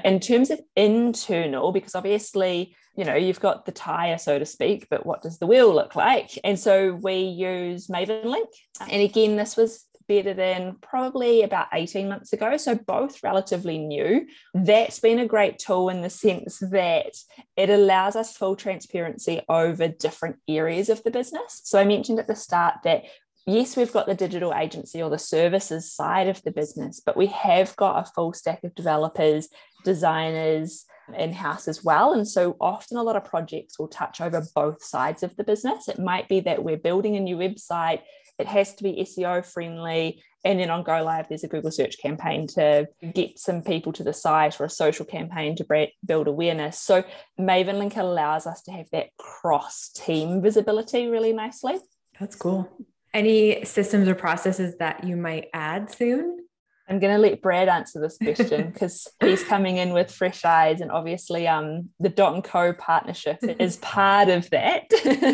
In 0.06 0.22
terms 0.22 0.52
of 0.52 0.62
internal, 0.78 1.74
because 1.74 1.96
obviously, 1.96 2.78
you 2.96 3.04
know, 3.04 3.16
you've 3.16 3.42
got 3.42 3.66
the 3.66 3.74
tire, 3.74 4.18
so 4.18 4.40
to 4.40 4.46
speak, 4.46 4.88
but 4.90 5.06
what 5.06 5.22
does 5.22 5.38
the 5.38 5.48
wheel 5.48 5.74
look 5.74 5.98
like? 5.98 6.40
And 6.46 6.58
so 6.58 6.94
we 6.94 7.16
use 7.24 7.88
MavenLink. 7.88 8.48
And 8.90 9.02
again, 9.02 9.36
this 9.36 9.58
was 9.58 9.86
bedded 10.08 10.40
in 10.40 10.76
probably 10.82 11.44
about 11.44 11.68
18 11.74 12.10
months 12.10 12.34
ago. 12.34 12.58
So 12.58 12.76
both 12.76 13.24
relatively 13.24 13.78
new. 13.78 14.28
That's 14.54 15.00
been 15.00 15.20
a 15.20 15.28
great 15.28 15.60
tool 15.60 15.90
in 15.90 16.02
the 16.02 16.10
sense 16.10 16.60
that 16.60 17.16
it 17.56 17.70
allows 17.70 18.16
us 18.16 18.38
full 18.38 18.56
transparency 18.56 19.42
over 19.50 19.88
different 19.88 20.38
areas 20.48 20.90
of 20.90 21.04
the 21.04 21.12
business. 21.12 21.62
So 21.64 21.80
I 21.80 21.86
mentioned 21.86 22.20
at 22.20 22.28
the 22.28 22.36
start 22.36 22.76
that 22.84 23.04
yes, 23.48 23.78
we've 23.78 23.94
got 23.94 24.08
the 24.08 24.16
digital 24.16 24.54
agency 24.54 25.02
or 25.02 25.10
the 25.10 25.20
services 25.20 25.92
side 25.92 26.28
of 26.28 26.42
the 26.44 26.52
business, 26.52 27.02
but 27.06 27.18
we 27.18 27.28
have 27.28 27.76
got 27.76 28.00
a 28.00 28.12
full 28.12 28.34
stack 28.34 28.64
of 28.64 28.74
developers, 28.76 29.50
designers, 29.84 30.86
in 31.14 31.34
house 31.34 31.68
as 31.68 31.84
well. 31.84 32.14
And 32.14 32.28
so 32.28 32.58
often 32.60 32.98
a 32.98 33.04
lot 33.04 33.16
of 33.16 33.26
projects 33.26 33.78
will 33.78 33.88
touch 33.88 34.22
over 34.22 34.44
both 34.56 34.84
sides 34.84 35.24
of 35.24 35.36
the 35.36 35.44
business. 35.44 35.88
It 35.88 36.00
might 36.00 36.28
be 36.28 36.40
that 36.42 36.64
we're 36.64 36.78
building 36.78 37.16
a 37.16 37.20
new 37.20 37.38
website 37.38 38.02
it 38.38 38.48
has 38.48 38.74
to 38.76 38.84
be 38.84 39.04
SEO 39.04 39.46
friendly. 39.46 40.24
And 40.44 40.60
then 40.60 40.70
on 40.70 40.84
Go 40.84 41.04
Live, 41.04 41.28
there's 41.28 41.44
a 41.44 41.48
Google 41.48 41.72
search 41.72 41.98
campaign 41.98 42.48
to 42.50 42.88
get 43.14 43.40
some 43.40 43.64
people 43.64 43.94
to 43.94 44.04
the 44.04 44.14
site 44.14 44.60
or 44.60 44.66
a 44.66 44.70
social 44.70 45.06
campaign 45.06 45.56
to 45.56 45.88
build 46.06 46.28
awareness. 46.28 46.80
So 46.80 47.04
MavenLink 47.40 47.98
allows 47.98 48.46
us 48.46 48.62
to 48.64 48.72
have 48.72 48.86
that 48.92 49.08
cross 49.18 49.90
team 49.90 50.42
visibility 50.42 51.08
really 51.08 51.34
nicely. 51.34 51.80
That's 52.20 52.36
cool. 52.36 52.70
Any 53.14 53.66
systems 53.66 54.08
or 54.08 54.16
processes 54.16 54.76
that 54.78 55.04
you 55.04 55.16
might 55.16 55.48
add 55.54 55.92
soon? 55.92 56.40
I'm 56.88 57.00
going 57.00 57.16
to 57.16 57.20
let 57.20 57.42
Brad 57.42 57.68
answer 57.68 58.00
this 58.00 58.18
question 58.18 58.70
because 58.74 59.08
he's 59.20 59.44
coming 59.44 59.78
in 59.78 59.94
with 59.94 60.12
fresh 60.12 60.46
eyes, 60.46 60.82
and 60.82 60.92
obviously, 60.92 61.48
um, 61.48 61.90
the 62.00 62.10
Dot 62.10 62.36
and 62.36 62.44
Co 62.44 62.74
partnership 62.74 63.40
is 63.60 63.78
part 63.78 64.30
of 64.30 64.48
that. 64.52 64.84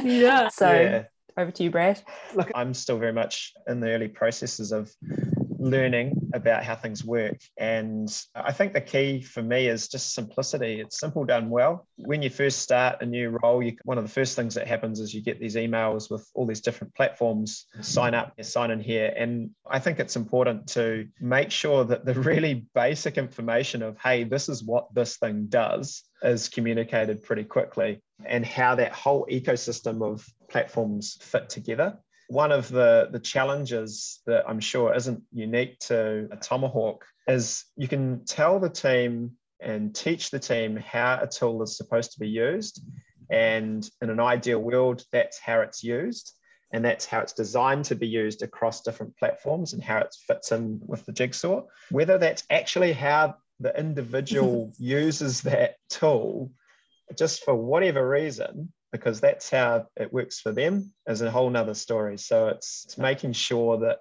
yeah. 0.06 0.48
so 0.54 0.72
yeah 0.72 1.04
over 1.38 1.52
to 1.52 1.64
you, 1.64 1.72
Brad. 1.72 2.02
Look, 2.36 2.52
I'm 2.56 2.74
still 2.74 2.98
very 2.98 3.14
much 3.14 3.54
in 3.68 3.80
the 3.80 3.92
early 3.92 4.08
processes 4.08 4.72
of 4.72 4.92
learning 5.62 6.32
about 6.34 6.64
how 6.64 6.76
things 6.76 7.06
work. 7.06 7.38
And 7.56 8.10
I 8.34 8.52
think 8.52 8.74
the 8.74 8.82
key 8.82 9.22
for 9.22 9.44
me 9.44 9.68
is 9.68 9.88
just 9.88 10.16
simplicity. 10.16 10.82
It's 10.82 11.00
simple 11.00 11.24
done 11.24 11.50
well. 11.52 11.88
When 11.98 12.24
you 12.24 12.32
first 12.32 12.60
start 12.60 13.02
a 13.02 13.06
new 13.06 13.38
role, 13.44 13.62
you, 13.62 13.78
one 13.84 14.00
of 14.00 14.04
the 14.04 14.10
first 14.10 14.36
things 14.36 14.56
that 14.56 14.68
happens 14.68 15.00
is 15.00 15.14
you 15.14 15.22
get 15.22 15.40
these 15.40 15.56
emails 15.56 16.10
with 16.10 16.28
all 16.34 16.48
these 16.48 16.62
different 16.62 16.96
platforms 16.96 17.68
sign 17.82 18.16
up, 18.16 18.34
sign 18.42 18.72
in 18.72 18.80
here. 18.80 19.14
And 19.16 19.52
I 19.70 19.78
think 19.78 20.00
it's 20.00 20.16
important 20.16 20.68
to 20.70 21.08
make 21.20 21.52
sure 21.52 21.86
that 21.86 22.06
the 22.06 22.14
really 22.32 22.66
basic 22.74 23.20
information 23.20 23.84
of, 23.84 23.98
hey, 24.00 24.24
this 24.24 24.50
is 24.50 24.64
what 24.64 24.92
this 24.96 25.18
thing 25.18 25.46
does 25.46 26.04
is 26.24 26.50
communicated 26.50 27.24
pretty 27.24 27.44
quickly 27.44 28.02
and 28.26 28.46
how 28.46 28.76
that 28.76 28.92
whole 28.92 29.26
ecosystem 29.32 30.04
of 30.04 30.26
platforms 30.52 31.18
fit 31.22 31.50
together 31.50 31.98
one 32.32 32.54
of 32.54 32.70
the, 32.70 33.10
the 33.12 33.20
challenges 33.20 34.22
that 34.26 34.46
I'm 34.48 34.62
sure 34.62 34.96
isn't 34.96 35.22
unique 35.34 35.80
to 35.80 36.30
a 36.32 36.38
Tomahawk 36.38 37.04
is 37.28 37.66
you 37.76 37.90
can 37.90 38.24
tell 38.26 38.58
the 38.58 38.70
team 38.70 39.32
and 39.60 39.94
teach 39.94 40.32
the 40.32 40.40
team 40.40 40.78
how 40.78 41.20
a 41.22 41.28
tool 41.28 41.62
is 41.62 41.76
supposed 41.76 42.14
to 42.14 42.20
be 42.22 42.30
used. 42.30 42.82
And 43.30 43.88
in 44.02 44.10
an 44.10 44.22
ideal 44.22 44.60
world, 44.60 45.04
that's 45.12 45.40
how 45.40 45.60
it's 45.60 45.84
used. 45.84 46.34
And 46.72 46.86
that's 46.86 47.06
how 47.06 47.20
it's 47.20 47.34
designed 47.34 47.84
to 47.86 47.96
be 47.96 48.08
used 48.08 48.44
across 48.44 48.82
different 48.82 49.18
platforms 49.18 49.74
and 49.74 49.84
how 49.84 49.98
it 49.98 50.16
fits 50.26 50.54
in 50.54 50.80
with 50.86 51.06
the 51.06 51.12
jigsaw. 51.12 51.64
Whether 51.90 52.18
that's 52.18 52.46
actually 52.50 52.94
how 52.94 53.36
the 53.60 53.78
individual 53.78 54.72
uses 54.80 55.42
that 55.42 55.76
tool, 55.90 56.52
just 57.18 57.44
for 57.44 57.54
whatever 57.54 58.08
reason, 58.08 58.72
because 58.92 59.22
that's 59.22 59.50
how 59.50 59.88
it 59.96 60.12
works 60.12 60.40
for 60.40 60.52
them 60.52 60.92
is 61.08 61.22
a 61.22 61.32
whole 61.32 61.50
nother 61.50 61.74
story. 61.74 62.18
So 62.18 62.50
it's, 62.50 62.84
it's 62.86 62.98
making 62.98 63.34
sure 63.34 63.78
that 63.80 64.00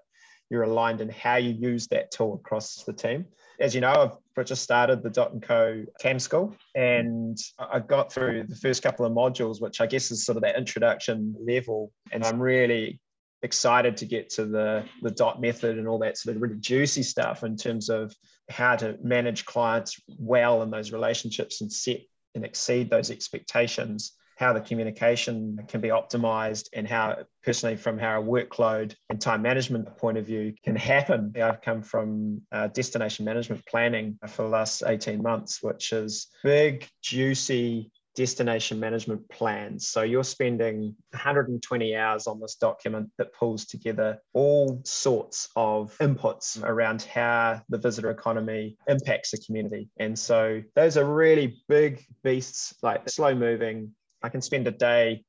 you're 0.50 0.64
aligned 0.64 1.00
in 1.00 1.08
how 1.08 1.36
you 1.36 1.50
use 1.50 1.86
that 1.88 2.10
tool 2.10 2.34
across 2.34 2.82
the 2.84 2.92
team. 2.92 3.24
As 3.60 3.74
you 3.74 3.80
know, 3.80 4.18
I've 4.36 4.46
just 4.46 4.62
started 4.62 5.02
the 5.02 5.10
Dot 5.10 5.32
& 5.40 5.42
Co 5.42 5.84
CAM 6.00 6.18
school 6.18 6.56
and 6.74 7.38
I 7.58 7.78
got 7.78 8.12
through 8.12 8.44
the 8.48 8.56
first 8.56 8.82
couple 8.82 9.06
of 9.06 9.12
modules, 9.12 9.60
which 9.60 9.80
I 9.80 9.86
guess 9.86 10.10
is 10.10 10.24
sort 10.24 10.36
of 10.36 10.42
that 10.42 10.56
introduction 10.56 11.36
level. 11.38 11.92
And 12.10 12.24
I'm 12.24 12.40
really 12.40 13.00
excited 13.42 13.96
to 13.98 14.06
get 14.06 14.30
to 14.30 14.44
the, 14.44 14.84
the 15.02 15.10
dot 15.10 15.40
method 15.40 15.78
and 15.78 15.86
all 15.86 15.98
that 16.00 16.18
sort 16.18 16.36
of 16.36 16.42
really 16.42 16.56
juicy 16.56 17.02
stuff 17.02 17.44
in 17.44 17.56
terms 17.56 17.88
of 17.88 18.14
how 18.48 18.76
to 18.76 18.96
manage 19.02 19.44
clients 19.44 20.00
well 20.18 20.62
in 20.62 20.70
those 20.70 20.92
relationships 20.92 21.60
and 21.60 21.72
set 21.72 22.00
and 22.34 22.44
exceed 22.44 22.90
those 22.90 23.10
expectations 23.10 24.12
how 24.40 24.54
the 24.54 24.60
communication 24.60 25.58
can 25.68 25.82
be 25.82 25.88
optimized 25.88 26.68
and 26.72 26.88
how 26.88 27.14
personally 27.44 27.76
from 27.76 27.98
how 27.98 28.20
a 28.20 28.24
workload 28.24 28.94
and 29.10 29.20
time 29.20 29.42
management 29.42 29.86
point 29.98 30.16
of 30.16 30.26
view 30.26 30.54
can 30.64 30.74
happen. 30.74 31.32
I've 31.40 31.60
come 31.60 31.82
from 31.82 32.40
uh, 32.50 32.68
destination 32.68 33.26
management 33.26 33.64
planning 33.66 34.18
for 34.26 34.42
the 34.44 34.48
last 34.48 34.82
18 34.84 35.22
months, 35.22 35.62
which 35.62 35.92
is 35.92 36.28
big, 36.42 36.88
juicy 37.02 37.92
destination 38.16 38.80
management 38.80 39.28
plans. 39.28 39.88
So 39.88 40.02
you're 40.02 40.24
spending 40.24 40.96
120 41.10 41.96
hours 41.96 42.26
on 42.26 42.40
this 42.40 42.56
document 42.56 43.10
that 43.18 43.32
pulls 43.32 43.66
together 43.66 44.18
all 44.32 44.80
sorts 44.84 45.48
of 45.54 45.96
inputs 45.98 46.62
around 46.62 47.02
how 47.02 47.62
the 47.68 47.78
visitor 47.78 48.10
economy 48.10 48.76
impacts 48.88 49.30
the 49.30 49.38
community. 49.38 49.88
And 49.98 50.18
so 50.18 50.62
those 50.74 50.96
are 50.96 51.04
really 51.04 51.62
big 51.68 52.04
beasts, 52.24 52.74
like 52.82 53.08
slow 53.08 53.34
moving, 53.34 53.94
I 54.22 54.28
can 54.28 54.42
spend 54.42 54.66
a 54.66 54.70
day, 54.70 55.24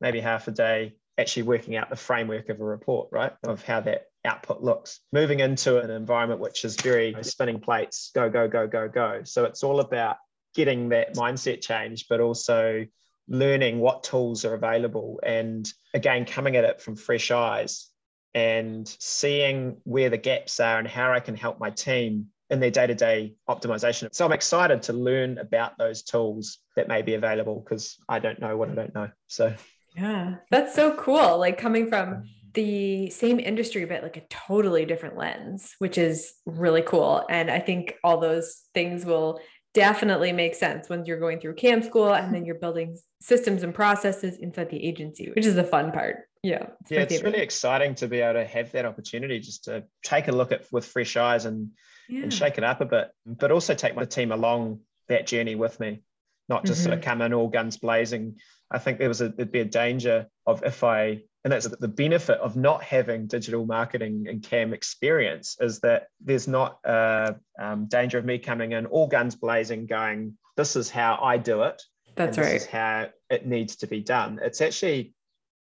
maybe 0.00 0.20
half 0.20 0.48
a 0.48 0.50
day, 0.50 0.94
actually 1.18 1.44
working 1.44 1.76
out 1.76 1.90
the 1.90 1.96
framework 1.96 2.48
of 2.48 2.60
a 2.60 2.64
report, 2.64 3.08
right? 3.12 3.32
Of 3.44 3.62
how 3.64 3.80
that 3.80 4.06
output 4.24 4.62
looks. 4.62 5.00
Moving 5.12 5.40
into 5.40 5.78
an 5.78 5.90
environment 5.90 6.40
which 6.40 6.64
is 6.64 6.76
very 6.76 7.14
spinning 7.22 7.60
plates, 7.60 8.10
go, 8.14 8.30
go, 8.30 8.48
go, 8.48 8.66
go, 8.66 8.88
go. 8.88 9.22
So 9.24 9.44
it's 9.44 9.62
all 9.62 9.80
about 9.80 10.16
getting 10.54 10.90
that 10.90 11.14
mindset 11.14 11.60
change, 11.60 12.06
but 12.08 12.20
also 12.20 12.86
learning 13.28 13.78
what 13.78 14.02
tools 14.02 14.44
are 14.44 14.54
available 14.54 15.20
and 15.22 15.68
again, 15.94 16.24
coming 16.24 16.56
at 16.56 16.64
it 16.64 16.80
from 16.80 16.96
fresh 16.96 17.30
eyes 17.30 17.88
and 18.34 18.88
seeing 18.98 19.76
where 19.84 20.10
the 20.10 20.18
gaps 20.18 20.58
are 20.60 20.78
and 20.78 20.88
how 20.88 21.12
I 21.12 21.20
can 21.20 21.36
help 21.36 21.60
my 21.60 21.70
team 21.70 22.28
in 22.52 22.60
their 22.60 22.70
day-to-day 22.70 23.34
optimization. 23.48 24.14
So 24.14 24.26
I'm 24.26 24.32
excited 24.32 24.82
to 24.82 24.92
learn 24.92 25.38
about 25.38 25.78
those 25.78 26.02
tools 26.02 26.58
that 26.76 26.86
may 26.86 27.00
be 27.00 27.14
available 27.14 27.64
because 27.64 27.96
I 28.08 28.18
don't 28.18 28.38
know 28.38 28.58
what 28.58 28.68
I 28.68 28.74
don't 28.74 28.94
know. 28.94 29.08
So 29.26 29.54
yeah, 29.96 30.36
that's 30.50 30.74
so 30.74 30.94
cool. 30.94 31.38
Like 31.38 31.56
coming 31.56 31.88
from 31.88 32.28
the 32.52 33.08
same 33.08 33.40
industry, 33.40 33.86
but 33.86 34.02
like 34.02 34.18
a 34.18 34.26
totally 34.28 34.84
different 34.84 35.16
lens, 35.16 35.74
which 35.78 35.96
is 35.96 36.34
really 36.44 36.82
cool. 36.82 37.24
And 37.30 37.50
I 37.50 37.58
think 37.58 37.94
all 38.04 38.20
those 38.20 38.60
things 38.74 39.06
will 39.06 39.40
definitely 39.72 40.32
make 40.32 40.54
sense 40.54 40.90
when 40.90 41.06
you're 41.06 41.18
going 41.18 41.40
through 41.40 41.54
CAM 41.54 41.82
school 41.82 42.12
and 42.12 42.34
then 42.34 42.44
you're 42.44 42.56
building 42.56 42.98
systems 43.22 43.62
and 43.62 43.74
processes 43.74 44.36
inside 44.36 44.68
the 44.68 44.84
agency, 44.84 45.32
which 45.34 45.46
is 45.46 45.54
the 45.54 45.64
fun 45.64 45.90
part. 45.90 46.28
Yeah. 46.42 46.66
It's 46.82 46.90
yeah, 46.90 47.00
it's 47.00 47.22
really 47.22 47.40
exciting 47.40 47.94
to 47.94 48.08
be 48.08 48.20
able 48.20 48.40
to 48.40 48.46
have 48.46 48.72
that 48.72 48.84
opportunity 48.84 49.40
just 49.40 49.64
to 49.64 49.84
take 50.02 50.28
a 50.28 50.32
look 50.32 50.52
at 50.52 50.70
with 50.70 50.84
fresh 50.84 51.16
eyes 51.16 51.46
and 51.46 51.70
yeah. 52.08 52.22
and 52.22 52.32
shake 52.32 52.58
it 52.58 52.64
up 52.64 52.80
a 52.80 52.86
bit, 52.86 53.10
but 53.26 53.50
also 53.50 53.74
take 53.74 53.94
my 53.94 54.04
team 54.04 54.32
along 54.32 54.80
that 55.08 55.26
journey 55.26 55.54
with 55.54 55.78
me, 55.80 56.02
not 56.48 56.64
just 56.64 56.80
mm-hmm. 56.80 56.84
sort 56.84 56.94
of 56.94 57.00
mm-hmm. 57.00 57.10
come 57.10 57.22
in 57.22 57.34
all 57.34 57.48
guns 57.48 57.76
blazing. 57.76 58.36
I 58.70 58.78
think 58.78 58.98
there 58.98 59.08
was 59.08 59.20
a 59.20 59.28
there'd 59.28 59.52
be 59.52 59.60
a 59.60 59.64
danger 59.64 60.26
of 60.46 60.62
if 60.64 60.82
I 60.82 61.22
and 61.44 61.52
that's 61.52 61.66
the 61.66 61.88
benefit 61.88 62.38
of 62.38 62.56
not 62.56 62.82
having 62.82 63.26
digital 63.26 63.66
marketing 63.66 64.26
and 64.28 64.42
cam 64.42 64.72
experience 64.72 65.56
is 65.60 65.80
that 65.80 66.08
there's 66.20 66.46
not 66.46 66.78
a 66.84 67.36
um, 67.60 67.86
danger 67.86 68.18
of 68.18 68.24
me 68.24 68.38
coming 68.38 68.72
in 68.72 68.86
all 68.86 69.06
guns 69.06 69.34
blazing 69.34 69.86
going 69.86 70.36
this 70.56 70.76
is 70.76 70.90
how 70.90 71.18
i 71.22 71.36
do 71.36 71.62
it 71.62 71.82
that's 72.14 72.38
right 72.38 72.44
this 72.44 72.62
is 72.62 72.68
how 72.68 73.08
it 73.30 73.46
needs 73.46 73.76
to 73.76 73.86
be 73.86 74.00
done 74.00 74.38
it's 74.42 74.60
actually 74.60 75.12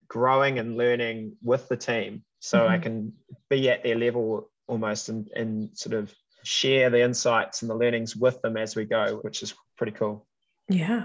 growing 0.08 0.58
and 0.58 0.76
learning 0.76 1.32
with 1.42 1.68
the 1.68 1.76
team 1.76 2.22
so 2.38 2.60
mm-hmm. 2.60 2.72
i 2.72 2.78
can 2.78 3.12
be 3.50 3.68
at 3.68 3.82
their 3.82 3.96
level 3.96 4.48
almost 4.66 5.08
and, 5.08 5.28
and 5.34 5.70
sort 5.76 5.94
of 5.94 6.12
share 6.42 6.90
the 6.90 7.02
insights 7.02 7.62
and 7.62 7.70
the 7.70 7.74
learnings 7.74 8.16
with 8.16 8.40
them 8.42 8.56
as 8.56 8.76
we 8.76 8.84
go, 8.84 9.18
which 9.22 9.42
is 9.42 9.54
pretty 9.76 9.92
cool. 9.92 10.26
Yeah. 10.68 11.04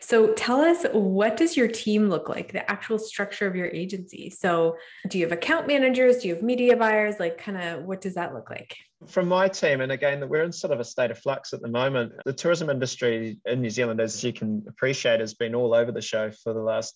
So 0.00 0.32
tell 0.34 0.60
us 0.60 0.84
what 0.92 1.36
does 1.36 1.56
your 1.56 1.68
team 1.68 2.10
look 2.10 2.28
like, 2.28 2.52
the 2.52 2.68
actual 2.70 2.98
structure 2.98 3.46
of 3.46 3.56
your 3.56 3.68
agency? 3.68 4.28
So 4.30 4.76
do 5.08 5.18
you 5.18 5.24
have 5.24 5.32
account 5.32 5.66
managers? 5.66 6.18
Do 6.18 6.28
you 6.28 6.34
have 6.34 6.42
media 6.42 6.76
buyers? 6.76 7.16
Like 7.18 7.38
kind 7.38 7.56
of 7.56 7.84
what 7.84 8.00
does 8.00 8.14
that 8.14 8.34
look 8.34 8.50
like? 8.50 8.76
From 9.08 9.28
my 9.28 9.48
team, 9.48 9.80
and 9.80 9.90
again, 9.90 10.28
we're 10.28 10.44
in 10.44 10.52
sort 10.52 10.72
of 10.72 10.78
a 10.78 10.84
state 10.84 11.10
of 11.10 11.18
flux 11.18 11.52
at 11.52 11.60
the 11.60 11.68
moment. 11.68 12.12
The 12.24 12.32
tourism 12.32 12.70
industry 12.70 13.40
in 13.46 13.60
New 13.60 13.70
Zealand, 13.70 14.00
as 14.00 14.22
you 14.22 14.32
can 14.32 14.64
appreciate, 14.68 15.20
has 15.20 15.34
been 15.34 15.54
all 15.54 15.74
over 15.74 15.90
the 15.90 16.02
show 16.02 16.30
for 16.30 16.52
the 16.52 16.60
last 16.60 16.94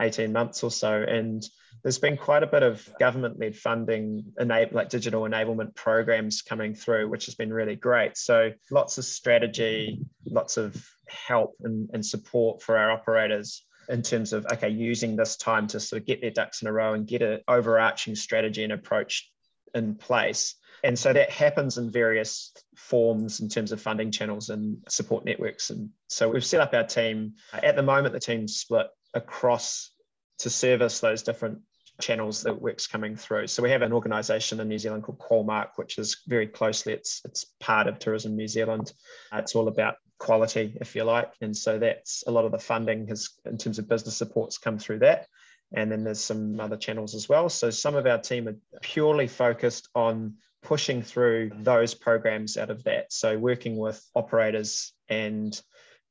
18 0.00 0.32
months 0.32 0.62
or 0.62 0.70
so. 0.70 1.02
And 1.02 1.46
there's 1.82 1.98
been 1.98 2.16
quite 2.16 2.42
a 2.42 2.46
bit 2.46 2.62
of 2.62 2.88
government 2.98 3.38
led 3.38 3.56
funding, 3.56 4.32
enable, 4.38 4.76
like 4.76 4.88
digital 4.88 5.22
enablement 5.22 5.74
programs 5.74 6.42
coming 6.42 6.74
through, 6.74 7.08
which 7.08 7.26
has 7.26 7.34
been 7.34 7.52
really 7.52 7.76
great. 7.76 8.16
So 8.16 8.52
lots 8.70 8.98
of 8.98 9.04
strategy, 9.04 10.00
lots 10.24 10.56
of 10.56 10.84
help 11.08 11.54
and, 11.62 11.88
and 11.92 12.04
support 12.04 12.62
for 12.62 12.76
our 12.76 12.90
operators 12.90 13.64
in 13.88 14.02
terms 14.02 14.32
of, 14.32 14.46
okay, 14.52 14.68
using 14.68 15.16
this 15.16 15.36
time 15.36 15.68
to 15.68 15.80
sort 15.80 16.02
of 16.02 16.06
get 16.06 16.20
their 16.20 16.30
ducks 16.30 16.62
in 16.62 16.68
a 16.68 16.72
row 16.72 16.94
and 16.94 17.06
get 17.06 17.22
an 17.22 17.40
overarching 17.46 18.16
strategy 18.16 18.64
and 18.64 18.72
approach 18.72 19.30
in 19.74 19.94
place. 19.94 20.56
And 20.82 20.98
so 20.98 21.12
that 21.12 21.30
happens 21.30 21.78
in 21.78 21.90
various 21.90 22.52
forms 22.76 23.40
in 23.40 23.48
terms 23.48 23.72
of 23.72 23.80
funding 23.80 24.10
channels 24.10 24.50
and 24.50 24.78
support 24.88 25.24
networks. 25.24 25.70
And 25.70 25.90
so 26.08 26.28
we've 26.28 26.44
set 26.44 26.60
up 26.60 26.74
our 26.74 26.84
team. 26.84 27.34
At 27.52 27.76
the 27.76 27.82
moment, 27.82 28.12
the 28.12 28.20
team's 28.20 28.56
split 28.56 28.86
across 29.16 29.90
to 30.38 30.50
service 30.50 31.00
those 31.00 31.22
different 31.22 31.58
channels 32.00 32.42
that 32.42 32.60
work's 32.60 32.86
coming 32.86 33.16
through. 33.16 33.46
So 33.46 33.62
we 33.62 33.70
have 33.70 33.82
an 33.82 33.92
organisation 33.92 34.60
in 34.60 34.68
New 34.68 34.78
Zealand 34.78 35.02
called 35.02 35.18
Qualmark, 35.18 35.70
which 35.76 35.98
is 35.98 36.18
very 36.26 36.46
closely 36.46 36.92
it's 36.92 37.22
it's 37.24 37.46
part 37.58 37.86
of 37.86 37.98
Tourism 37.98 38.36
New 38.36 38.48
Zealand. 38.48 38.92
Uh, 39.32 39.38
it's 39.38 39.54
all 39.54 39.68
about 39.68 39.96
quality, 40.18 40.76
if 40.80 40.94
you 40.94 41.04
like, 41.04 41.32
and 41.40 41.56
so 41.56 41.78
that's 41.78 42.22
a 42.26 42.30
lot 42.30 42.44
of 42.44 42.52
the 42.52 42.58
funding 42.58 43.08
has 43.08 43.30
in 43.46 43.56
terms 43.56 43.78
of 43.78 43.88
business 43.88 44.16
supports 44.16 44.58
come 44.58 44.78
through 44.78 45.00
that. 45.00 45.26
And 45.72 45.90
then 45.90 46.04
there's 46.04 46.22
some 46.22 46.60
other 46.60 46.76
channels 46.76 47.14
as 47.14 47.28
well. 47.28 47.48
So 47.48 47.70
some 47.70 47.96
of 47.96 48.06
our 48.06 48.18
team 48.18 48.46
are 48.46 48.56
purely 48.82 49.26
focused 49.26 49.88
on 49.94 50.34
pushing 50.62 51.02
through 51.02 51.50
those 51.60 51.92
programs 51.94 52.56
out 52.56 52.70
of 52.70 52.84
that. 52.84 53.12
So 53.12 53.38
working 53.38 53.76
with 53.76 54.04
operators 54.14 54.92
and 55.08 55.60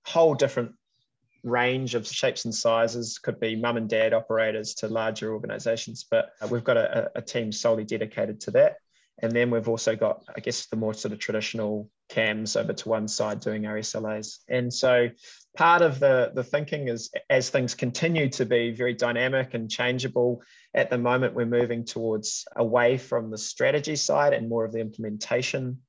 whole 0.05 0.35
different 0.35 0.73
range 1.45 1.95
of 1.95 2.05
shapes 2.08 2.43
and 2.45 2.53
sizes 2.53 3.17
could 3.17 3.39
be 3.39 3.55
mum 3.55 3.77
and 3.77 3.88
dad 3.88 4.13
operators 4.13 4.73
to 4.73 4.88
larger 4.88 5.31
organizations 5.31 6.05
but 6.10 6.31
uh, 6.41 6.47
we've 6.47 6.63
got 6.63 6.75
a, 6.75 7.12
a, 7.15 7.21
team 7.21 7.51
solely 7.51 7.84
dedicated 7.84 8.41
to 8.41 8.51
that 8.51 8.77
And 9.21 9.31
then 9.31 9.49
we've 9.49 9.69
also 9.69 9.95
got, 9.95 10.23
I 10.36 10.41
guess, 10.41 10.65
the 10.65 10.75
more 10.75 10.93
sort 10.93 11.13
of 11.13 11.19
traditional 11.19 11.89
cams 12.10 12.55
over 12.55 12.73
to 12.73 12.89
one 12.89 13.08
side 13.08 13.39
doing 13.39 13.65
our 13.65 13.77
SLAs. 13.77 14.39
And 14.49 14.73
so 14.73 15.10
part 15.55 15.81
of 15.81 15.99
the, 15.99 16.31
the 16.36 16.43
thinking 16.43 16.89
is 16.89 17.10
as 17.29 17.49
things 17.49 17.75
continue 17.75 18.29
to 18.31 18.45
be 18.45 18.71
very 18.71 18.93
dynamic 18.93 19.53
and 19.53 19.71
changeable, 19.71 20.41
at 20.73 20.89
the 20.89 20.97
moment 20.97 21.34
we're 21.34 21.45
moving 21.45 21.86
towards 21.86 22.45
away 22.58 22.97
from 22.97 23.31
the 23.31 23.38
strategy 23.38 23.95
side 23.95 24.34
and 24.34 24.49
more 24.49 24.65
of 24.65 24.73
the 24.73 24.81
implementation 24.81 25.79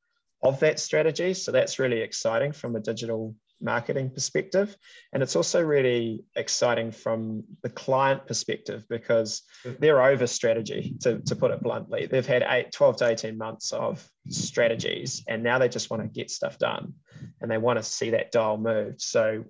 of 0.42 0.60
that 0.60 0.78
strategy. 0.78 1.34
So 1.34 1.50
that's 1.50 1.80
really 1.80 2.02
exciting 2.02 2.52
from 2.52 2.76
a 2.76 2.80
digital 2.80 3.34
marketing 3.60 4.10
perspective. 4.10 4.76
And 5.12 5.22
it's 5.22 5.36
also 5.36 5.62
really 5.62 6.24
exciting 6.34 6.90
from 6.90 7.44
the 7.62 7.70
client 7.70 8.26
perspective 8.26 8.84
because 8.88 9.42
they're 9.78 10.02
over 10.02 10.26
strategy, 10.26 10.96
to, 11.00 11.20
to 11.20 11.36
put 11.36 11.50
it 11.50 11.62
bluntly. 11.62 12.06
They've 12.06 12.26
had 12.26 12.44
eight, 12.48 12.72
12 12.72 12.96
to 12.98 13.08
18 13.08 13.38
months 13.38 13.72
of 13.72 14.06
strategies, 14.28 15.24
and 15.28 15.42
now 15.42 15.58
they 15.58 15.68
just 15.68 15.90
want 15.90 16.02
to 16.02 16.08
get 16.08 16.30
stuff 16.30 16.58
done 16.58 16.94
and 17.40 17.50
they 17.50 17.58
want 17.58 17.78
to 17.78 17.82
see 17.82 18.10
that 18.10 18.32
dial 18.32 18.58
moved. 18.58 19.00
So 19.00 19.44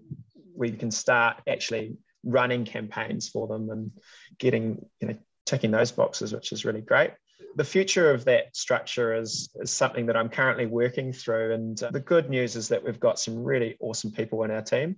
we 0.55 0.71
can 0.71 0.91
start 0.91 1.43
actually 1.49 1.97
running 2.25 2.65
campaigns 2.65 3.29
for 3.29 3.47
them 3.47 3.71
and 3.71 3.91
getting, 4.39 4.85
you 5.01 5.09
know, 5.09 5.17
ticking 5.45 5.71
those 5.71 5.93
boxes, 5.93 6.33
which 6.33 6.53
is 6.53 6.65
really 6.65 6.81
great 6.81 7.13
the 7.57 7.65
future 7.65 8.11
of 8.11 8.27
that 8.27 8.55
structure 8.55 9.15
is, 9.15 9.49
is 9.57 9.71
something 9.71 10.07
that 10.07 10.17
I'm 10.17 10.29
currently 10.29 10.67
working 10.67 11.13
through. 11.13 11.55
And 11.55 11.83
uh, 11.83 11.91
the 11.91 12.01
good 12.01 12.29
news 12.29 12.55
is 12.55 12.69
that 12.69 12.85
we've 12.85 13.01
got 13.01 13.19
some 13.19 13.43
really 13.43 13.77
awesome 13.81 14.13
people 14.13 14.45
in 14.45 14.51
our 14.51 14.61
team. 14.61 14.97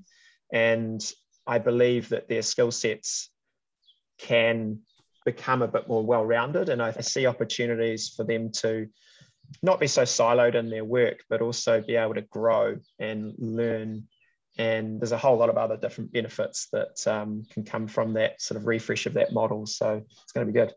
And 0.52 1.00
I 1.46 1.58
believe 1.58 2.08
that 2.08 2.28
their 2.28 2.42
skill 2.42 2.72
sets 2.72 3.30
can 4.18 4.80
become 5.24 5.62
a 5.62 5.68
bit 5.68 5.88
more 5.88 6.04
well 6.04 6.26
rounded. 6.26 6.68
And 6.68 6.82
I 6.82 6.90
see 7.00 7.26
opportunities 7.26 8.08
for 8.08 8.24
them 8.24 8.50
to 8.54 8.88
not 9.62 9.78
be 9.78 9.86
so 9.86 10.02
siloed 10.02 10.56
in 10.56 10.68
their 10.68 10.84
work, 10.84 11.20
but 11.30 11.40
also 11.40 11.80
be 11.80 11.94
able 11.94 12.14
to 12.14 12.22
grow 12.22 12.76
and 12.98 13.34
learn. 13.38 14.08
And 14.58 15.00
there's 15.00 15.12
a 15.12 15.18
whole 15.18 15.38
lot 15.38 15.48
of 15.48 15.56
other 15.56 15.76
different 15.76 16.12
benefits 16.12 16.66
that 16.72 17.06
um, 17.06 17.44
can 17.52 17.62
come 17.62 17.86
from 17.86 18.14
that 18.14 18.42
sort 18.42 18.60
of 18.60 18.66
refresh 18.66 19.06
of 19.06 19.14
that 19.14 19.32
model. 19.32 19.64
So 19.64 20.02
it's 20.24 20.32
going 20.32 20.44
to 20.44 20.52
be 20.52 20.58
good. 20.58 20.74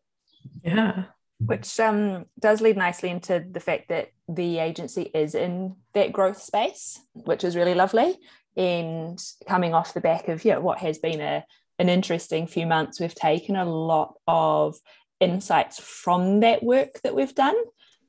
Yeah, 0.64 1.06
which 1.46 1.80
um, 1.80 2.26
does 2.40 2.62
lead 2.62 2.78
nicely 2.78 3.10
into 3.10 3.44
the 3.50 3.60
fact 3.60 3.90
that 3.90 4.10
the 4.28 4.60
agency 4.60 5.04
is 5.14 5.36
in 5.36 5.76
that 5.94 6.14
growth 6.14 6.42
space, 6.42 7.00
which 7.14 7.44
is 7.44 7.56
really 7.56 7.74
lovely. 7.74 8.18
And 8.56 9.20
coming 9.48 9.74
off 9.74 9.94
the 9.94 10.02
back 10.02 10.28
of 10.28 10.44
yeah, 10.46 10.58
what 10.58 10.80
has 10.80 11.00
been 11.00 11.22
a 11.22 11.46
an 11.80 11.90
interesting 11.90 12.46
few 12.46 12.68
months, 12.68 13.00
we've 13.00 13.16
taken 13.16 13.56
a 13.56 13.66
lot 13.66 14.14
of 14.28 14.76
insights 15.20 15.80
from 15.80 16.42
that 16.42 16.62
work 16.62 17.02
that 17.04 17.16
we've 17.16 17.34
done. 17.34 17.56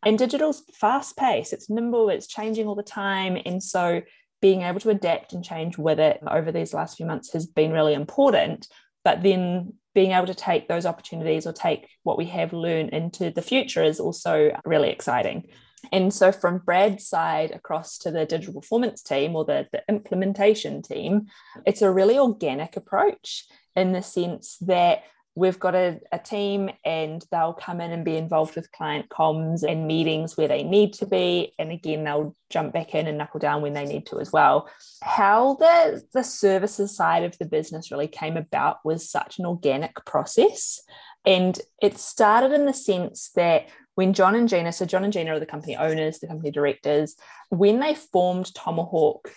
And 0.04 0.18
digital's 0.18 0.62
fast 0.74 1.16
paced, 1.16 1.52
it's 1.52 1.70
nimble, 1.70 2.10
it's 2.10 2.26
changing 2.26 2.66
all 2.66 2.74
the 2.74 2.82
time. 2.82 3.38
And 3.46 3.62
so 3.62 4.02
being 4.42 4.62
able 4.62 4.80
to 4.80 4.90
adapt 4.90 5.32
and 5.32 5.44
change 5.44 5.78
with 5.78 6.00
it 6.00 6.20
over 6.28 6.52
these 6.52 6.74
last 6.74 6.96
few 6.96 7.06
months 7.06 7.32
has 7.32 7.46
been 7.46 7.72
really 7.72 7.94
important. 7.94 8.66
But 9.04 9.22
then 9.22 9.74
being 9.94 10.12
able 10.12 10.26
to 10.26 10.34
take 10.34 10.68
those 10.68 10.86
opportunities 10.86 11.46
or 11.46 11.52
take 11.52 11.88
what 12.02 12.18
we 12.18 12.26
have 12.26 12.52
learned 12.52 12.90
into 12.90 13.30
the 13.30 13.42
future 13.42 13.82
is 13.82 14.00
also 14.00 14.56
really 14.64 14.90
exciting. 14.90 15.48
And 15.90 16.14
so, 16.14 16.30
from 16.30 16.58
Brad's 16.58 17.06
side 17.06 17.50
across 17.50 17.98
to 17.98 18.10
the 18.10 18.24
digital 18.24 18.60
performance 18.60 19.02
team 19.02 19.34
or 19.34 19.44
the, 19.44 19.66
the 19.72 19.82
implementation 19.88 20.80
team, 20.80 21.26
it's 21.66 21.82
a 21.82 21.90
really 21.90 22.18
organic 22.18 22.76
approach 22.76 23.44
in 23.74 23.92
the 23.92 24.02
sense 24.02 24.58
that 24.58 25.02
we've 25.34 25.58
got 25.58 25.74
a, 25.74 25.98
a, 26.12 26.18
team 26.18 26.70
and 26.84 27.24
they'll 27.30 27.54
come 27.54 27.80
in 27.80 27.90
and 27.90 28.04
be 28.04 28.16
involved 28.16 28.54
with 28.54 28.70
client 28.72 29.08
comms 29.08 29.62
and 29.62 29.86
meetings 29.86 30.36
where 30.36 30.48
they 30.48 30.62
need 30.62 30.92
to 30.92 31.06
be. 31.06 31.54
And 31.58 31.72
again 31.72 32.04
they'll 32.04 32.36
jump 32.50 32.74
back 32.74 32.94
in 32.94 33.06
and 33.06 33.16
knuckle 33.16 33.40
down 33.40 33.62
when 33.62 33.72
they 33.72 33.86
need 33.86 34.06
to 34.06 34.20
as 34.20 34.30
well. 34.30 34.68
How 35.02 35.54
the 35.54 36.02
the 36.12 36.22
services 36.22 36.94
side 36.94 37.24
of 37.24 37.36
the 37.38 37.46
business 37.46 37.90
really 37.90 38.08
came 38.08 38.36
about 38.36 38.78
was 38.84 39.08
such 39.08 39.38
an 39.38 39.46
organic 39.46 40.04
process. 40.04 40.80
And 41.24 41.58
it 41.80 41.98
started 41.98 42.52
in 42.52 42.66
the 42.66 42.74
sense 42.74 43.30
that 43.34 43.68
when 43.94 44.12
John 44.12 44.34
and 44.34 44.48
Gina, 44.48 44.72
so 44.72 44.84
John 44.84 45.04
and 45.04 45.12
Gina 45.12 45.34
are 45.34 45.40
the 45.40 45.46
company 45.46 45.76
owners, 45.76 46.18
the 46.18 46.26
company 46.26 46.50
directors, 46.50 47.16
when 47.50 47.80
they 47.80 47.94
formed 47.94 48.54
Tomahawk 48.54 49.30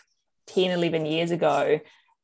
10, 0.48 0.72
11 0.72 1.06
years 1.06 1.32
ago, 1.32 1.80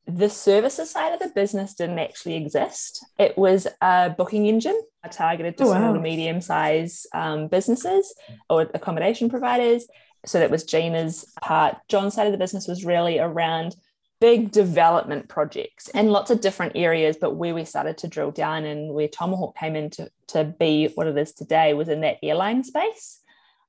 the 0.06 0.28
services 0.28 0.90
side 0.90 1.12
of 1.12 1.20
the 1.20 1.32
business 1.34 1.74
didn't 1.74 1.98
actually 1.98 2.34
exist. 2.34 3.04
It 3.18 3.38
was 3.38 3.66
a 3.80 4.10
booking 4.10 4.46
engine 4.46 4.80
targeted 5.10 5.56
to 5.58 5.64
oh, 5.64 5.70
wow. 5.70 5.78
small 5.78 5.94
to 5.94 6.00
medium 6.00 6.40
size 6.40 7.06
um, 7.14 7.48
businesses 7.48 8.14
or 8.50 8.62
accommodation 8.74 9.30
providers. 9.30 9.86
So 10.24 10.38
that 10.38 10.50
was 10.50 10.64
Gina's 10.64 11.24
part. 11.40 11.76
John's 11.88 12.14
side 12.14 12.26
of 12.26 12.32
the 12.32 12.38
business 12.38 12.66
was 12.66 12.84
really 12.84 13.18
around 13.18 13.76
big 14.20 14.52
development 14.52 15.28
projects 15.28 15.88
and 15.88 16.12
lots 16.12 16.30
of 16.30 16.40
different 16.40 16.76
areas. 16.76 17.16
But 17.20 17.36
where 17.36 17.54
we 17.54 17.64
started 17.64 17.98
to 17.98 18.08
drill 18.08 18.30
down 18.30 18.64
and 18.64 18.92
where 18.94 19.08
Tomahawk 19.08 19.56
came 19.56 19.76
in 19.76 19.90
to, 19.90 20.10
to 20.28 20.44
be 20.44 20.90
what 20.94 21.06
it 21.06 21.18
is 21.18 21.32
today 21.32 21.74
was 21.74 21.88
in 21.88 22.00
that 22.02 22.18
airline 22.22 22.64
space. 22.64 23.20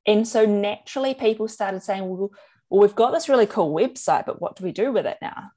And 0.05 0.27
so 0.27 0.45
naturally, 0.45 1.13
people 1.13 1.47
started 1.47 1.81
saying, 1.81 2.07
well, 2.07 2.31
well, 2.69 2.81
we've 2.81 2.95
got 2.95 3.11
this 3.11 3.29
really 3.29 3.45
cool 3.45 3.73
website, 3.73 4.25
but 4.25 4.41
what 4.41 4.55
do 4.55 4.63
we 4.63 4.71
do 4.71 4.91
with 4.91 5.05
it 5.05 5.17
now? 5.21 5.51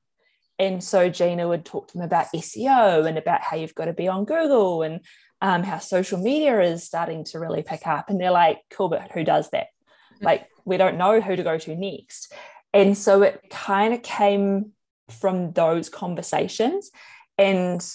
And 0.58 0.82
so 0.82 1.08
Gina 1.08 1.46
would 1.46 1.64
talk 1.64 1.88
to 1.88 1.94
them 1.94 2.04
about 2.04 2.32
SEO 2.34 3.06
and 3.06 3.18
about 3.18 3.42
how 3.42 3.56
you've 3.56 3.74
got 3.74 3.86
to 3.86 3.92
be 3.92 4.08
on 4.08 4.24
Google 4.24 4.82
and 4.82 5.00
um, 5.42 5.62
how 5.62 5.78
social 5.78 6.18
media 6.18 6.60
is 6.62 6.84
starting 6.84 7.24
to 7.24 7.38
really 7.38 7.62
pick 7.62 7.86
up. 7.86 8.08
And 8.08 8.20
they're 8.20 8.30
like, 8.30 8.60
cool, 8.70 8.88
but 8.88 9.10
who 9.12 9.22
does 9.22 9.50
that? 9.50 9.66
Like, 10.20 10.46
we 10.64 10.78
don't 10.78 10.96
know 10.96 11.20
who 11.20 11.36
to 11.36 11.42
go 11.42 11.58
to 11.58 11.76
next. 11.76 12.32
And 12.72 12.96
so 12.96 13.22
it 13.22 13.42
kind 13.50 13.92
of 13.92 14.02
came 14.02 14.72
from 15.10 15.52
those 15.52 15.88
conversations. 15.88 16.90
And 17.38 17.86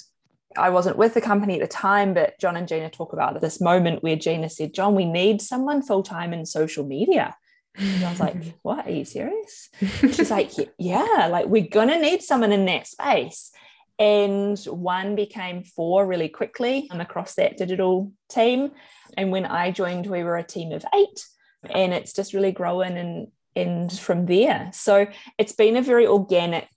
I 0.58 0.70
wasn't 0.70 0.98
with 0.98 1.14
the 1.14 1.22
company 1.22 1.56
at 1.56 1.62
the 1.62 1.68
time, 1.68 2.14
but 2.14 2.40
John 2.40 2.58
and 2.58 2.68
Gina 2.68 2.90
talk 2.90 3.14
about 3.14 3.40
this 3.42 3.60
moment 3.60 4.04
where 4.04 4.16
Gina 4.16 4.50
said, 4.50 4.74
John, 4.74 4.96
we 4.96 5.06
need 5.06 5.42
someone 5.42 5.82
full 5.82 6.04
time 6.04 6.34
in 6.34 6.46
social 6.46 6.86
media. 6.86 7.36
And 7.76 8.04
I 8.04 8.10
was 8.10 8.20
like, 8.20 8.36
what? 8.62 8.88
Are 8.88 8.92
you 8.92 9.06
serious? 9.06 9.70
She's 9.80 10.32
like, 10.32 10.52
yeah, 10.78 11.28
like 11.32 11.48
we're 11.48 11.68
going 11.68 11.90
to 11.90 12.00
need 12.00 12.22
someone 12.22 12.52
in 12.52 12.66
that 12.66 12.88
space. 12.88 13.52
And 14.00 14.58
one 14.66 15.16
became 15.16 15.64
four 15.64 16.08
really 16.08 16.30
quickly 16.30 16.88
um, 16.92 17.02
across 17.02 17.36
that 17.36 17.58
digital 17.58 18.12
team. 18.30 18.72
And 19.16 19.32
when 19.32 19.46
I 19.46 19.72
joined, 19.72 20.08
we 20.08 20.24
were 20.24 20.38
a 20.38 20.44
team 20.44 20.72
of 20.72 20.86
eight. 20.96 21.26
And 21.70 21.94
it's 21.94 22.14
just 22.14 22.34
really 22.34 22.52
growing 22.52 22.98
and, 22.98 23.28
and 23.56 23.92
from 23.92 24.26
there. 24.26 24.72
So 24.74 25.08
it's 25.38 25.54
been 25.54 25.78
a 25.78 25.84
very 25.84 26.08
organic 26.08 26.70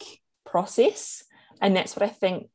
process. 0.45 1.25
And 1.63 1.75
that's 1.75 1.97
what 1.97 2.03
I 2.03 2.11
think 2.11 2.49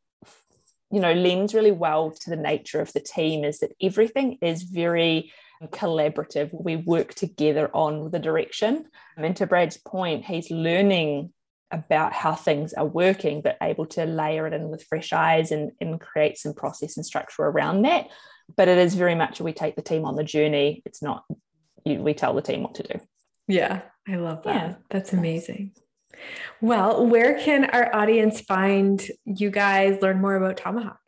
you 0.92 1.00
know 1.00 1.14
lends 1.14 1.54
really 1.54 1.72
well 1.72 2.12
to 2.12 2.30
the 2.30 2.36
nature 2.36 2.82
of 2.82 2.92
the 2.94 3.00
team 3.00 3.44
is 3.44 3.60
that 3.60 3.76
everything 3.82 4.38
is 4.42 4.64
very 4.64 5.32
collaborative. 5.68 6.50
We 6.54 6.78
work 6.78 7.14
together 7.14 7.70
on 7.74 8.12
the 8.12 8.20
direction. 8.20 8.86
And 9.18 9.36
to 9.38 9.46
Brad's 9.46 9.78
point, 9.78 10.26
he's 10.26 10.50
learning 10.50 11.34
about 11.72 12.14
how 12.14 12.34
things 12.34 12.74
are 12.74 12.86
working, 12.86 13.42
but 13.42 13.58
able 13.62 13.86
to 13.86 14.06
layer 14.06 14.48
it 14.48 14.54
in 14.54 14.70
with 14.70 14.84
fresh 14.84 15.14
eyes 15.14 15.52
and, 15.52 15.72
and 15.80 16.00
create 16.00 16.38
some 16.38 16.54
process 16.54 16.98
and 16.98 17.06
structure 17.06 17.44
around 17.44 17.84
that. 17.84 18.08
But 18.56 18.68
it 18.68 18.78
is 18.80 18.96
very 18.96 19.16
much 19.16 19.40
we 19.40 19.54
take 19.54 19.76
the 19.76 19.82
team 19.82 20.06
on 20.06 20.16
the 20.16 20.24
journey. 20.24 20.82
It's 20.86 21.04
not 21.04 21.26
you, 21.86 22.02
we 22.02 22.14
tell 22.14 22.34
the 22.34 22.42
team 22.42 22.64
what 22.64 22.76
to 22.76 22.84
do. 22.84 23.00
Yeah, 23.48 23.82
I 24.08 24.16
love 24.16 24.44
that. 24.44 24.56
Yeah. 24.56 24.76
That's 24.90 25.14
amazing. 25.14 25.74
Well, 26.62 27.06
where 27.06 27.40
can 27.40 27.66
our 27.66 27.96
audience 27.96 28.42
find 28.42 29.06
you 29.26 29.52
guys, 29.52 30.02
learn 30.02 30.20
more 30.20 30.36
about 30.36 30.58
Tomahawk? 30.58 31.00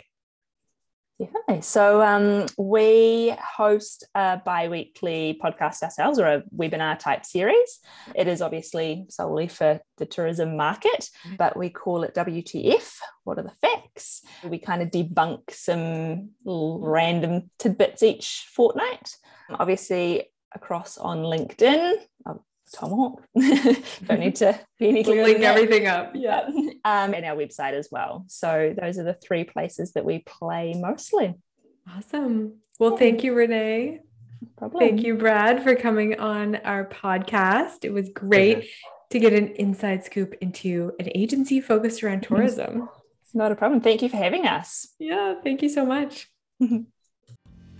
Yeah. 1.21 1.59
So 1.59 2.01
um, 2.01 2.47
we 2.57 3.35
host 3.39 4.07
a 4.15 4.41
bi 4.43 4.69
weekly 4.69 5.39
podcast 5.43 5.83
ourselves 5.83 6.17
or 6.17 6.25
a 6.25 6.43
webinar 6.55 6.97
type 6.97 7.25
series. 7.25 7.79
It 8.15 8.27
is 8.27 8.41
obviously 8.41 9.05
solely 9.09 9.47
for 9.47 9.79
the 9.97 10.07
tourism 10.07 10.57
market, 10.57 11.09
mm-hmm. 11.25 11.35
but 11.35 11.55
we 11.55 11.69
call 11.69 12.03
it 12.03 12.15
WTF. 12.15 12.95
What 13.23 13.37
are 13.37 13.43
the 13.43 13.53
facts? 13.61 14.23
We 14.43 14.57
kind 14.57 14.81
of 14.81 14.89
debunk 14.89 15.51
some 15.51 16.31
random 16.43 17.51
tidbits 17.59 18.01
each 18.01 18.47
fortnight. 18.55 19.15
Obviously, 19.51 20.31
across 20.55 20.97
on 20.97 21.19
LinkedIn. 21.19 21.97
Tomahawk. 22.73 23.23
Don't 23.35 24.19
need 24.19 24.35
to 24.37 24.59
be 24.79 24.89
any 24.89 25.03
clearer. 25.03 25.23
Link 25.23 25.41
everything 25.41 25.87
up. 25.87 26.11
Yeah. 26.15 26.47
Um, 26.83 27.13
and 27.13 27.25
our 27.25 27.35
website 27.35 27.73
as 27.73 27.89
well. 27.91 28.25
So 28.27 28.73
those 28.79 28.97
are 28.97 29.03
the 29.03 29.13
three 29.13 29.43
places 29.43 29.93
that 29.93 30.05
we 30.05 30.19
play 30.19 30.73
mostly. 30.75 31.35
Awesome. 31.89 32.59
Well, 32.79 32.97
thank 32.97 33.23
you, 33.23 33.33
Renee. 33.33 33.99
No 34.59 34.69
thank 34.69 35.03
you, 35.03 35.15
Brad, 35.15 35.63
for 35.63 35.75
coming 35.75 36.19
on 36.19 36.55
our 36.57 36.85
podcast. 36.85 37.83
It 37.83 37.93
was 37.93 38.09
great 38.09 38.69
to 39.11 39.19
get 39.19 39.33
an 39.33 39.49
inside 39.55 40.03
scoop 40.03 40.33
into 40.41 40.93
an 40.99 41.09
agency 41.13 41.61
focused 41.61 42.03
around 42.03 42.23
tourism. 42.23 42.89
It's 43.23 43.35
Not 43.35 43.51
a 43.51 43.55
problem. 43.55 43.81
Thank 43.81 44.01
you 44.01 44.09
for 44.09 44.17
having 44.17 44.47
us. 44.47 44.87
Yeah, 44.99 45.35
thank 45.43 45.61
you 45.61 45.69
so 45.69 45.85
much. 45.85 46.27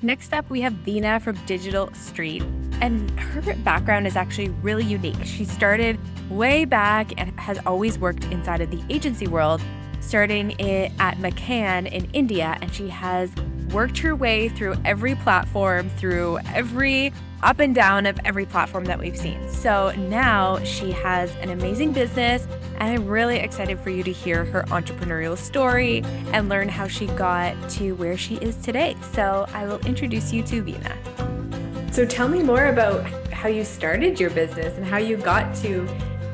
Next 0.04 0.34
up, 0.34 0.49
we 0.49 0.62
have 0.62 0.74
Vina 0.74 1.20
from 1.20 1.36
Digital 1.45 1.93
Street. 1.93 2.41
And 2.82 3.08
her 3.20 3.54
background 3.58 4.08
is 4.08 4.16
actually 4.16 4.49
really 4.49 4.84
unique. 4.84 5.24
She 5.24 5.45
started 5.45 5.99
way 6.28 6.66
back 6.66 7.14
and 7.22 7.39
has 7.39 7.60
always 7.68 7.99
worked 7.99 8.24
inside 8.26 8.62
of 8.62 8.72
the 8.72 8.82
agency 8.89 9.28
world, 9.28 9.62
starting 9.99 10.60
at 10.99 11.18
McCann 11.18 11.91
in 11.91 12.10
India. 12.14 12.58
And 12.64 12.74
she 12.74 12.89
has 12.89 13.32
worked 13.70 13.99
her 13.99 14.16
way 14.16 14.49
through 14.49 14.74
every 14.86 15.14
platform, 15.14 15.88
through 15.91 16.39
every 16.47 17.14
up 17.43 17.59
and 17.59 17.73
down 17.73 18.05
of 18.05 18.19
every 18.25 18.45
platform 18.45 18.85
that 18.85 18.99
we've 18.99 19.17
seen. 19.17 19.47
So 19.49 19.91
now 19.91 20.63
she 20.63 20.91
has 20.91 21.35
an 21.37 21.49
amazing 21.49 21.91
business, 21.93 22.47
and 22.79 22.83
I'm 22.83 23.05
really 23.05 23.37
excited 23.37 23.79
for 23.79 23.89
you 23.89 24.03
to 24.03 24.11
hear 24.11 24.45
her 24.45 24.63
entrepreneurial 24.63 25.37
story 25.37 26.03
and 26.33 26.49
learn 26.49 26.69
how 26.69 26.87
she 26.87 27.07
got 27.07 27.55
to 27.71 27.93
where 27.93 28.17
she 28.17 28.35
is 28.35 28.55
today. 28.57 28.95
So 29.13 29.45
I 29.53 29.65
will 29.65 29.79
introduce 29.85 30.31
you 30.31 30.43
to 30.43 30.61
Vina. 30.61 31.91
So 31.91 32.05
tell 32.05 32.27
me 32.27 32.43
more 32.43 32.67
about 32.67 33.05
how 33.31 33.49
you 33.49 33.65
started 33.65 34.19
your 34.19 34.29
business 34.29 34.77
and 34.77 34.85
how 34.85 34.97
you 34.97 35.17
got 35.17 35.55
to 35.57 35.87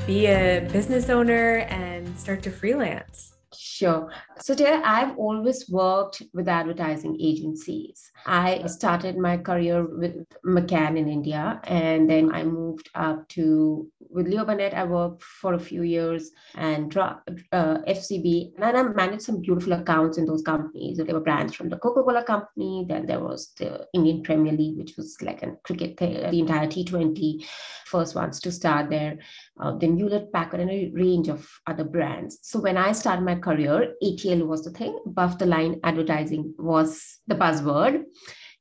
be 0.06 0.28
a 0.28 0.68
business 0.72 1.10
owner 1.10 1.60
and 1.70 2.18
start 2.20 2.44
to 2.44 2.52
freelance. 2.52 3.37
Sure. 3.78 4.12
So, 4.40 4.56
Tara, 4.56 4.82
I've 4.84 5.16
always 5.18 5.70
worked 5.70 6.24
with 6.34 6.48
advertising 6.48 7.16
agencies. 7.22 8.12
I 8.26 8.66
started 8.66 9.18
my 9.20 9.38
career 9.38 9.86
with 9.86 10.16
McCann 10.44 10.98
in 10.98 11.08
India, 11.08 11.62
and 11.64 12.10
then 12.10 12.34
I 12.34 12.44
moved 12.44 12.90
up 12.96 13.28
to 13.36 13.88
with 14.10 14.28
Leo 14.28 14.46
Burnett. 14.46 14.74
I 14.74 14.84
worked 14.84 15.24
for 15.24 15.54
a 15.54 15.60
few 15.60 15.84
years 15.84 16.32
and 16.56 16.96
uh, 16.98 17.16
FCB, 17.52 18.54
and 18.56 18.78
I 18.78 18.84
managed 18.84 19.24
some 19.24 19.42
beautiful 19.42 19.74
accounts 19.74 20.18
in 20.18 20.26
those 20.26 20.42
companies. 20.42 20.98
There 20.98 21.14
were 21.14 21.22
brands 21.22 21.56
from 21.56 21.70
the 21.70 21.78
Coca 21.78 22.04
Cola 22.04 22.24
company, 22.24 22.86
then 22.88 23.06
there 23.06 23.20
was 23.20 23.54
the 23.58 23.88
Indian 23.94 24.24
Premier 24.24 24.54
League, 24.54 24.78
which 24.78 24.96
was 24.98 25.18
like 25.22 25.44
a 25.44 25.56
cricket 25.64 25.98
thing, 25.98 26.14
the 26.14 26.40
entire 26.40 26.68
T20, 26.68 27.46
first 27.86 28.16
ones 28.16 28.40
to 28.42 28.52
start 28.52 28.90
there. 28.90 29.18
Uh, 29.60 29.78
then 29.78 29.98
Hewlett 29.98 30.32
Packard 30.34 30.60
and 30.60 30.70
a 30.70 30.92
range 30.94 31.30
of 31.30 31.48
other 31.68 31.84
brands. 31.84 32.40
So 32.42 32.60
when 32.60 32.78
I 32.78 32.92
started 32.92 33.24
my 33.24 33.36
career, 33.36 33.94
ATL 34.04 34.46
was 34.46 34.64
the 34.64 34.72
thing, 34.72 35.00
above 35.06 35.38
the 35.40 35.46
line 35.46 35.80
advertising 35.84 36.54
was 36.58 37.20
the 37.28 37.36
buzzword 37.36 38.04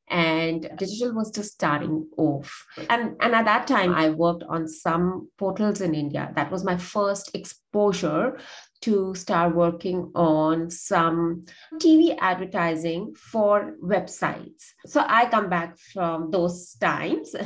and 0.09 0.71
digital 0.79 1.13
was 1.15 1.31
just 1.31 1.53
starting 1.53 2.07
off 2.17 2.65
and 2.91 3.17
and 3.21 3.35
at 3.35 3.45
that 3.45 3.67
time 3.67 3.93
i 3.95 4.09
worked 4.09 4.45
on 4.49 4.69
some 4.69 5.29
portals 5.37 5.81
in 5.81 5.95
india 5.95 6.31
that 6.37 6.51
was 6.51 6.65
my 6.65 6.77
first 6.77 7.35
exposure 7.35 8.39
to 8.81 9.15
start 9.15 9.55
working 9.55 10.11
on 10.15 10.71
some 10.71 11.45
tv 11.77 12.17
advertising 12.21 13.13
for 13.15 13.75
websites 13.83 14.65
so 14.87 15.05
i 15.09 15.27
come 15.27 15.49
back 15.49 15.77
from 15.93 16.31
those 16.31 16.75
times 16.75 17.35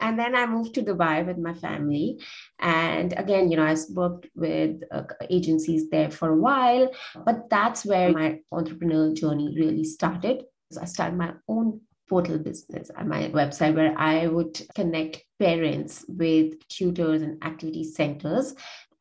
and 0.00 0.18
then 0.18 0.34
I 0.34 0.46
moved 0.46 0.74
to 0.74 0.82
Dubai 0.82 1.26
with 1.26 1.38
my 1.38 1.54
family. 1.54 2.18
And 2.58 3.12
again, 3.16 3.50
you 3.50 3.56
know, 3.56 3.64
I 3.64 3.76
worked 3.90 4.26
with 4.34 4.82
uh, 4.92 5.02
agencies 5.30 5.88
there 5.90 6.10
for 6.10 6.30
a 6.30 6.36
while, 6.36 6.90
but 7.24 7.48
that's 7.50 7.84
where 7.84 8.12
my 8.12 8.40
entrepreneurial 8.52 9.14
journey 9.16 9.54
really 9.58 9.84
started. 9.84 10.44
I 10.78 10.84
started 10.84 11.16
my 11.16 11.32
own 11.48 11.80
portal 12.08 12.38
business 12.38 12.90
on 12.96 13.08
my 13.08 13.28
website 13.28 13.74
where 13.74 13.98
I 13.98 14.26
would 14.26 14.60
connect 14.74 15.24
parents 15.38 16.04
with 16.08 16.66
tutors 16.68 17.22
and 17.22 17.42
activity 17.42 17.84
centers. 17.84 18.54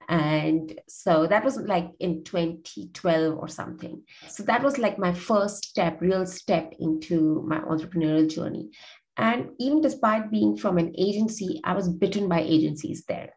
And 0.10 0.80
so 0.88 1.28
that 1.28 1.44
was 1.44 1.58
like 1.58 1.92
in 2.00 2.24
2012 2.24 3.38
or 3.38 3.48
something. 3.48 4.04
So 4.28 4.44
that 4.44 4.64
was 4.64 4.78
like 4.78 5.00
my 5.00 5.14
first 5.14 5.66
step 5.66 6.02
real 6.02 6.26
step 6.26 6.74
into 6.80 7.44
my 7.48 7.60
entrepreneurial 7.60 8.30
journey. 8.30 8.70
And 9.18 9.50
even 9.60 9.82
despite 9.82 10.32
being 10.32 10.58
from 10.58 10.78
an 10.78 10.94
agency, 10.98 11.62
I 11.64 11.74
was 11.74 11.88
bitten 11.88 12.28
by 12.28 12.42
agencies 12.42 13.04
there. 13.08 13.30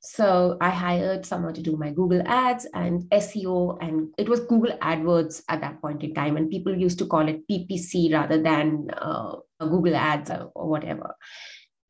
So 0.00 0.56
I 0.62 0.70
hired 0.70 1.26
someone 1.26 1.52
to 1.54 1.62
do 1.62 1.76
my 1.76 1.90
Google 1.90 2.22
ads 2.24 2.66
and 2.72 3.02
SEO, 3.10 3.76
and 3.82 4.08
it 4.16 4.30
was 4.30 4.40
Google 4.40 4.76
AdWords 4.78 5.42
at 5.50 5.60
that 5.60 5.80
point 5.82 6.02
in 6.02 6.14
time. 6.14 6.38
And 6.38 6.50
people 6.50 6.74
used 6.74 6.98
to 7.00 7.06
call 7.06 7.28
it 7.28 7.46
PPC 7.46 8.12
rather 8.12 8.42
than 8.42 8.88
uh, 8.96 9.36
Google 9.60 9.94
Ads 9.94 10.30
or, 10.30 10.52
or 10.54 10.68
whatever. 10.68 11.14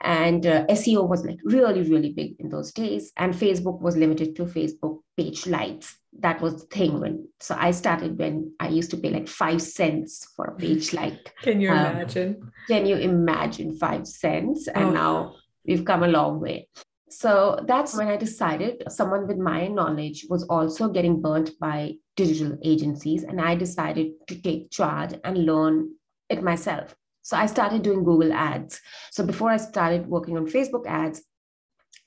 And 0.01 0.45
uh, 0.45 0.67
SEO 0.67 1.09
was 1.09 1.25
like 1.25 1.39
really, 1.45 1.83
really 1.83 2.13
big 2.13 2.35
in 2.41 2.49
those 2.49 2.73
days. 2.73 3.13
And 3.17 3.33
Facebook 3.33 3.81
was 3.81 3.97
limited 3.97 4.35
to 4.37 4.45
Facebook 4.45 5.01
page 5.17 5.47
likes. 5.47 5.97
That 6.19 6.41
was 6.41 6.63
the 6.63 6.67
thing 6.67 6.99
when, 6.99 7.29
so 7.39 7.55
I 7.57 7.71
started 7.71 8.19
when 8.19 8.53
I 8.59 8.69
used 8.69 8.91
to 8.91 8.97
pay 8.97 9.11
like 9.11 9.29
five 9.29 9.63
cents 9.63 10.27
for 10.35 10.47
a 10.47 10.57
page 10.57 10.93
like. 10.95 11.33
Can 11.43 11.61
you 11.61 11.71
um, 11.71 11.95
imagine? 11.97 12.51
Can 12.67 12.87
you 12.87 12.97
imagine 12.97 13.79
five 13.79 14.09
cents? 14.09 14.67
And 14.67 14.85
oh. 14.87 14.91
now 14.91 15.35
we've 15.65 15.85
come 15.85 16.03
a 16.03 16.09
long 16.09 16.41
way. 16.41 16.69
So 17.11 17.59
that's 17.67 17.97
when 17.97 18.09
I 18.09 18.17
decided 18.17 18.85
someone 18.89 19.27
with 19.27 19.37
my 19.37 19.67
knowledge 19.67 20.27
was 20.31 20.45
also 20.45 20.89
getting 20.89 21.21
burnt 21.21 21.51
by 21.61 21.95
digital 22.17 22.57
agencies. 22.63 23.25
And 23.25 23.41
I 23.41 23.57
decided 23.57 24.13
to 24.29 24.41
take 24.41 24.71
charge 24.71 25.15
and 25.25 25.45
learn 25.45 25.91
it 26.29 26.43
myself. 26.43 26.95
So 27.23 27.37
I 27.37 27.47
started 27.47 27.83
doing 27.83 28.05
Google 28.05 28.33
ads. 28.33 28.81
So 29.11 29.27
before 29.27 29.51
I 29.51 29.57
started 29.57 30.07
working 30.07 30.37
on 30.37 30.47
Facebook 30.47 30.87
ads, 30.87 31.23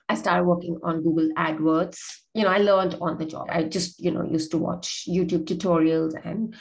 I 0.10 0.16
started 0.16 0.46
working 0.46 0.80
on 0.84 1.04
Google 1.04 1.30
AdWords. 1.38 1.98
You 2.34 2.44
know, 2.44 2.50
I 2.50 2.58
learned 2.58 2.98
on 3.02 3.18
the 3.18 3.26
job. 3.26 3.48
I 3.50 3.64
just, 3.64 4.00
you 4.00 4.12
know, 4.12 4.24
used 4.24 4.52
to 4.52 4.58
watch 4.58 5.06
YouTube 5.08 5.46
tutorials 5.46 6.14
and 6.26 6.56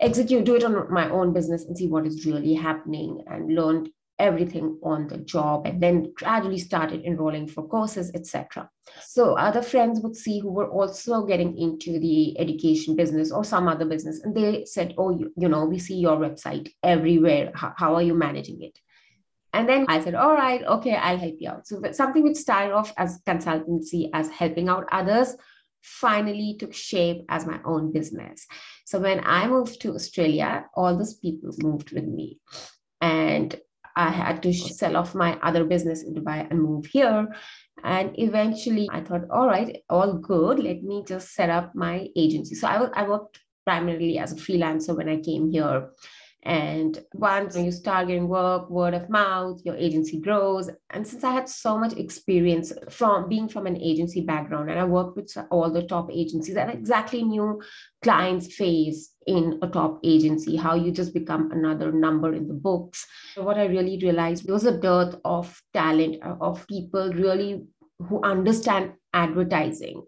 execute, 0.00 0.44
do 0.44 0.56
it 0.56 0.64
on 0.64 0.92
my 0.92 1.08
own 1.10 1.32
business 1.32 1.64
and 1.64 1.76
see 1.76 1.86
what 1.86 2.06
is 2.06 2.26
really 2.26 2.54
happening 2.54 3.22
and 3.26 3.54
learned 3.54 3.90
everything 4.20 4.78
on 4.82 5.08
the 5.08 5.18
job 5.18 5.66
and 5.66 5.82
then 5.82 6.12
gradually 6.14 6.58
started 6.58 7.04
enrolling 7.04 7.46
for 7.48 7.66
courses 7.66 8.10
etc 8.14 8.68
so 9.02 9.34
other 9.34 9.62
friends 9.62 10.00
would 10.00 10.16
see 10.16 10.38
who 10.40 10.50
were 10.50 10.70
also 10.70 11.24
getting 11.24 11.56
into 11.58 11.98
the 11.98 12.38
education 12.38 12.94
business 12.94 13.32
or 13.32 13.44
some 13.44 13.66
other 13.66 13.84
business 13.84 14.20
and 14.22 14.34
they 14.34 14.64
said 14.64 14.94
oh 14.98 15.10
you, 15.10 15.32
you 15.36 15.48
know 15.48 15.64
we 15.64 15.78
see 15.78 15.96
your 15.96 16.16
website 16.16 16.70
everywhere 16.82 17.50
how, 17.54 17.72
how 17.76 17.94
are 17.94 18.02
you 18.02 18.14
managing 18.14 18.62
it 18.62 18.78
and 19.52 19.68
then 19.68 19.86
I 19.88 20.00
said, 20.00 20.14
all 20.14 20.34
right, 20.34 20.62
okay, 20.62 20.94
I'll 20.94 21.18
help 21.18 21.34
you 21.40 21.50
out. 21.50 21.66
So 21.66 21.82
something 21.90 22.22
which 22.22 22.36
started 22.36 22.72
off 22.72 22.92
as 22.96 23.20
consultancy, 23.26 24.08
as 24.12 24.30
helping 24.30 24.68
out 24.68 24.86
others, 24.92 25.34
finally 25.82 26.56
took 26.58 26.74
shape 26.74 27.24
as 27.28 27.46
my 27.46 27.58
own 27.64 27.92
business. 27.92 28.46
So 28.84 28.98
when 29.00 29.20
I 29.24 29.48
moved 29.48 29.80
to 29.82 29.94
Australia, 29.94 30.66
all 30.74 30.96
those 30.96 31.14
people 31.14 31.50
moved 31.58 31.92
with 31.92 32.04
me. 32.04 32.38
And 33.00 33.58
I 33.96 34.10
had 34.10 34.42
to 34.42 34.52
sell 34.52 34.96
off 34.96 35.14
my 35.14 35.38
other 35.42 35.64
business 35.64 36.02
in 36.02 36.14
Dubai 36.14 36.48
and 36.50 36.62
move 36.62 36.86
here. 36.86 37.28
And 37.82 38.12
eventually 38.18 38.88
I 38.92 39.00
thought, 39.00 39.22
all 39.30 39.46
right, 39.46 39.82
all 39.88 40.14
good. 40.14 40.58
Let 40.58 40.82
me 40.82 41.04
just 41.06 41.34
set 41.34 41.50
up 41.50 41.74
my 41.74 42.08
agency. 42.16 42.54
So 42.54 42.68
I, 42.68 42.88
I 42.94 43.08
worked 43.08 43.40
primarily 43.64 44.18
as 44.18 44.32
a 44.32 44.36
freelancer 44.36 44.96
when 44.96 45.08
I 45.08 45.18
came 45.20 45.50
here. 45.50 45.90
And 46.42 47.04
once 47.12 47.54
you 47.54 47.70
start 47.70 48.08
getting 48.08 48.26
work, 48.26 48.70
word 48.70 48.94
of 48.94 49.10
mouth, 49.10 49.60
your 49.62 49.76
agency 49.76 50.18
grows. 50.18 50.70
And 50.88 51.06
since 51.06 51.22
I 51.22 51.32
had 51.32 51.50
so 51.50 51.76
much 51.76 51.92
experience 51.98 52.72
from 52.88 53.28
being 53.28 53.46
from 53.46 53.66
an 53.66 53.76
agency 53.76 54.22
background, 54.22 54.70
and 54.70 54.80
I 54.80 54.84
worked 54.84 55.16
with 55.16 55.36
all 55.50 55.70
the 55.70 55.82
top 55.82 56.08
agencies, 56.10 56.56
I 56.56 56.62
exactly 56.70 57.22
knew 57.22 57.60
clients 58.02 58.54
face 58.54 59.12
in 59.26 59.58
a 59.60 59.68
top 59.68 60.00
agency, 60.02 60.56
how 60.56 60.74
you 60.74 60.90
just 60.90 61.12
become 61.12 61.52
another 61.52 61.92
number 61.92 62.32
in 62.32 62.48
the 62.48 62.54
books. 62.54 63.06
What 63.36 63.58
I 63.58 63.66
really 63.66 63.98
realized 64.02 64.46
there 64.46 64.54
was 64.54 64.64
a 64.64 64.80
dearth 64.80 65.16
of 65.26 65.62
talent, 65.74 66.22
uh, 66.24 66.36
of 66.40 66.66
people 66.66 67.12
really 67.12 67.66
who 67.98 68.22
understand 68.24 68.92
advertising 69.12 70.06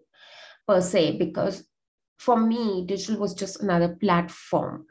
per 0.67 0.81
se, 0.81 1.17
because 1.19 1.63
for 2.17 2.39
me, 2.39 2.85
digital 2.87 3.19
was 3.19 3.33
just 3.33 3.61
another 3.61 3.89
platform 3.89 4.85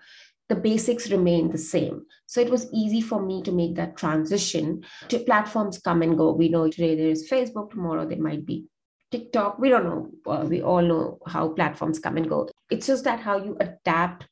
the 0.52 0.60
basics 0.60 1.10
remain 1.10 1.50
the 1.50 1.56
same. 1.56 2.04
So 2.26 2.38
it 2.42 2.50
was 2.50 2.70
easy 2.74 3.00
for 3.00 3.22
me 3.22 3.42
to 3.44 3.50
make 3.50 3.74
that 3.76 3.96
transition 3.96 4.84
to 5.08 5.18
platforms 5.20 5.78
come 5.78 6.02
and 6.02 6.14
go. 6.14 6.32
We 6.32 6.50
know 6.50 6.68
today 6.68 6.94
there 6.94 7.08
is 7.08 7.30
Facebook, 7.30 7.70
tomorrow 7.70 8.06
there 8.06 8.20
might 8.20 8.44
be 8.44 8.66
TikTok. 9.10 9.58
We 9.58 9.70
don't 9.70 9.84
know. 9.84 10.10
Uh, 10.30 10.44
we 10.44 10.60
all 10.60 10.82
know 10.82 11.20
how 11.26 11.48
platforms 11.48 11.98
come 11.98 12.18
and 12.18 12.28
go. 12.28 12.50
It's 12.70 12.86
just 12.86 13.04
that 13.04 13.20
how 13.20 13.38
you 13.38 13.56
adapt 13.60 14.28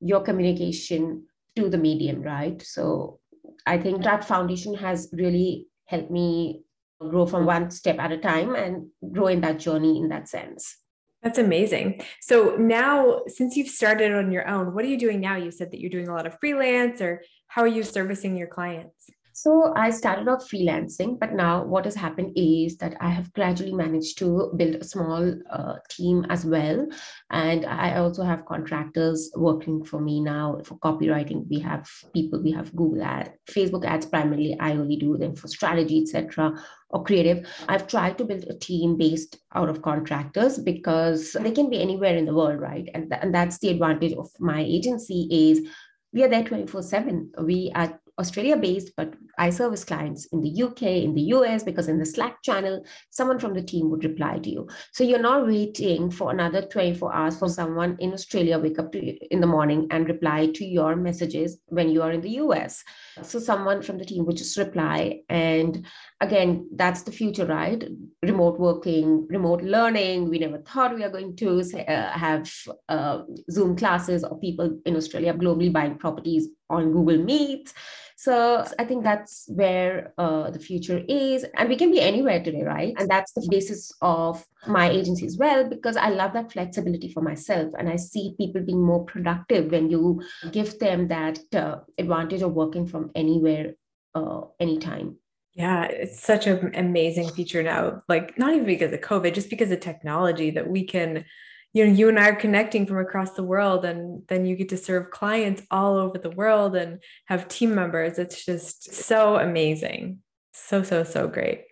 your 0.00 0.22
communication 0.22 1.26
to 1.54 1.70
the 1.70 1.78
medium, 1.78 2.20
right? 2.20 2.60
So 2.60 3.20
I 3.64 3.78
think 3.78 4.02
that 4.02 4.24
foundation 4.24 4.74
has 4.74 5.08
really 5.12 5.68
helped 5.86 6.10
me 6.10 6.64
grow 7.00 7.26
from 7.26 7.46
one 7.46 7.70
step 7.70 8.00
at 8.00 8.10
a 8.10 8.18
time 8.18 8.56
and 8.56 8.88
grow 9.12 9.28
in 9.28 9.40
that 9.42 9.60
journey 9.60 9.98
in 9.98 10.08
that 10.08 10.28
sense. 10.28 10.79
That's 11.22 11.38
amazing. 11.38 12.00
So 12.20 12.56
now, 12.56 13.22
since 13.26 13.56
you've 13.56 13.68
started 13.68 14.12
on 14.12 14.32
your 14.32 14.48
own, 14.48 14.74
what 14.74 14.84
are 14.84 14.88
you 14.88 14.98
doing 14.98 15.20
now? 15.20 15.36
You 15.36 15.50
said 15.50 15.70
that 15.70 15.80
you're 15.80 15.90
doing 15.90 16.08
a 16.08 16.14
lot 16.14 16.26
of 16.26 16.38
freelance, 16.40 17.02
or 17.02 17.22
how 17.46 17.62
are 17.62 17.68
you 17.68 17.82
servicing 17.82 18.36
your 18.36 18.46
clients? 18.46 19.10
So 19.42 19.72
I 19.74 19.88
started 19.88 20.28
off 20.28 20.46
freelancing, 20.50 21.18
but 21.18 21.32
now 21.32 21.64
what 21.64 21.86
has 21.86 21.94
happened 21.94 22.32
is 22.36 22.76
that 22.76 22.94
I 23.00 23.08
have 23.08 23.32
gradually 23.32 23.72
managed 23.72 24.18
to 24.18 24.52
build 24.54 24.74
a 24.74 24.84
small 24.84 25.34
uh, 25.50 25.76
team 25.88 26.26
as 26.28 26.44
well. 26.44 26.86
And 27.30 27.64
I 27.64 27.96
also 27.96 28.22
have 28.22 28.44
contractors 28.44 29.30
working 29.34 29.82
for 29.82 29.98
me 29.98 30.20
now 30.20 30.60
for 30.62 30.76
copywriting. 30.80 31.48
We 31.48 31.58
have 31.60 31.88
people, 32.12 32.42
we 32.42 32.52
have 32.52 32.76
Google 32.76 33.02
ads, 33.02 33.30
Facebook 33.48 33.86
ads 33.86 34.04
primarily. 34.04 34.58
I 34.60 34.72
only 34.72 34.96
do 34.96 35.16
them 35.16 35.34
for 35.34 35.48
strategy, 35.48 36.02
etc 36.02 36.62
or 36.90 37.04
creative. 37.04 37.46
I've 37.68 37.86
tried 37.86 38.18
to 38.18 38.24
build 38.24 38.44
a 38.48 38.58
team 38.58 38.98
based 38.98 39.38
out 39.54 39.68
of 39.68 39.80
contractors 39.80 40.58
because 40.58 41.32
they 41.32 41.52
can 41.52 41.70
be 41.70 41.80
anywhere 41.80 42.16
in 42.16 42.26
the 42.26 42.34
world, 42.34 42.60
right? 42.60 42.90
And, 42.92 43.08
th- 43.08 43.22
and 43.22 43.32
that's 43.32 43.58
the 43.60 43.68
advantage 43.68 44.12
of 44.14 44.28
my 44.40 44.60
agency 44.60 45.28
is 45.30 45.68
we 46.12 46.24
are 46.24 46.28
there 46.28 46.42
24 46.42 46.82
7 46.82 47.30
we 47.44 47.70
are 47.76 48.00
Australia 48.20 48.56
based, 48.56 48.92
but 48.96 49.14
I 49.38 49.50
service 49.50 49.84
clients 49.84 50.26
in 50.26 50.40
the 50.40 50.62
UK, 50.62 50.82
in 50.82 51.14
the 51.14 51.22
US, 51.34 51.62
because 51.62 51.88
in 51.88 51.98
the 51.98 52.06
Slack 52.06 52.42
channel, 52.42 52.84
someone 53.10 53.38
from 53.38 53.54
the 53.54 53.62
team 53.62 53.90
would 53.90 54.04
reply 54.04 54.38
to 54.38 54.50
you. 54.50 54.68
So 54.92 55.04
you're 55.04 55.18
not 55.18 55.46
waiting 55.46 56.10
for 56.10 56.30
another 56.30 56.62
24 56.62 57.14
hours 57.14 57.38
for 57.38 57.48
someone 57.48 57.96
in 58.00 58.12
Australia 58.12 58.58
wake 58.58 58.78
up 58.78 58.92
to 58.92 59.00
in 59.00 59.40
the 59.40 59.46
morning 59.46 59.86
and 59.90 60.08
reply 60.08 60.46
to 60.54 60.64
your 60.64 60.96
messages 60.96 61.58
when 61.66 61.88
you 61.90 62.02
are 62.02 62.12
in 62.12 62.20
the 62.20 62.36
US. 62.44 62.82
So 63.22 63.38
someone 63.38 63.82
from 63.82 63.98
the 63.98 64.04
team 64.04 64.24
would 64.26 64.36
just 64.36 64.56
reply. 64.56 65.20
And 65.28 65.86
again, 66.20 66.68
that's 66.74 67.02
the 67.02 67.12
future, 67.12 67.46
right? 67.46 67.82
Remote 68.22 68.58
working, 68.58 69.26
remote 69.28 69.62
learning. 69.62 70.28
We 70.28 70.38
never 70.38 70.58
thought 70.58 70.94
we 70.94 71.04
are 71.04 71.10
going 71.10 71.36
to 71.36 71.60
uh, 71.60 72.10
have 72.10 72.50
uh, 72.88 73.22
Zoom 73.50 73.76
classes 73.76 74.24
or 74.24 74.38
people 74.38 74.78
in 74.84 74.96
Australia 74.96 75.34
globally 75.34 75.72
buying 75.72 75.96
properties 75.96 76.48
on 76.68 76.92
Google 76.92 77.18
Meet. 77.18 77.72
So 78.20 78.66
I 78.78 78.84
think 78.84 79.02
that's 79.02 79.48
where 79.48 80.12
uh, 80.18 80.50
the 80.50 80.58
future 80.58 81.02
is. 81.08 81.46
And 81.56 81.70
we 81.70 81.76
can 81.76 81.90
be 81.90 82.02
anywhere 82.02 82.44
today, 82.44 82.62
right? 82.62 82.92
And 82.98 83.08
that's 83.08 83.32
the 83.32 83.48
basis 83.50 83.90
of 84.02 84.44
my 84.66 84.90
agency 84.90 85.24
as 85.24 85.38
well, 85.38 85.66
because 85.66 85.96
I 85.96 86.10
love 86.10 86.34
that 86.34 86.52
flexibility 86.52 87.10
for 87.10 87.22
myself. 87.22 87.72
And 87.78 87.88
I 87.88 87.96
see 87.96 88.34
people 88.36 88.60
being 88.60 88.84
more 88.84 89.06
productive 89.06 89.70
when 89.70 89.88
you 89.88 90.20
give 90.52 90.78
them 90.78 91.08
that 91.08 91.38
uh, 91.54 91.76
advantage 91.96 92.42
of 92.42 92.52
working 92.52 92.86
from 92.86 93.10
anywhere, 93.14 93.72
uh, 94.14 94.42
anytime. 94.60 95.16
Yeah, 95.54 95.84
it's 95.84 96.20
such 96.20 96.46
an 96.46 96.72
amazing 96.74 97.30
feature 97.30 97.62
now. 97.62 98.02
Like, 98.06 98.38
not 98.38 98.52
even 98.52 98.66
because 98.66 98.92
of 98.92 99.00
COVID, 99.00 99.32
just 99.32 99.48
because 99.48 99.70
of 99.70 99.80
technology 99.80 100.50
that 100.50 100.68
we 100.68 100.84
can 100.84 101.24
you 101.72 101.84
know 101.84 101.92
you 101.92 102.08
and 102.08 102.18
i 102.18 102.28
are 102.28 102.36
connecting 102.36 102.86
from 102.86 102.98
across 102.98 103.32
the 103.32 103.42
world 103.42 103.84
and 103.84 104.22
then 104.28 104.44
you 104.44 104.56
get 104.56 104.68
to 104.68 104.76
serve 104.76 105.10
clients 105.10 105.62
all 105.70 105.96
over 105.96 106.18
the 106.18 106.30
world 106.30 106.76
and 106.76 107.02
have 107.26 107.48
team 107.48 107.74
members 107.74 108.18
it's 108.18 108.44
just 108.44 108.92
so 108.92 109.36
amazing 109.36 110.18
so 110.52 110.82
so 110.82 111.04
so 111.04 111.26
great 111.26 111.64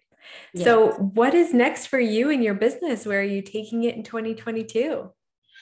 yes. 0.54 0.64
so 0.64 0.92
what 0.92 1.34
is 1.34 1.52
next 1.52 1.86
for 1.86 2.00
you 2.00 2.30
in 2.30 2.42
your 2.42 2.54
business 2.54 3.06
where 3.06 3.20
are 3.20 3.24
you 3.24 3.42
taking 3.42 3.84
it 3.84 3.96
in 3.96 4.02
2022 4.02 5.10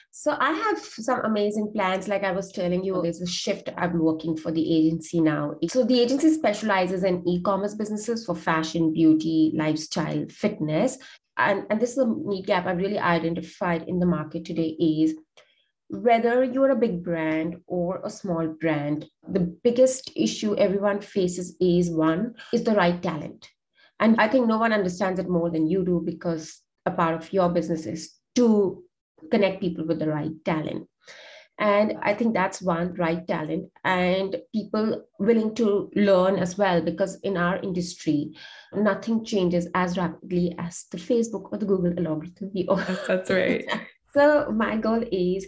so 0.09 0.35
I 0.39 0.51
have 0.51 0.79
some 0.79 1.19
amazing 1.25 1.71
plans. 1.75 2.07
Like 2.07 2.23
I 2.23 2.31
was 2.31 2.51
telling 2.51 2.83
you, 2.83 2.99
there's 3.03 3.21
a 3.21 3.27
shift. 3.27 3.69
I'm 3.77 3.99
working 3.99 4.35
for 4.35 4.51
the 4.51 4.75
agency 4.75 5.21
now. 5.21 5.53
So 5.69 5.83
the 5.83 5.99
agency 5.99 6.33
specializes 6.33 7.03
in 7.03 7.21
e-commerce 7.27 7.75
businesses 7.75 8.25
for 8.25 8.33
fashion, 8.33 8.93
beauty, 8.93 9.51
lifestyle, 9.53 10.25
fitness 10.29 10.97
and, 11.37 11.65
and 11.69 11.79
this 11.79 11.91
is 11.91 11.97
a 11.99 12.07
need 12.07 12.47
gap 12.47 12.65
I've 12.65 12.77
really 12.77 12.99
identified 12.99 13.83
in 13.87 13.99
the 13.99 14.05
market 14.05 14.45
today 14.45 14.75
is 14.79 15.15
whether 15.89 16.43
you're 16.43 16.71
a 16.71 16.75
big 16.75 17.03
brand 17.03 17.57
or 17.67 18.01
a 18.03 18.09
small 18.09 18.47
brand, 18.47 19.05
the 19.29 19.39
biggest 19.39 20.11
issue 20.15 20.55
everyone 20.57 21.01
faces 21.01 21.55
is 21.61 21.89
one 21.89 22.33
is 22.53 22.63
the 22.63 22.75
right 22.75 23.01
talent. 23.01 23.47
And 23.99 24.19
I 24.19 24.27
think 24.27 24.47
no 24.47 24.57
one 24.57 24.73
understands 24.73 25.19
it 25.19 25.29
more 25.29 25.49
than 25.49 25.67
you 25.67 25.85
do 25.85 26.01
because 26.05 26.61
a 26.85 26.91
part 26.91 27.15
of 27.15 27.31
your 27.31 27.49
business 27.49 27.85
is 27.85 28.13
to 28.35 28.83
connect 29.31 29.61
people 29.61 29.85
with 29.85 29.99
the 29.99 30.09
right 30.09 30.31
talent. 30.45 30.87
And 31.59 31.97
I 32.03 32.13
think 32.13 32.33
that's 32.33 32.61
one 32.61 32.93
right 32.95 33.27
talent 33.27 33.71
and 33.83 34.35
people 34.53 35.03
willing 35.17 35.55
to 35.55 35.89
learn 35.95 36.37
as 36.37 36.57
well, 36.57 36.81
because 36.81 37.19
in 37.21 37.35
our 37.35 37.57
industry, 37.57 38.35
nothing 38.73 39.25
changes 39.25 39.67
as 39.73 39.97
rapidly 39.97 40.55
as 40.59 40.85
the 40.91 40.97
Facebook 40.97 41.51
or 41.51 41.57
the 41.57 41.65
Google 41.65 41.97
algorithm. 41.97 42.51
That's, 42.53 43.07
that's 43.07 43.29
right. 43.31 43.65
so 44.13 44.51
my 44.51 44.77
goal 44.77 45.03
is 45.11 45.47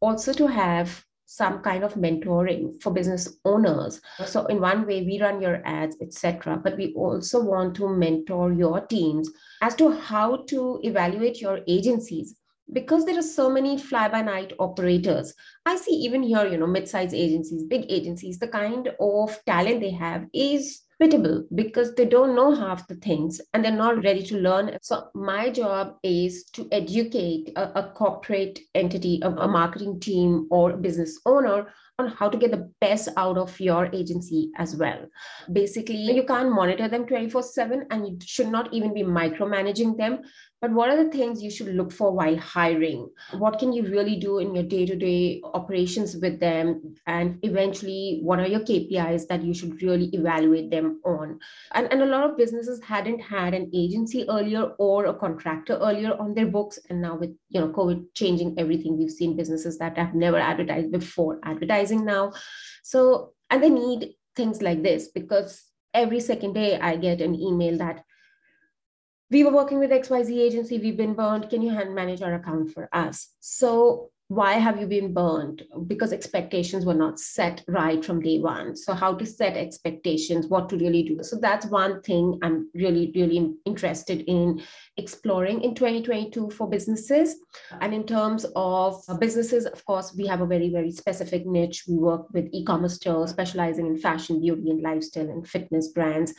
also 0.00 0.32
to 0.32 0.46
have 0.46 1.04
some 1.26 1.60
kind 1.62 1.82
of 1.82 1.94
mentoring 1.94 2.80
for 2.80 2.92
business 2.92 3.38
owners 3.44 4.00
so 4.24 4.44
in 4.46 4.60
one 4.60 4.86
way 4.86 5.02
we 5.02 5.20
run 5.20 5.40
your 5.40 5.60
ads 5.64 5.96
etc 6.00 6.60
but 6.62 6.76
we 6.76 6.92
also 6.94 7.42
want 7.42 7.74
to 7.74 7.88
mentor 7.88 8.52
your 8.52 8.80
teams 8.86 9.30
as 9.62 9.74
to 9.74 9.90
how 9.90 10.44
to 10.46 10.78
evaluate 10.84 11.40
your 11.40 11.60
agencies 11.66 12.36
because 12.72 13.04
there 13.04 13.18
are 13.18 13.22
so 13.22 13.50
many 13.50 13.76
fly 13.78 14.08
by 14.08 14.22
night 14.22 14.52
operators 14.58 15.34
i 15.66 15.76
see 15.76 15.92
even 15.92 16.22
here 16.22 16.46
you 16.46 16.56
know 16.56 16.66
mid-sized 16.66 17.14
agencies 17.14 17.64
big 17.64 17.84
agencies 17.88 18.38
the 18.38 18.48
kind 18.48 18.88
of 19.00 19.38
talent 19.44 19.80
they 19.80 19.90
have 19.90 20.24
is 20.32 20.82
pitiable 21.00 21.44
because 21.54 21.94
they 21.94 22.04
don't 22.04 22.34
know 22.34 22.54
half 22.54 22.86
the 22.86 22.94
things 22.96 23.40
and 23.52 23.64
they're 23.64 23.72
not 23.72 24.02
ready 24.04 24.22
to 24.22 24.38
learn 24.38 24.76
so 24.80 25.08
my 25.14 25.50
job 25.50 25.96
is 26.02 26.44
to 26.44 26.68
educate 26.72 27.50
a, 27.56 27.80
a 27.80 27.92
corporate 27.94 28.58
entity 28.74 29.20
a, 29.22 29.28
a 29.28 29.48
marketing 29.48 29.98
team 30.00 30.46
or 30.50 30.70
a 30.70 30.76
business 30.76 31.20
owner 31.26 31.66
on 31.98 32.08
how 32.08 32.28
to 32.28 32.36
get 32.36 32.50
the 32.50 32.70
best 32.80 33.08
out 33.16 33.38
of 33.38 33.58
your 33.60 33.88
agency 33.92 34.50
as 34.56 34.74
well. 34.74 35.06
Basically, 35.52 35.96
you 35.96 36.24
can't 36.24 36.52
monitor 36.52 36.88
them 36.88 37.06
24 37.06 37.42
7 37.42 37.86
and 37.90 38.08
you 38.08 38.18
should 38.24 38.48
not 38.48 38.72
even 38.72 38.92
be 38.92 39.02
micromanaging 39.02 39.96
them. 39.96 40.22
But 40.64 40.72
what 40.72 40.88
are 40.88 40.96
the 40.96 41.10
things 41.10 41.42
you 41.42 41.50
should 41.50 41.74
look 41.74 41.92
for 41.92 42.10
while 42.10 42.38
hiring? 42.38 43.10
What 43.36 43.58
can 43.58 43.70
you 43.70 43.82
really 43.82 44.16
do 44.16 44.38
in 44.38 44.54
your 44.54 44.64
day 44.64 44.86
to 44.86 44.96
day 44.96 45.42
operations 45.52 46.16
with 46.16 46.40
them? 46.40 46.94
And 47.06 47.38
eventually, 47.42 48.20
what 48.22 48.38
are 48.38 48.46
your 48.46 48.60
KPIs 48.60 49.26
that 49.26 49.42
you 49.42 49.52
should 49.52 49.82
really 49.82 50.06
evaluate 50.14 50.70
them 50.70 51.02
on? 51.04 51.38
And, 51.72 51.92
and 51.92 52.00
a 52.00 52.06
lot 52.06 52.30
of 52.30 52.38
businesses 52.38 52.82
hadn't 52.82 53.18
had 53.18 53.52
an 53.52 53.70
agency 53.74 54.24
earlier 54.26 54.62
or 54.78 55.04
a 55.04 55.12
contractor 55.12 55.74
earlier 55.74 56.18
on 56.18 56.32
their 56.32 56.46
books. 56.46 56.78
And 56.88 57.02
now, 57.02 57.16
with 57.16 57.36
you 57.50 57.60
know 57.60 57.68
COVID 57.68 58.14
changing 58.14 58.54
everything, 58.56 58.96
we've 58.96 59.10
seen 59.10 59.36
businesses 59.36 59.76
that 59.80 59.98
have 59.98 60.14
never 60.14 60.38
advertised 60.38 60.90
before 60.90 61.40
advertising 61.42 62.06
now. 62.06 62.32
So, 62.82 63.34
and 63.50 63.62
they 63.62 63.68
need 63.68 64.14
things 64.34 64.62
like 64.62 64.82
this 64.82 65.08
because 65.08 65.62
every 65.92 66.20
second 66.20 66.54
day 66.54 66.80
I 66.80 66.96
get 66.96 67.20
an 67.20 67.34
email 67.34 67.76
that 67.76 68.02
we 69.30 69.44
were 69.44 69.52
working 69.52 69.78
with 69.78 69.90
xyz 69.90 70.30
agency. 70.30 70.78
We've 70.78 70.96
been 70.96 71.14
burned. 71.14 71.50
Can 71.50 71.62
you 71.62 71.70
hand 71.70 71.94
manage 71.94 72.22
our 72.22 72.34
account 72.34 72.72
for 72.72 72.88
us? 72.92 73.28
So 73.40 74.10
why 74.28 74.54
have 74.54 74.80
you 74.80 74.86
been 74.86 75.12
burned? 75.12 75.62
Because 75.86 76.12
expectations 76.12 76.86
were 76.86 76.94
not 76.94 77.20
set 77.20 77.62
right 77.68 78.02
from 78.02 78.22
day 78.22 78.38
one. 78.38 78.74
So 78.74 78.94
how 78.94 79.14
to 79.14 79.26
set 79.26 79.54
expectations? 79.54 80.46
What 80.46 80.70
to 80.70 80.78
really 80.78 81.02
do? 81.02 81.22
So 81.22 81.36
that's 81.36 81.66
one 81.66 82.00
thing 82.02 82.38
i'm 82.42 82.70
really 82.74 83.12
really 83.14 83.54
interested 83.66 84.22
in 84.26 84.62
exploring 84.96 85.62
in 85.62 85.74
2022 85.74 86.50
for 86.50 86.68
businesses. 86.68 87.36
And 87.80 87.92
in 87.92 88.04
terms 88.06 88.46
of 88.56 89.02
businesses 89.20 89.66
of 89.66 89.84
course 89.84 90.14
we 90.16 90.26
have 90.26 90.40
a 90.40 90.46
very 90.46 90.70
very 90.70 90.90
specific 90.90 91.46
niche. 91.46 91.84
We 91.86 91.96
work 91.98 92.26
with 92.32 92.48
e-commerce 92.52 92.94
stores 92.94 93.30
specializing 93.30 93.86
in 93.86 93.98
fashion 93.98 94.40
beauty 94.40 94.70
and 94.70 94.82
lifestyle 94.82 95.28
and 95.28 95.46
fitness 95.46 95.88
brands 95.88 96.32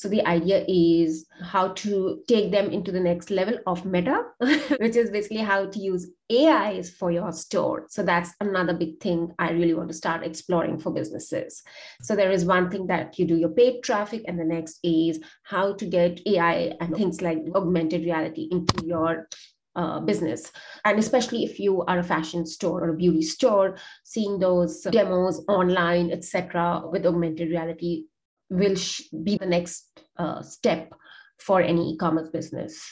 so 0.00 0.08
the 0.08 0.26
idea 0.26 0.64
is 0.66 1.26
how 1.42 1.68
to 1.68 2.22
take 2.26 2.50
them 2.50 2.70
into 2.70 2.90
the 2.90 3.00
next 3.00 3.30
level 3.30 3.58
of 3.66 3.84
meta, 3.84 4.24
which 4.80 4.96
is 4.96 5.10
basically 5.10 5.42
how 5.42 5.66
to 5.66 5.78
use 5.78 6.10
AIs 6.32 6.88
for 6.88 7.10
your 7.10 7.30
store. 7.32 7.84
So 7.90 8.02
that's 8.02 8.30
another 8.40 8.72
big 8.72 8.98
thing 8.98 9.34
I 9.38 9.50
really 9.50 9.74
want 9.74 9.88
to 9.88 9.94
start 9.94 10.24
exploring 10.24 10.78
for 10.78 10.90
businesses. 10.90 11.62
So 12.00 12.16
there 12.16 12.30
is 12.30 12.46
one 12.46 12.70
thing 12.70 12.86
that 12.86 13.18
you 13.18 13.26
do 13.26 13.36
your 13.36 13.50
paid 13.50 13.82
traffic, 13.82 14.22
and 14.26 14.40
the 14.40 14.44
next 14.44 14.78
is 14.82 15.20
how 15.42 15.74
to 15.74 15.84
get 15.84 16.26
AI 16.26 16.72
and 16.80 16.96
things 16.96 17.20
like 17.20 17.40
augmented 17.54 18.00
reality 18.00 18.48
into 18.50 18.86
your 18.86 19.28
uh, 19.76 20.00
business 20.00 20.50
and 20.84 20.98
especially 20.98 21.44
if 21.44 21.60
you 21.60 21.82
are 21.82 22.00
a 22.00 22.02
fashion 22.02 22.44
store 22.44 22.82
or 22.82 22.88
a 22.90 22.96
beauty 22.96 23.22
store 23.22 23.76
seeing 24.02 24.36
those 24.36 24.82
demos 24.90 25.44
online 25.46 26.10
etc 26.10 26.82
with 26.90 27.06
augmented 27.06 27.48
reality 27.50 28.02
will 28.50 28.74
sh- 28.74 29.02
be 29.24 29.38
the 29.38 29.46
next 29.46 29.86
uh, 30.18 30.42
step 30.42 30.92
for 31.38 31.62
any 31.62 31.92
e-commerce 31.92 32.28
business. 32.28 32.82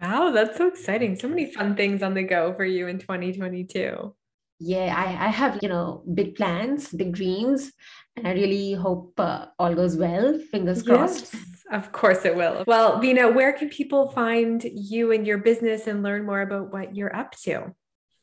Wow, 0.00 0.30
that's 0.30 0.56
so 0.56 0.68
exciting. 0.68 1.18
So 1.18 1.28
many 1.28 1.52
fun 1.52 1.74
things 1.74 2.02
on 2.02 2.14
the 2.14 2.22
go 2.22 2.54
for 2.54 2.64
you 2.64 2.86
in 2.86 2.98
2022. 2.98 4.14
Yeah, 4.60 4.94
I, 4.96 5.26
I 5.26 5.28
have, 5.28 5.58
you 5.62 5.68
know, 5.68 6.02
big 6.14 6.34
plans, 6.34 6.88
big 6.88 7.12
dreams, 7.12 7.72
and 8.16 8.26
I 8.26 8.32
really 8.32 8.72
hope 8.72 9.12
uh, 9.18 9.46
all 9.58 9.74
goes 9.74 9.96
well. 9.96 10.38
Fingers 10.50 10.82
crossed. 10.82 11.34
Yes, 11.34 11.46
of 11.70 11.92
course 11.92 12.24
it 12.24 12.34
will. 12.34 12.64
Well, 12.66 13.00
Vina, 13.00 13.30
where 13.30 13.52
can 13.52 13.68
people 13.68 14.10
find 14.10 14.64
you 14.64 15.12
and 15.12 15.26
your 15.26 15.38
business 15.38 15.86
and 15.86 16.02
learn 16.02 16.24
more 16.24 16.42
about 16.42 16.72
what 16.72 16.96
you're 16.96 17.14
up 17.14 17.32
to? 17.42 17.74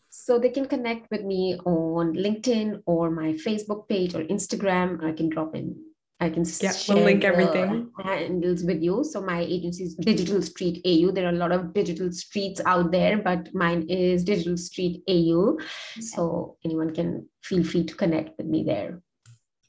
So 0.10 0.39
they 0.39 0.49
can 0.49 0.66
connect 0.66 1.12
with 1.12 1.24
me 1.24 1.58
on 1.66 2.16
LinkedIn 2.16 2.84
or 2.86 3.12
my 3.12 3.34
Facebook 3.34 3.88
page 3.88 4.16
or 4.16 4.24
Instagram. 4.24 5.03
I 5.03 5.12
can 5.12 5.30
drop 5.30 5.56
in 5.56 5.76
I 6.22 6.30
can 6.30 6.45
yeah, 6.61 6.72
we'll 6.88 7.03
link 7.03 7.26
everything 7.26 7.91
handles 8.01 8.63
with 8.63 8.82
you. 8.82 9.03
So 9.03 9.22
my 9.22 9.41
agency 9.41 9.84
is 9.84 9.95
Digital 9.95 10.41
Street 10.41 10.82
AU. 10.86 11.11
There 11.11 11.26
are 11.26 11.36
a 11.36 11.38
lot 11.38 11.51
of 11.51 11.74
digital 11.74 12.09
streets 12.11 12.61
out 12.66 12.91
there, 12.91 13.18
but 13.18 13.53
mine 13.53 13.86
is 13.89 14.24
Digital 14.24 14.55
Street 14.55 15.03
AU. 15.09 15.57
So 15.99 16.57
anyone 16.63 16.93
can 16.93 17.28
feel 17.43 17.66
free 17.66 17.84
to 17.84 17.95
connect 17.95 18.38
with 18.38 18.47
me 18.47 18.63
there. 18.63 19.01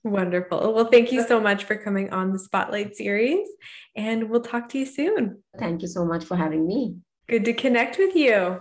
Wonderful. 0.05 0.72
Well, 0.72 0.84
thank 0.84 1.11
you 1.11 1.26
so 1.26 1.40
much 1.40 1.64
for 1.64 1.74
coming 1.74 2.11
on 2.12 2.32
the 2.32 2.38
Spotlight 2.38 2.94
series, 2.94 3.49
and 3.97 4.30
we'll 4.30 4.40
talk 4.40 4.68
to 4.68 4.78
you 4.78 4.86
soon. 4.86 5.42
Thank 5.59 5.82
you 5.82 5.88
so 5.88 6.05
much 6.05 6.24
for 6.24 6.36
having 6.36 6.64
me. 6.64 6.94
Good 7.28 7.44
to 7.47 7.53
connect 7.53 7.99
with 7.99 8.14
you. 8.14 8.61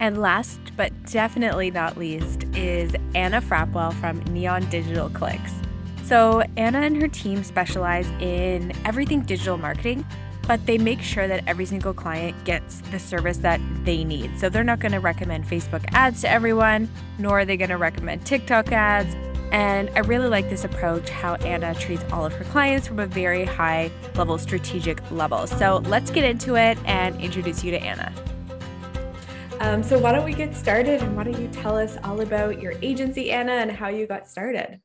And 0.00 0.20
last 0.20 0.60
but 0.76 0.92
definitely 1.06 1.70
not 1.70 1.96
least 1.96 2.44
is 2.54 2.94
Anna 3.14 3.40
Frapwell 3.40 3.94
from 3.94 4.20
Neon 4.34 4.68
Digital 4.68 5.08
Clicks. 5.08 5.54
So, 6.08 6.40
Anna 6.56 6.78
and 6.78 6.96
her 7.02 7.08
team 7.08 7.44
specialize 7.44 8.08
in 8.18 8.72
everything 8.86 9.20
digital 9.20 9.58
marketing, 9.58 10.06
but 10.46 10.64
they 10.64 10.78
make 10.78 11.02
sure 11.02 11.28
that 11.28 11.44
every 11.46 11.66
single 11.66 11.92
client 11.92 12.46
gets 12.46 12.80
the 12.80 12.98
service 12.98 13.36
that 13.38 13.60
they 13.84 14.04
need. 14.04 14.38
So, 14.40 14.48
they're 14.48 14.64
not 14.64 14.78
going 14.80 14.92
to 14.92 15.00
recommend 15.00 15.44
Facebook 15.44 15.84
ads 15.92 16.22
to 16.22 16.30
everyone, 16.30 16.88
nor 17.18 17.40
are 17.40 17.44
they 17.44 17.58
going 17.58 17.68
to 17.68 17.76
recommend 17.76 18.24
TikTok 18.24 18.72
ads. 18.72 19.14
And 19.52 19.90
I 19.90 19.98
really 19.98 20.28
like 20.28 20.48
this 20.48 20.64
approach, 20.64 21.10
how 21.10 21.34
Anna 21.34 21.74
treats 21.74 22.04
all 22.10 22.24
of 22.24 22.32
her 22.32 22.44
clients 22.44 22.88
from 22.88 23.00
a 23.00 23.06
very 23.06 23.44
high 23.44 23.90
level 24.14 24.38
strategic 24.38 25.02
level. 25.10 25.46
So, 25.46 25.82
let's 25.88 26.10
get 26.10 26.24
into 26.24 26.54
it 26.54 26.78
and 26.86 27.20
introduce 27.20 27.62
you 27.62 27.70
to 27.72 27.82
Anna. 27.82 28.14
Um, 29.60 29.82
so, 29.82 29.98
why 29.98 30.12
don't 30.12 30.24
we 30.24 30.32
get 30.32 30.56
started 30.56 31.02
and 31.02 31.14
why 31.14 31.24
don't 31.24 31.38
you 31.38 31.48
tell 31.48 31.76
us 31.76 31.98
all 32.02 32.22
about 32.22 32.62
your 32.62 32.72
agency, 32.80 33.30
Anna, 33.30 33.52
and 33.52 33.70
how 33.70 33.88
you 33.88 34.06
got 34.06 34.26
started? 34.26 34.80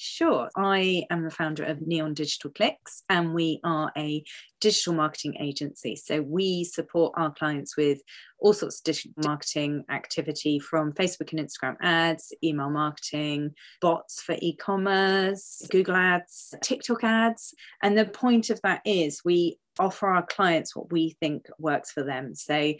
Sure. 0.00 0.48
I 0.56 1.06
am 1.10 1.24
the 1.24 1.30
founder 1.30 1.64
of 1.64 1.84
Neon 1.84 2.14
Digital 2.14 2.52
Clicks, 2.52 3.02
and 3.08 3.34
we 3.34 3.58
are 3.64 3.90
a 3.96 4.22
digital 4.60 4.94
marketing 4.94 5.34
agency. 5.40 5.96
So 5.96 6.22
we 6.22 6.62
support 6.62 7.14
our 7.16 7.32
clients 7.32 7.76
with 7.76 8.00
all 8.38 8.52
sorts 8.52 8.78
of 8.78 8.84
digital 8.84 9.10
marketing 9.24 9.84
activity 9.90 10.60
from 10.60 10.92
Facebook 10.92 11.32
and 11.32 11.40
Instagram 11.40 11.74
ads, 11.82 12.32
email 12.44 12.70
marketing, 12.70 13.54
bots 13.80 14.22
for 14.22 14.36
e 14.40 14.54
commerce, 14.54 15.66
Google 15.68 15.96
ads, 15.96 16.54
TikTok 16.62 17.02
ads. 17.02 17.52
And 17.82 17.98
the 17.98 18.06
point 18.06 18.50
of 18.50 18.60
that 18.62 18.82
is 18.84 19.22
we 19.24 19.58
offer 19.80 20.06
our 20.06 20.24
clients 20.24 20.76
what 20.76 20.92
we 20.92 21.16
think 21.18 21.48
works 21.58 21.90
for 21.90 22.04
them. 22.04 22.36
So 22.36 22.74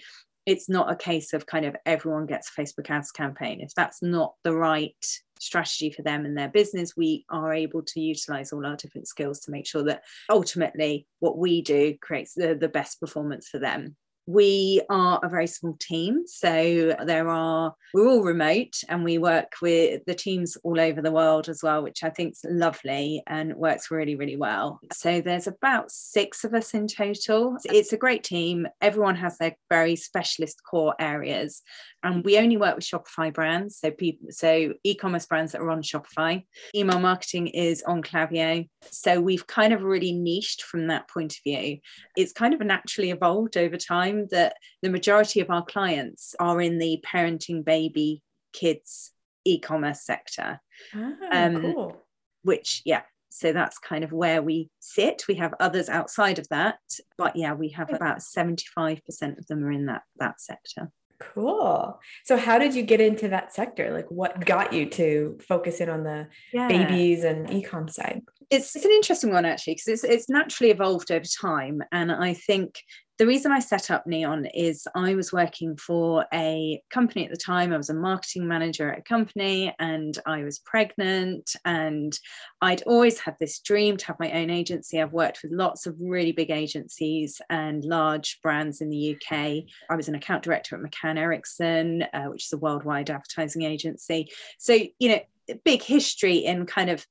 it's 0.47 0.69
not 0.69 0.91
a 0.91 0.97
case 0.97 1.33
of 1.33 1.47
kind 1.47 1.67
of 1.67 1.77
everyone 1.85 2.27
gets 2.27 2.49
a 2.49 2.61
Facebook 2.61 2.89
ads 2.89 3.11
campaign. 3.11 3.61
If 3.61 3.75
that's 3.75 4.03
not 4.03 4.35
the 4.45 4.55
right 4.55 4.95
strategy 5.41 5.91
for 5.91 6.03
them 6.03 6.25
and 6.25 6.37
their 6.37 6.49
business, 6.49 6.97
we 6.97 7.25
are 7.31 7.53
able 7.53 7.83
to 7.83 8.01
utilize 8.01 8.53
all 8.53 8.67
our 8.67 8.77
different 8.77 9.09
skills 9.09 9.41
to 9.41 9.51
make 9.51 9.67
sure 9.67 9.85
that 9.85 10.03
ultimately 10.31 11.07
what 11.21 11.39
we 11.39 11.63
do 11.63 11.97
creates 12.01 12.35
the, 12.35 12.55
the 12.55 12.69
best 12.69 13.01
performance 13.01 13.49
for 13.49 13.59
them. 13.59 13.97
We 14.27 14.83
are 14.91 15.19
a 15.23 15.29
very 15.31 15.47
small 15.47 15.79
team 15.81 16.25
so 16.27 16.95
there 17.07 17.31
are 17.31 17.75
we're 17.95 18.07
all 18.07 18.23
remote 18.23 18.75
and 18.91 19.03
we 19.03 19.17
work 19.17 19.55
with 19.63 20.03
the 20.07 20.15
teams 20.15 20.55
all 20.63 20.79
over 20.79 21.01
the 21.01 21.11
world 21.11 21.49
as 21.49 21.63
well 21.63 21.83
which 21.83 22.05
i 22.05 22.11
think 22.11 22.33
is 22.33 22.45
lovely 22.45 23.23
and 23.27 23.57
works 23.57 23.91
really 23.91 24.17
really 24.17 24.37
well. 24.37 24.81
So 24.93 25.23
there's 25.23 25.47
about 25.47 25.91
six 25.91 26.45
of 26.45 26.53
us 26.53 26.75
in 26.75 26.89
total. 26.89 27.57
It's 27.65 27.95
a 27.95 27.97
great 27.97 28.23
team. 28.23 28.67
Everyone 28.83 29.17
has 29.17 29.39
their 29.39 29.57
very 29.71 29.97
specialist 29.97 30.61
core 30.63 30.95
areas 30.99 31.63
and 32.03 32.25
we 32.25 32.39
only 32.39 32.57
work 32.57 32.77
with 32.77 32.85
shopify 32.85 33.33
brands 33.33 33.79
so 33.79 33.91
people 33.91 34.29
so 34.31 34.73
e-commerce 34.85 35.27
brands 35.27 35.53
that 35.53 35.61
are 35.61 35.71
on 35.71 35.83
shopify 35.83 36.43
email 36.75 37.01
marketing 37.01 37.49
is 37.49 37.83
on 37.83 38.03
Klaviyo 38.03 38.69
so 38.91 39.21
we've 39.21 39.47
kind 39.47 39.73
of 39.73 39.83
really 39.83 40.13
niched 40.13 40.63
from 40.63 40.87
that 40.87 41.09
point 41.09 41.33
of 41.33 41.39
view 41.45 41.79
it's 42.17 42.33
kind 42.33 42.55
of 42.55 42.61
naturally 42.61 43.11
evolved 43.11 43.57
over 43.57 43.77
time 43.77 44.27
that 44.31 44.55
the 44.83 44.91
majority 44.91 45.41
of 45.41 45.51
our 45.51 45.65
clients 45.65 46.35
are 46.39 46.61
in 46.61 46.79
the 46.79 47.03
parenting 47.07 47.65
baby 47.65 48.23
kids 48.53 49.13
e-commerce 49.49 50.03
sector. 50.03 50.61
Ah, 50.95 51.13
um, 51.33 51.61
cool. 51.61 51.97
Which, 52.43 52.83
yeah, 52.85 53.03
so 53.31 53.53
that's 53.53 53.79
kind 53.79 54.05
of 54.05 54.13
where 54.13 54.43
we 54.43 54.71
sit. 54.81 55.25
We 55.29 55.37
have 55.37 55.55
others 55.61 55.89
outside 55.89 56.39
of 56.39 56.49
that, 56.49 56.79
but 57.17 57.37
yeah, 57.37 57.55
we 57.55 57.71
have 57.71 57.93
about 57.93 58.19
75% 58.19 59.39
of 59.39 59.47
them 59.47 59.65
are 59.65 59.73
in 59.73 59.87
that 59.87 60.03
that 60.19 60.41
sector. 60.41 60.91
Cool. 61.21 61.99
So 62.25 62.37
how 62.37 62.59
did 62.59 62.75
you 62.75 62.83
get 62.83 63.01
into 63.01 63.29
that 63.29 63.53
sector? 63.53 63.93
Like 63.93 64.11
what 64.11 64.45
got 64.45 64.73
you 64.73 64.87
to 64.91 65.39
focus 65.47 65.81
in 65.81 65.89
on 65.89 66.05
the 66.05 66.29
yeah. 66.53 66.69
babies 66.69 67.25
and 67.25 67.49
ecom 67.49 67.91
side? 67.91 68.23
It's, 68.51 68.75
it's 68.77 68.85
an 68.85 68.93
interesting 68.93 69.33
one 69.33 69.45
actually 69.45 69.75
because 69.75 69.89
it's, 69.89 70.05
it's 70.05 70.29
naturally 70.29 70.71
evolved 70.71 71.11
over 71.11 71.27
time 71.27 71.83
and 71.93 72.11
i 72.11 72.33
think 72.33 72.81
the 73.19 73.27
reason 73.27 73.51
I 73.51 73.59
set 73.59 73.91
up 73.91 74.07
Neon 74.07 74.47
is 74.47 74.87
I 74.95 75.17
was 75.17 75.33
working 75.33 75.77
for 75.77 76.25
a 76.33 76.81
company 76.89 77.25
at 77.25 77.33
the 77.33 77.37
time. 77.37 77.73
I 77.73 77.77
was 77.77 77.91
a 77.91 77.95
marketing 77.95 78.47
manager 78.47 78.93
at 78.93 79.01
a 79.01 79.03
company 79.03 79.75
and 79.81 80.17
I 80.25 80.45
was 80.45 80.61
pregnant. 80.61 81.57
And 81.65 82.17
I'd 82.63 82.83
always 82.83 83.19
had 83.19 83.35
this 83.41 83.59
dream 83.59 83.97
to 83.97 84.07
have 84.07 84.21
my 84.21 84.31
own 84.31 84.51
agency. 84.51 85.03
I've 85.03 85.13
worked 85.13 85.41
with 85.43 85.51
lots 85.51 85.85
of 85.85 85.97
really 86.01 86.31
big 86.31 86.53
agencies 86.53 87.41
and 87.51 87.85
large 87.85 88.39
brands 88.41 88.81
in 88.81 88.89
the 88.89 89.17
UK. 89.17 89.65
I 89.91 89.97
was 89.97 90.09
an 90.09 90.15
account 90.15 90.45
director 90.45 90.77
at 90.77 90.89
McCann 90.89 91.19
Erickson, 91.19 92.05
uh, 92.13 92.27
which 92.27 92.45
is 92.45 92.53
a 92.53 92.59
worldwide 92.59 93.11
advertising 93.11 93.63
agency. 93.63 94.29
So, 94.59 94.79
you 95.01 95.09
know, 95.09 95.57
big 95.65 95.83
history 95.83 96.37
in 96.37 96.67
kind 96.67 96.89
of 96.89 97.05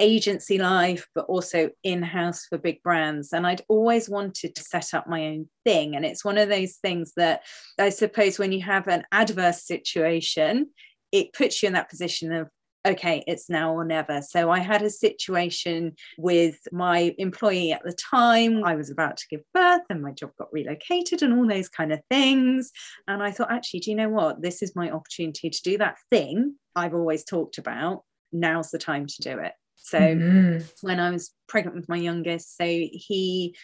agency 0.00 0.58
life, 0.58 1.06
but 1.14 1.26
also 1.26 1.70
in 1.84 2.02
house 2.02 2.46
for 2.46 2.58
big 2.58 2.82
brands. 2.82 3.32
And 3.32 3.46
I'd 3.46 3.62
always 3.68 4.08
wanted 4.08 4.54
to 4.56 4.62
set 4.62 4.94
up 4.94 5.06
my 5.06 5.26
own 5.26 5.48
thing. 5.64 5.94
And 5.94 6.04
it's 6.04 6.24
one 6.24 6.38
of 6.38 6.48
those 6.48 6.76
things 6.76 7.12
that 7.16 7.42
I 7.78 7.90
suppose 7.90 8.38
when 8.38 8.52
you 8.52 8.62
have 8.62 8.88
an 8.88 9.04
adverse 9.12 9.64
situation, 9.64 10.70
it 11.12 11.32
puts 11.32 11.62
you 11.62 11.68
in 11.68 11.74
that 11.74 11.90
position 11.90 12.32
of, 12.32 12.48
okay, 12.86 13.22
it's 13.26 13.50
now 13.50 13.74
or 13.74 13.84
never. 13.84 14.22
So 14.22 14.50
I 14.50 14.60
had 14.60 14.80
a 14.82 14.88
situation 14.88 15.94
with 16.16 16.56
my 16.72 17.14
employee 17.18 17.72
at 17.72 17.82
the 17.84 17.92
time. 17.92 18.64
I 18.64 18.74
was 18.74 18.90
about 18.90 19.18
to 19.18 19.26
give 19.28 19.42
birth 19.52 19.82
and 19.90 20.00
my 20.00 20.12
job 20.12 20.30
got 20.38 20.52
relocated 20.52 21.22
and 21.22 21.34
all 21.34 21.46
those 21.46 21.68
kind 21.68 21.92
of 21.92 22.00
things. 22.10 22.70
And 23.06 23.22
I 23.22 23.32
thought, 23.32 23.52
actually, 23.52 23.80
do 23.80 23.90
you 23.90 23.96
know 23.96 24.08
what? 24.08 24.40
This 24.40 24.62
is 24.62 24.74
my 24.74 24.90
opportunity 24.90 25.50
to 25.50 25.62
do 25.62 25.76
that 25.78 25.96
thing 26.10 26.54
I've 26.74 26.94
always 26.94 27.24
talked 27.24 27.58
about. 27.58 28.04
Now's 28.32 28.70
the 28.70 28.78
time 28.78 29.06
to 29.06 29.20
do 29.20 29.38
it. 29.38 29.52
So 29.82 29.98
mm-hmm. 29.98 30.64
when 30.82 31.00
I 31.00 31.10
was 31.10 31.32
pregnant 31.48 31.76
with 31.76 31.88
my 31.88 31.96
youngest, 31.96 32.56
so 32.56 32.64
he 32.64 33.56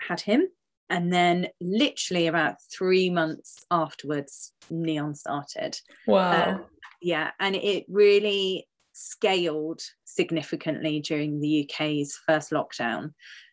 had 0.00 0.20
him. 0.20 0.48
And 0.90 1.12
then 1.12 1.48
literally 1.60 2.26
about 2.26 2.56
three 2.72 3.10
months 3.10 3.64
afterwards, 3.70 4.52
Neon 4.70 5.14
started. 5.14 5.78
Wow. 6.06 6.50
Um, 6.50 6.64
yeah. 7.02 7.30
And 7.40 7.56
it 7.56 7.84
really 7.88 8.68
scaled 8.92 9.82
significantly 10.04 11.00
during 11.00 11.40
the 11.40 11.68
UK's 11.68 12.18
first 12.26 12.50
lockdown. 12.50 13.12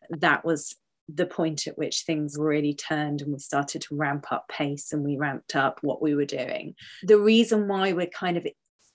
That 0.10 0.46
was 0.46 0.76
the 1.14 1.26
point 1.26 1.68
at 1.68 1.78
which 1.78 2.04
things 2.04 2.38
really 2.38 2.74
turned 2.74 3.22
and 3.22 3.34
we 3.34 3.40
started 3.40 3.82
to 3.82 3.96
ramp 3.96 4.32
up 4.32 4.48
pace 4.48 4.94
and 4.94 5.04
we 5.04 5.18
ramped 5.18 5.56
up 5.56 5.80
what 5.82 6.02
we 6.02 6.16
were 6.16 6.26
doing. 6.26 6.76
The 7.04 7.18
reason 7.18 7.68
why 7.68 7.94
we're 7.94 8.08
kind 8.08 8.38
of 8.38 8.46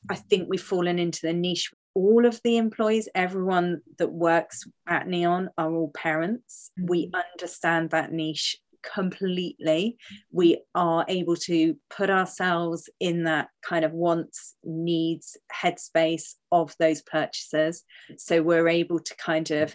I 0.08 0.14
think 0.14 0.48
we've 0.48 0.62
fallen 0.62 0.98
into 0.98 1.22
the 1.22 1.32
niche 1.32 1.72
all 1.96 2.26
of 2.26 2.38
the 2.44 2.58
employees, 2.58 3.08
everyone 3.14 3.80
that 3.96 4.12
works 4.12 4.64
at 4.86 5.08
Neon 5.08 5.48
are 5.56 5.72
all 5.72 5.90
parents. 5.96 6.70
Mm-hmm. 6.78 6.90
We 6.90 7.10
understand 7.32 7.90
that 7.90 8.12
niche 8.12 8.58
completely. 8.82 9.96
We 10.30 10.58
are 10.74 11.06
able 11.08 11.36
to 11.36 11.74
put 11.88 12.10
ourselves 12.10 12.90
in 13.00 13.24
that 13.24 13.48
kind 13.62 13.82
of 13.82 13.92
wants, 13.92 14.56
needs 14.62 15.38
headspace 15.50 16.34
of 16.52 16.74
those 16.78 17.00
purchasers. 17.00 17.82
So 18.18 18.42
we're 18.42 18.68
able 18.68 19.00
to 19.00 19.16
kind 19.16 19.50
of 19.50 19.74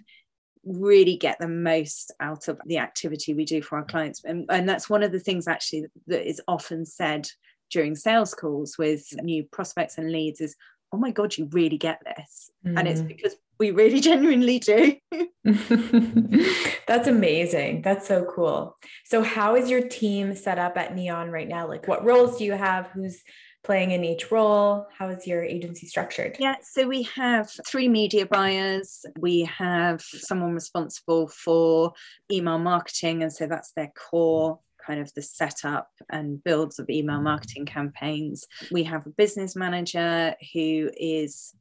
really 0.64 1.18
get 1.18 1.40
the 1.40 1.48
most 1.48 2.14
out 2.20 2.48
of 2.48 2.62
the 2.68 2.78
activity 2.78 3.34
we 3.34 3.46
do 3.46 3.64
for 3.64 3.80
our 3.80 3.86
clients. 3.86 4.24
And, 4.24 4.46
and 4.48 4.70
that's 4.70 4.92
one 4.92 5.02
of 5.02 5.12
the 5.12 5.20
things 5.20 5.48
actually 5.48 5.86
that 6.06 6.30
is 6.30 6.40
often 6.48 6.86
said 6.86 7.28
during 7.72 7.96
sales 7.96 8.36
calls 8.36 8.78
with 8.78 9.04
new 9.24 9.44
prospects 9.46 9.98
and 9.98 10.12
leads 10.12 10.40
is 10.40 10.56
oh 10.92 10.98
my 10.98 11.12
god 11.12 11.36
you 11.38 11.46
really 11.52 11.78
get 11.78 12.02
this. 12.04 12.52
Mm. 12.66 12.80
and 12.80 12.88
it's 12.88 13.02
mm. 13.02 13.08
because 13.08 13.36
we 13.60 13.72
really 13.72 14.00
genuinely 14.10 14.60
do. 14.60 14.98
That's 16.88 17.08
amazing. 17.08 17.84
That's 17.84 18.08
so 18.08 18.26
cool. 18.26 18.76
So 19.06 19.22
how 19.22 19.56
is 19.56 19.70
your 19.70 19.88
team 19.88 20.36
set 20.36 20.60
up 20.60 20.78
at 20.78 20.96
neon 20.96 21.30
right 21.30 21.48
now? 21.48 21.68
Like 21.68 21.88
what 21.88 22.04
roles 22.04 22.38
do 22.38 22.44
you 22.44 22.54
have? 22.54 22.88
Who's 22.88 23.22
playing 23.64 23.92
in 23.92 24.04
each 24.04 24.32
role? 24.32 24.88
How 24.98 25.10
is 25.10 25.28
your 25.28 25.44
agency 25.44 25.88
structured? 25.88 26.38
Yeah 26.40 26.56
so 26.62 26.88
we 26.88 27.04
have 27.16 27.52
three 27.68 27.88
media 27.88 28.26
buyers. 28.26 29.06
We 29.20 29.42
have 29.44 30.02
someone 30.02 30.54
responsible 30.54 31.28
for 31.28 31.94
email 32.32 32.60
marketing 32.60 33.22
and 33.22 33.32
so 33.32 33.48
that's 33.48 33.72
their 33.74 33.92
core 33.96 34.60
kind 34.86 35.00
of 35.00 35.14
the 35.14 35.22
setup 35.22 35.90
and 36.10 36.44
builds 36.44 36.80
of 36.80 36.90
email 36.90 37.20
mm. 37.20 37.24
marketing 37.24 37.66
campaigns. 37.66 38.46
We 38.72 38.84
have 38.84 39.06
a 39.06 39.12
business 39.12 39.56
manager 39.56 40.36
who 40.54 40.90
is 40.98 41.54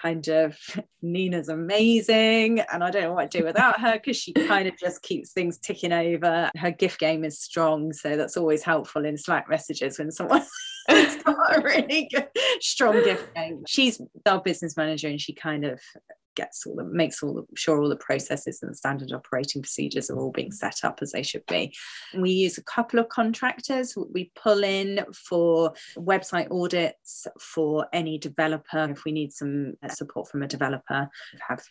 kind 0.00 0.28
of 0.28 0.56
Nina's 1.02 1.48
amazing 1.48 2.60
and 2.60 2.84
I 2.84 2.90
don't 2.90 3.02
know 3.02 3.12
what 3.14 3.30
to 3.30 3.38
do 3.38 3.44
without 3.44 3.80
her 3.80 3.94
because 3.94 4.16
she 4.16 4.32
kind 4.32 4.68
of 4.68 4.76
just 4.78 5.02
keeps 5.02 5.32
things 5.32 5.58
ticking 5.58 5.92
over. 5.92 6.50
Her 6.56 6.70
GIF 6.70 6.98
game 6.98 7.24
is 7.24 7.40
strong, 7.40 7.92
so 7.92 8.16
that's 8.16 8.36
always 8.36 8.62
helpful 8.62 9.04
in 9.04 9.16
Slack 9.16 9.48
messages 9.48 9.98
when 9.98 10.10
someone 10.10 10.42
has 10.88 11.22
got 11.22 11.58
a 11.58 11.62
really 11.62 12.08
good, 12.12 12.28
strong 12.60 13.02
GIF 13.04 13.34
game. 13.34 13.62
She's 13.66 14.00
our 14.26 14.40
business 14.40 14.76
manager 14.76 15.08
and 15.08 15.20
she 15.20 15.32
kind 15.32 15.64
of 15.64 15.80
gets 16.36 16.66
all 16.66 16.76
the 16.76 16.84
makes 16.84 17.22
all 17.22 17.34
the 17.34 17.44
sure 17.56 17.80
all 17.80 17.88
the 17.88 17.96
processes 17.96 18.62
and 18.62 18.76
standard 18.76 19.12
operating 19.12 19.62
procedures 19.62 20.10
are 20.10 20.18
all 20.18 20.30
being 20.30 20.52
set 20.52 20.84
up 20.84 21.00
as 21.02 21.12
they 21.12 21.22
should 21.22 21.44
be. 21.46 21.74
We 22.16 22.30
use 22.30 22.58
a 22.58 22.62
couple 22.62 23.00
of 23.00 23.08
contractors 23.08 23.96
we 24.12 24.30
pull 24.36 24.62
in 24.62 25.04
for 25.12 25.72
website 25.96 26.50
audits 26.50 27.26
for 27.40 27.86
any 27.92 28.18
developer 28.18 28.88
if 28.90 29.04
we 29.04 29.12
need 29.12 29.32
some 29.32 29.74
uh, 29.82 29.88
support 29.88 30.28
from 30.28 30.42
a 30.42 30.46
developer 30.46 31.08
have 31.48 31.62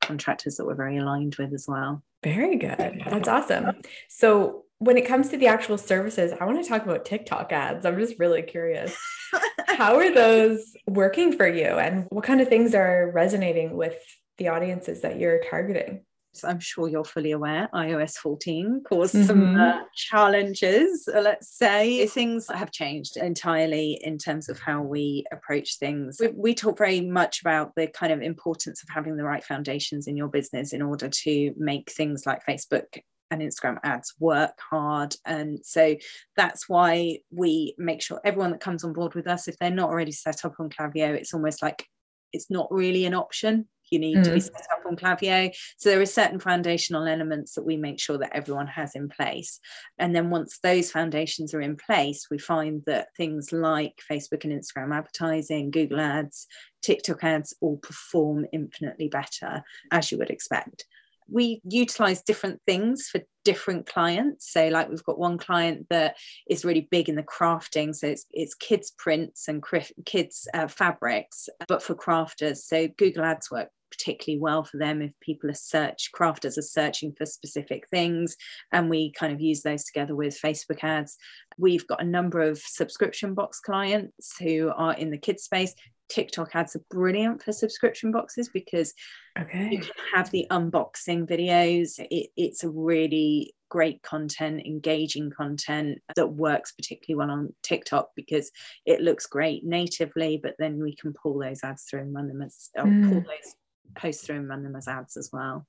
contractors 0.00 0.56
that 0.56 0.64
we're 0.64 0.74
very 0.74 0.98
aligned 0.98 1.34
with 1.36 1.52
as 1.52 1.66
well. 1.68 2.02
Very 2.22 2.56
good. 2.56 3.02
That's 3.04 3.28
awesome. 3.28 3.82
So 4.08 4.64
when 4.78 4.96
it 4.96 5.06
comes 5.06 5.28
to 5.30 5.36
the 5.36 5.46
actual 5.46 5.78
services, 5.78 6.32
I 6.38 6.44
want 6.44 6.62
to 6.62 6.68
talk 6.68 6.84
about 6.84 7.04
TikTok 7.04 7.52
ads. 7.52 7.84
I'm 7.86 7.98
just 7.98 8.18
really 8.18 8.42
curious. 8.42 8.96
How 9.76 9.96
are 9.96 10.10
those 10.10 10.74
working 10.86 11.36
for 11.36 11.46
you 11.46 11.66
and 11.66 12.06
what 12.08 12.24
kind 12.24 12.40
of 12.40 12.48
things 12.48 12.74
are 12.74 13.10
resonating 13.10 13.76
with 13.76 13.98
the 14.38 14.48
audiences 14.48 15.02
that 15.02 15.18
you're 15.18 15.42
targeting? 15.50 16.02
So 16.32 16.48
I'm 16.48 16.60
sure 16.60 16.88
you're 16.88 17.04
fully 17.04 17.32
aware 17.32 17.68
iOS 17.74 18.14
14 18.16 18.84
caused 18.88 19.14
mm-hmm. 19.14 19.26
some 19.26 19.60
uh, 19.60 19.82
challenges, 19.94 21.06
let's 21.14 21.50
say. 21.58 22.06
Things 22.06 22.46
have 22.48 22.70
changed 22.70 23.18
entirely 23.18 24.00
in 24.02 24.16
terms 24.16 24.48
of 24.48 24.58
how 24.58 24.80
we 24.80 25.26
approach 25.30 25.78
things. 25.78 26.16
We, 26.20 26.28
we 26.28 26.54
talk 26.54 26.78
very 26.78 27.02
much 27.02 27.42
about 27.42 27.74
the 27.76 27.86
kind 27.86 28.14
of 28.14 28.22
importance 28.22 28.82
of 28.82 28.88
having 28.88 29.18
the 29.18 29.24
right 29.24 29.44
foundations 29.44 30.06
in 30.06 30.16
your 30.16 30.28
business 30.28 30.72
in 30.72 30.80
order 30.80 31.10
to 31.10 31.52
make 31.58 31.90
things 31.90 32.24
like 32.24 32.46
Facebook 32.48 33.02
and 33.30 33.42
Instagram 33.42 33.78
ads 33.82 34.14
work 34.18 34.58
hard. 34.70 35.14
And 35.24 35.58
so 35.64 35.96
that's 36.36 36.68
why 36.68 37.18
we 37.30 37.74
make 37.78 38.02
sure 38.02 38.20
everyone 38.24 38.52
that 38.52 38.60
comes 38.60 38.84
on 38.84 38.92
board 38.92 39.14
with 39.14 39.26
us, 39.26 39.48
if 39.48 39.56
they're 39.58 39.70
not 39.70 39.90
already 39.90 40.12
set 40.12 40.44
up 40.44 40.54
on 40.58 40.70
Klaviyo, 40.70 41.14
it's 41.14 41.34
almost 41.34 41.62
like 41.62 41.86
it's 42.32 42.50
not 42.50 42.68
really 42.70 43.04
an 43.06 43.14
option. 43.14 43.68
You 43.90 44.00
need 44.00 44.18
mm. 44.18 44.24
to 44.24 44.30
be 44.30 44.40
mm. 44.40 44.42
set 44.42 44.66
up 44.72 44.84
on 44.84 44.96
Klaviyo. 44.96 45.54
So 45.78 45.90
there 45.90 46.00
are 46.00 46.06
certain 46.06 46.40
foundational 46.40 47.06
elements 47.06 47.54
that 47.54 47.64
we 47.64 47.76
make 47.76 48.00
sure 48.00 48.18
that 48.18 48.34
everyone 48.34 48.66
has 48.66 48.96
in 48.96 49.08
place. 49.08 49.60
And 49.98 50.14
then 50.14 50.30
once 50.30 50.58
those 50.62 50.90
foundations 50.90 51.54
are 51.54 51.60
in 51.60 51.76
place, 51.76 52.26
we 52.30 52.38
find 52.38 52.82
that 52.86 53.08
things 53.16 53.52
like 53.52 54.00
Facebook 54.10 54.44
and 54.44 54.52
Instagram 54.52 54.94
advertising, 54.94 55.70
Google 55.70 56.00
ads, 56.00 56.46
TikTok 56.82 57.22
ads 57.22 57.54
all 57.60 57.76
perform 57.76 58.46
infinitely 58.52 59.08
better, 59.08 59.62
as 59.92 60.10
you 60.10 60.18
would 60.18 60.30
expect 60.30 60.84
we 61.30 61.60
utilize 61.64 62.22
different 62.22 62.60
things 62.66 63.08
for 63.10 63.20
different 63.44 63.86
clients. 63.86 64.52
So 64.52 64.68
like 64.68 64.88
we've 64.88 65.04
got 65.04 65.18
one 65.18 65.38
client 65.38 65.86
that 65.90 66.16
is 66.48 66.64
really 66.64 66.88
big 66.90 67.08
in 67.08 67.16
the 67.16 67.22
crafting 67.22 67.94
so 67.94 68.08
it's, 68.08 68.26
it's 68.32 68.54
kids 68.54 68.92
prints 68.98 69.48
and 69.48 69.62
kids 70.04 70.48
uh, 70.54 70.68
fabrics 70.68 71.48
but 71.68 71.82
for 71.82 71.94
crafters. 71.94 72.58
So 72.58 72.88
google 72.88 73.24
ads 73.24 73.50
work 73.50 73.68
particularly 73.90 74.40
well 74.40 74.64
for 74.64 74.78
them 74.78 75.00
if 75.00 75.12
people 75.20 75.48
are 75.48 75.54
search 75.54 76.10
crafters 76.12 76.58
are 76.58 76.62
searching 76.62 77.12
for 77.12 77.24
specific 77.24 77.88
things 77.88 78.36
and 78.72 78.90
we 78.90 79.12
kind 79.12 79.32
of 79.32 79.40
use 79.40 79.62
those 79.62 79.84
together 79.84 80.14
with 80.14 80.40
facebook 80.40 80.82
ads. 80.82 81.16
We've 81.56 81.86
got 81.86 82.02
a 82.02 82.06
number 82.06 82.40
of 82.40 82.58
subscription 82.58 83.34
box 83.34 83.60
clients 83.60 84.36
who 84.40 84.72
are 84.74 84.94
in 84.94 85.10
the 85.10 85.18
kids 85.18 85.44
space 85.44 85.74
TikTok 86.08 86.54
ads 86.54 86.76
are 86.76 86.84
brilliant 86.90 87.42
for 87.42 87.52
subscription 87.52 88.12
boxes 88.12 88.48
because 88.48 88.94
okay. 89.38 89.68
you 89.70 89.78
can 89.78 89.90
have 90.14 90.30
the 90.30 90.46
unboxing 90.50 91.28
videos. 91.28 91.98
It, 91.98 92.30
it's 92.36 92.64
a 92.64 92.70
really 92.70 93.54
great 93.68 94.02
content, 94.02 94.64
engaging 94.64 95.30
content 95.30 95.98
that 96.14 96.28
works 96.28 96.72
particularly 96.72 97.18
well 97.18 97.36
on 97.36 97.54
TikTok 97.62 98.10
because 98.14 98.50
it 98.84 99.00
looks 99.00 99.26
great 99.26 99.64
natively, 99.64 100.38
but 100.40 100.54
then 100.58 100.80
we 100.80 100.94
can 100.94 101.12
pull 101.12 101.38
those 101.38 101.64
ads 101.64 101.84
through 101.84 102.00
and 102.00 102.14
run 102.14 102.28
them 102.28 102.42
as 102.42 102.70
mm. 102.76 103.08
pull 103.08 103.20
those 103.20 103.54
posts 103.96 104.24
through 104.24 104.36
and 104.36 104.48
run 104.48 104.62
them 104.62 104.76
as 104.76 104.88
ads 104.88 105.16
as 105.16 105.30
well. 105.32 105.66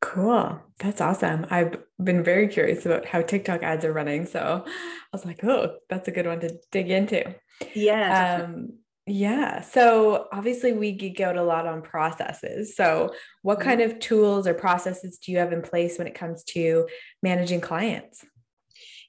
Cool. 0.00 0.60
That's 0.78 1.00
awesome. 1.00 1.46
I've 1.50 1.76
been 2.02 2.22
very 2.22 2.46
curious 2.46 2.86
about 2.86 3.04
how 3.04 3.20
TikTok 3.20 3.62
ads 3.62 3.84
are 3.84 3.92
running. 3.92 4.26
So 4.26 4.64
I 4.66 4.70
was 5.12 5.24
like, 5.24 5.42
oh, 5.42 5.76
that's 5.88 6.06
a 6.06 6.12
good 6.12 6.26
one 6.26 6.40
to 6.40 6.56
dig 6.70 6.90
into. 6.90 7.34
Yeah. 7.74 8.44
Um, 8.44 8.74
yeah. 9.08 9.62
So 9.62 10.28
obviously, 10.32 10.72
we 10.72 10.92
geek 10.92 11.20
out 11.20 11.36
a 11.36 11.42
lot 11.42 11.66
on 11.66 11.82
processes. 11.82 12.76
So, 12.76 13.14
what 13.42 13.60
kind 13.60 13.80
of 13.80 13.98
tools 13.98 14.46
or 14.46 14.54
processes 14.54 15.18
do 15.18 15.32
you 15.32 15.38
have 15.38 15.52
in 15.52 15.62
place 15.62 15.96
when 15.96 16.06
it 16.06 16.14
comes 16.14 16.44
to 16.44 16.86
managing 17.22 17.60
clients? 17.60 18.24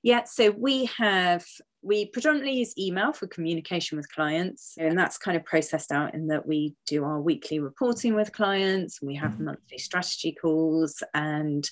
Yeah. 0.01 0.23
So, 0.23 0.51
we 0.51 0.85
have, 0.97 1.45
we 1.81 2.05
predominantly 2.05 2.53
use 2.53 2.77
email 2.77 3.11
for 3.11 3.27
communication 3.27 3.97
with 3.97 4.09
clients. 4.09 4.75
And 4.77 4.97
that's 4.97 5.17
kind 5.17 5.35
of 5.35 5.43
processed 5.43 5.91
out 5.91 6.13
in 6.13 6.27
that 6.27 6.47
we 6.47 6.75
do 6.87 7.03
our 7.03 7.19
weekly 7.19 7.59
reporting 7.59 8.15
with 8.15 8.31
clients, 8.31 9.01
we 9.01 9.15
have 9.15 9.31
mm-hmm. 9.31 9.45
monthly 9.45 9.77
strategy 9.77 10.31
calls, 10.31 11.03
and 11.13 11.69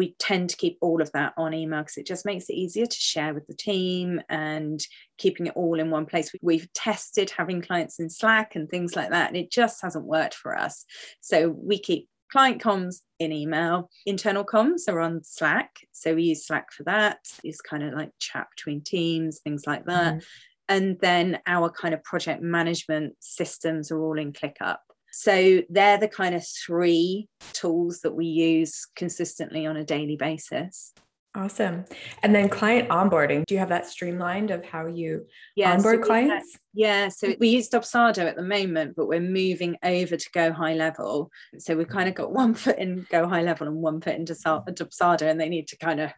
we 0.00 0.14
tend 0.18 0.48
to 0.48 0.56
keep 0.56 0.78
all 0.80 1.02
of 1.02 1.12
that 1.12 1.34
on 1.36 1.52
email 1.52 1.80
because 1.80 1.98
it 1.98 2.06
just 2.06 2.24
makes 2.24 2.48
it 2.48 2.54
easier 2.54 2.86
to 2.86 2.96
share 2.96 3.34
with 3.34 3.46
the 3.46 3.54
team 3.54 4.18
and 4.30 4.80
keeping 5.18 5.46
it 5.46 5.52
all 5.54 5.78
in 5.78 5.90
one 5.90 6.06
place. 6.06 6.32
We've 6.40 6.72
tested 6.72 7.30
having 7.36 7.60
clients 7.60 8.00
in 8.00 8.08
Slack 8.08 8.56
and 8.56 8.66
things 8.66 8.96
like 8.96 9.10
that, 9.10 9.28
and 9.28 9.36
it 9.36 9.50
just 9.50 9.82
hasn't 9.82 10.06
worked 10.06 10.32
for 10.32 10.56
us. 10.56 10.86
So 11.20 11.50
we 11.50 11.78
keep 11.78 12.08
client 12.32 12.62
comms 12.62 13.00
in 13.18 13.30
email, 13.30 13.90
internal 14.06 14.42
comms 14.42 14.88
are 14.88 15.00
on 15.00 15.22
Slack. 15.22 15.70
So 15.92 16.14
we 16.14 16.22
use 16.22 16.46
Slack 16.46 16.72
for 16.72 16.84
that. 16.84 17.18
It's 17.44 17.60
kind 17.60 17.82
of 17.82 17.92
like 17.92 18.12
chat 18.18 18.46
between 18.56 18.80
teams, 18.80 19.40
things 19.40 19.66
like 19.66 19.84
that. 19.84 20.14
Mm-hmm. 20.14 20.24
And 20.70 20.98
then 21.00 21.40
our 21.46 21.68
kind 21.68 21.92
of 21.92 22.02
project 22.04 22.40
management 22.42 23.16
systems 23.20 23.90
are 23.90 24.00
all 24.00 24.18
in 24.18 24.32
ClickUp. 24.32 24.78
So 25.12 25.62
they're 25.68 25.98
the 25.98 26.08
kind 26.08 26.34
of 26.34 26.46
three 26.46 27.28
tools 27.52 28.00
that 28.00 28.14
we 28.14 28.26
use 28.26 28.86
consistently 28.96 29.66
on 29.66 29.76
a 29.76 29.84
daily 29.84 30.16
basis. 30.16 30.92
Awesome. 31.36 31.84
And 32.24 32.34
then 32.34 32.48
client 32.48 32.88
onboarding. 32.88 33.44
Do 33.46 33.54
you 33.54 33.60
have 33.60 33.68
that 33.68 33.86
streamlined 33.86 34.50
of 34.50 34.64
how 34.64 34.86
you 34.86 35.26
yeah, 35.54 35.72
onboard 35.72 36.00
so 36.00 36.06
clients? 36.06 36.58
yeah. 36.74 37.08
So 37.08 37.34
we 37.38 37.48
use 37.48 37.68
Dubsado 37.68 38.24
at 38.24 38.34
the 38.34 38.42
moment, 38.42 38.96
but 38.96 39.06
we're 39.06 39.20
moving 39.20 39.76
over 39.84 40.16
to 40.16 40.30
Go 40.32 40.52
High 40.52 40.74
Level. 40.74 41.30
So 41.58 41.76
we've 41.76 41.88
kind 41.88 42.08
of 42.08 42.16
got 42.16 42.32
one 42.32 42.54
foot 42.54 42.78
in 42.78 43.06
Go 43.10 43.28
High 43.28 43.42
Level 43.42 43.68
and 43.68 43.76
one 43.76 44.00
foot 44.00 44.16
into 44.16 44.34
Dubsado, 44.34 45.22
and 45.22 45.40
they 45.40 45.48
need 45.48 45.68
to 45.68 45.76
kind 45.76 46.00
of 46.00 46.10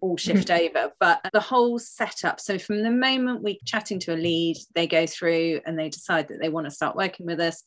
all 0.00 0.16
shift 0.16 0.50
over. 0.50 0.92
But 0.98 1.20
the 1.34 1.40
whole 1.40 1.78
setup. 1.78 2.40
So 2.40 2.58
from 2.58 2.82
the 2.82 2.90
moment 2.90 3.42
we're 3.42 3.56
chatting 3.66 3.98
to 4.00 4.14
a 4.14 4.16
lead, 4.16 4.56
they 4.74 4.86
go 4.86 5.06
through 5.06 5.60
and 5.66 5.78
they 5.78 5.90
decide 5.90 6.28
that 6.28 6.40
they 6.40 6.48
want 6.48 6.66
to 6.66 6.70
start 6.70 6.96
working 6.96 7.26
with 7.26 7.40
us 7.40 7.62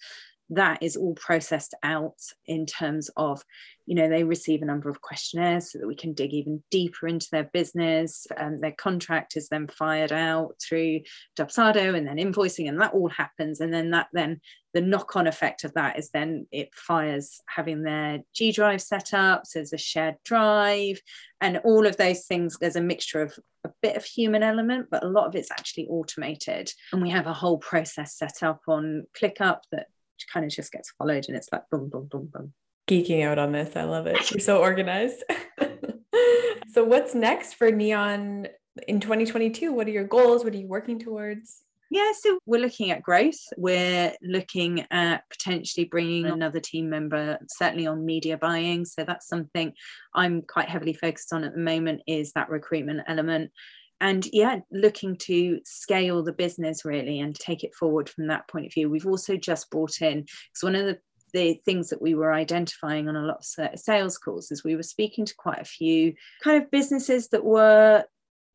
that 0.50 0.82
is 0.82 0.96
all 0.96 1.14
processed 1.16 1.74
out 1.84 2.18
in 2.46 2.66
terms 2.66 3.10
of 3.18 3.44
you 3.86 3.96
know 3.96 4.10
they 4.10 4.24
receive 4.24 4.62
a 4.62 4.66
number 4.66 4.90
of 4.90 5.02
questionnaires 5.02 5.72
so 5.72 5.80
that 5.80 5.88
we 5.88 5.96
can 5.96 6.14
dig 6.14 6.34
even 6.34 6.62
deeper 6.72 7.08
into 7.08 7.28
their 7.32 7.50
business. 7.54 8.28
And 8.36 8.60
their 8.60 8.74
contract 8.74 9.38
is 9.38 9.50
then 9.50 9.68
fired 9.68 10.12
out 10.12 10.56
through 10.62 11.02
Dubsado 11.38 11.96
and 11.96 12.08
then 12.08 12.18
invoicing 12.18 12.68
and 12.68 12.80
that 12.82 12.94
all 12.94 13.10
happens. 13.10 13.62
And 13.62 13.74
then 13.74 13.92
that 13.92 14.08
then 14.14 14.42
the 14.74 14.82
knock-on 14.82 15.26
effect 15.26 15.64
of 15.64 15.74
that 15.74 15.98
is 15.98 16.10
then 16.12 16.48
it 16.52 16.70
fires 16.76 17.40
having 17.48 17.84
their 17.84 18.20
G 18.36 18.52
drive 18.52 18.82
set 18.82 19.14
up 19.14 19.46
so 19.46 19.60
there's 19.60 19.74
a 19.74 19.78
shared 19.78 20.16
drive 20.24 21.00
and 21.42 21.58
all 21.64 21.88
of 21.88 21.98
those 21.98 22.26
things 22.26 22.58
there's 22.60 22.76
a 22.76 22.82
mixture 22.82 23.22
of 23.22 23.34
a 23.64 23.70
bit 23.82 23.98
of 23.98 24.04
human 24.04 24.44
element 24.44 24.88
but 24.92 25.04
a 25.04 25.08
lot 25.08 25.28
of 25.28 25.36
it's 25.36 25.52
actually 25.52 25.88
automated. 25.88 26.70
And 26.92 27.02
we 27.02 27.10
have 27.10 27.28
a 27.28 27.34
whole 27.34 27.58
process 27.58 28.18
set 28.18 28.44
up 28.44 28.62
on 28.68 29.06
ClickUp 29.20 29.62
that 29.72 29.88
kind 30.32 30.46
of 30.46 30.52
just 30.52 30.72
gets 30.72 30.92
followed 30.92 31.26
and 31.28 31.38
it's 31.38 31.50
like 31.52 31.64
boom, 31.70 31.90
boom, 31.90 32.08
boom, 32.10 32.30
boom. 32.34 32.54
Geeking 32.88 33.24
out 33.26 33.38
on 33.38 33.52
this. 33.52 33.76
I 33.76 33.84
love 33.84 34.08
it. 34.08 34.32
You're 34.32 34.40
so 34.40 34.60
organized. 34.62 35.24
so, 36.70 36.84
what's 36.84 37.14
next 37.14 37.56
for 37.56 37.72
Neon 37.72 38.48
in 38.88 39.00
2022? 39.00 39.74
What 39.74 39.88
are 39.88 39.92
your 39.92 40.06
goals? 40.06 40.44
What 40.44 40.54
are 40.54 40.58
you 40.58 40.68
working 40.68 41.00
towards? 41.00 41.64
Yeah, 41.90 42.12
so 42.20 42.40
we're 42.46 42.62
looking 42.62 42.92
at 42.92 43.02
growth. 43.02 43.40
We're 43.56 44.14
looking 44.22 44.86
at 44.92 45.24
potentially 45.30 45.86
bringing 45.86 46.26
another 46.26 46.60
team 46.60 46.90
member, 46.90 47.38
certainly 47.48 47.88
on 47.88 48.06
media 48.06 48.38
buying. 48.38 48.84
So 48.84 49.06
that's 49.06 49.28
something 49.28 49.72
I'm 50.14 50.42
quite 50.42 50.68
heavily 50.68 50.94
focused 50.94 51.32
on 51.32 51.46
at 51.46 51.54
the 51.54 51.62
moment 51.62 52.02
is 52.06 52.34
that 52.34 52.50
recruitment 52.50 53.02
element 53.08 53.52
and 54.00 54.28
yeah 54.32 54.60
looking 54.72 55.16
to 55.16 55.60
scale 55.66 56.24
the 56.24 56.34
business 56.34 56.86
really 56.86 57.20
and 57.20 57.36
take 57.36 57.64
it 57.64 57.74
forward 57.74 58.10
from 58.10 58.28
that 58.28 58.48
point 58.48 58.66
of 58.66 58.74
view. 58.74 58.90
We've 58.90 59.08
also 59.08 59.38
just 59.38 59.70
brought 59.70 60.02
in 60.02 60.22
because 60.22 60.64
one 60.64 60.76
of 60.76 60.86
the 60.86 61.00
the 61.34 61.56
things 61.66 61.90
that 61.90 62.02
we 62.02 62.16
were 62.16 62.34
identifying 62.34 63.10
on 63.10 63.16
a 63.16 63.26
lot 63.26 63.46
of 63.60 63.80
sales 63.80 64.18
calls 64.18 64.50
is 64.50 64.64
we 64.64 64.76
were 64.76 64.84
speaking 64.84 65.26
to 65.26 65.36
quite 65.36 65.60
a 65.60 65.66
few 65.66 66.14
kind 66.42 66.62
of 66.62 66.72
businesses 66.72 67.28
that 67.30 67.44
were 67.44 68.06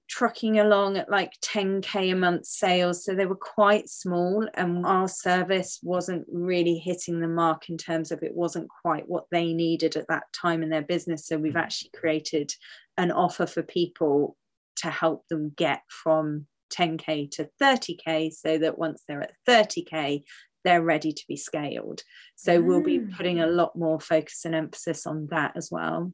trucking 0.09 0.59
along 0.59 0.99
at 0.99 1.11
like 1.11 1.33
10k 1.41 2.13
a 2.13 2.15
month 2.15 2.45
sales. 2.45 3.05
So 3.05 3.15
they 3.15 3.25
were 3.25 3.35
quite 3.35 3.89
small 3.89 4.47
and 4.55 4.85
our 4.85 5.09
service 5.09 5.81
wasn't 5.83 6.27
really 6.31 6.77
hitting 6.77 7.21
the 7.21 7.29
mark 7.29 7.71
in 7.71 7.79
terms 7.79 8.13
of 8.13 8.23
it 8.23 8.35
wasn't 8.35 8.69
quite 8.83 9.09
what 9.09 9.25
they 9.31 9.55
needed 9.55 9.97
at 9.97 10.09
that 10.09 10.25
time 10.35 10.63
in 10.63 10.69
their 10.69 10.83
business. 10.83 11.27
So 11.27 11.39
we've 11.39 11.55
mm. 11.55 11.63
actually 11.63 11.93
created 11.97 12.53
an 12.99 13.11
offer 13.11 13.47
for 13.47 13.63
people 13.63 14.37
to 14.77 14.91
help 14.91 15.27
them 15.29 15.53
get 15.57 15.83
from 15.89 16.47
10k 16.73 17.31
to 17.31 17.49
30k 17.61 18.33
so 18.33 18.59
that 18.59 18.79
once 18.79 19.03
they're 19.07 19.23
at 19.23 19.35
30k 19.49 20.23
they're 20.65 20.83
ready 20.83 21.13
to 21.13 21.23
be 21.29 21.37
scaled 21.37 22.03
so 22.37 22.61
mm. 22.61 22.65
we'll 22.65 22.83
be 22.83 22.99
mm. 22.99 23.15
putting 23.17 23.41
a 23.41 23.47
lot 23.47 23.77
more 23.77 24.01
focus 24.01 24.45
and 24.45 24.55
emphasis 24.55 25.07
on 25.07 25.27
that 25.31 25.53
as 25.57 25.71
well 25.71 26.13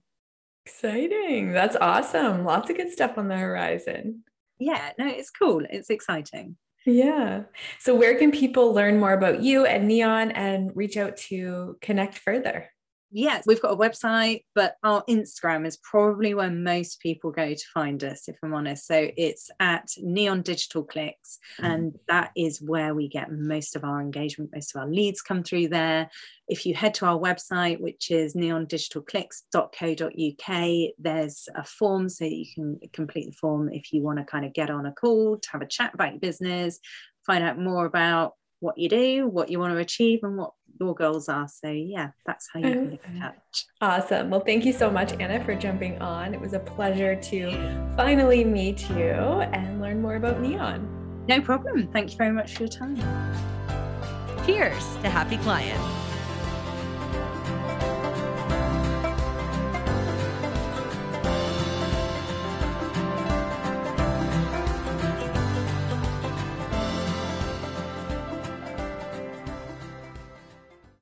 Exciting. 0.69 1.53
That's 1.53 1.77
awesome. 1.77 2.45
Lots 2.45 2.69
of 2.69 2.77
good 2.77 2.93
stuff 2.93 3.17
on 3.17 3.29
the 3.29 3.39
horizon. 3.39 4.23
Yeah, 4.59 4.91
no, 4.99 5.07
it's 5.07 5.31
cool. 5.31 5.63
It's 5.71 5.89
exciting. 5.89 6.59
Yeah. 6.85 7.45
So, 7.79 7.95
where 7.95 8.19
can 8.19 8.31
people 8.31 8.75
learn 8.75 9.01
more 9.01 9.15
about 9.15 9.43
you 9.43 9.65
and 9.65 9.89
Neon 9.89 10.31
and 10.33 10.71
reach 10.75 10.99
out 10.99 11.17
to 11.29 11.79
connect 11.81 12.19
further? 12.19 12.69
Yes, 13.11 13.45
we've 13.47 13.63
got 13.63 13.73
a 13.73 13.77
website, 13.77 14.45
but 14.55 14.77
our 14.83 15.03
Instagram 15.09 15.67
is 15.67 15.79
probably 15.79 16.35
where 16.35 16.51
most 16.51 17.01
people 17.01 17.31
go 17.31 17.55
to 17.55 17.65
find 17.73 18.05
us, 18.05 18.29
if 18.29 18.37
I'm 18.43 18.53
honest. 18.55 18.87
So 18.87 19.11
it's 19.17 19.51
at 19.61 19.89
Neon 19.99 20.43
Digital 20.43 20.85
Clicks, 20.85 21.39
hmm. 21.59 21.65
and 21.65 21.95
that 22.09 22.33
is 22.37 22.61
where 22.61 22.95
we 22.95 23.09
get 23.09 23.33
most 23.33 23.75
of 23.77 23.85
our 23.85 24.01
engagement, 24.01 24.51
most 24.55 24.75
of 24.75 24.81
our 24.81 24.89
leads 24.89 25.23
come 25.23 25.43
through 25.43 25.69
there. 25.69 26.11
If 26.49 26.67
you 26.67 26.75
head 26.75 26.95
to 26.95 27.07
our 27.07 27.19
website, 27.19 27.81
which 27.81 28.11
is 28.11 28.35
neondigitalclicks.co.uk, 28.35 30.93
there's 30.99 31.49
a 31.55 31.65
form 31.65 32.09
so 32.09 32.25
you 32.25 32.47
can 32.55 32.81
complete 32.93 33.27
the 33.27 33.37
form 33.37 33.71
if 33.73 33.93
you 33.93 34.03
want 34.03 34.19
to 34.19 34.25
kind 34.25 34.45
of 34.45 34.55
get 34.55 34.71
on 34.71 34.87
a 34.87 34.93
call 34.93 35.39
to 35.39 35.49
have 35.53 35.63
a 35.63 35.67
chat 35.67 35.95
about 35.95 36.13
your 36.13 36.21
business, 36.21 36.81
find 37.27 37.45
out 37.45 37.59
more 37.59 37.87
about 37.87 38.35
what 38.61 38.79
you 38.79 38.89
do, 38.89 39.29
what 39.29 39.51
you 39.51 39.59
want 39.59 39.73
to 39.73 39.79
achieve, 39.79 40.21
and 40.23 40.37
what 40.37 40.53
your 40.81 40.95
goals 40.95 41.29
are. 41.29 41.49
So, 41.49 41.69
yeah, 41.71 42.11
that's 42.27 42.49
how 42.53 42.61
you 42.61 42.73
can 42.73 42.91
get 42.91 43.01
in 43.07 43.21
touch. 43.21 43.67
Awesome. 43.81 44.31
Well, 44.31 44.41
thank 44.41 44.65
you 44.65 44.73
so 44.73 44.91
much, 44.91 45.13
Anna, 45.21 45.45
for 45.45 45.55
jumping 45.55 46.01
on. 46.01 46.35
It 46.35 46.41
was 46.41 46.53
a 46.53 46.61
pleasure 46.61 47.15
to 47.15 47.93
finally 47.97 48.45
meet 48.45 48.89
you 48.91 48.97
and 48.97 49.81
learn 49.81 50.01
more 50.01 50.17
about 50.17 50.41
Neon. 50.41 51.25
No 51.29 51.41
problem. 51.41 51.89
Thank 51.93 52.13
you 52.13 52.17
very 52.17 52.33
much 52.33 52.55
for 52.55 52.65
your 52.65 52.73
time. 52.73 52.97
Cheers 54.47 54.97
to 55.03 55.11
happy 55.11 55.37
clients. 55.39 56.08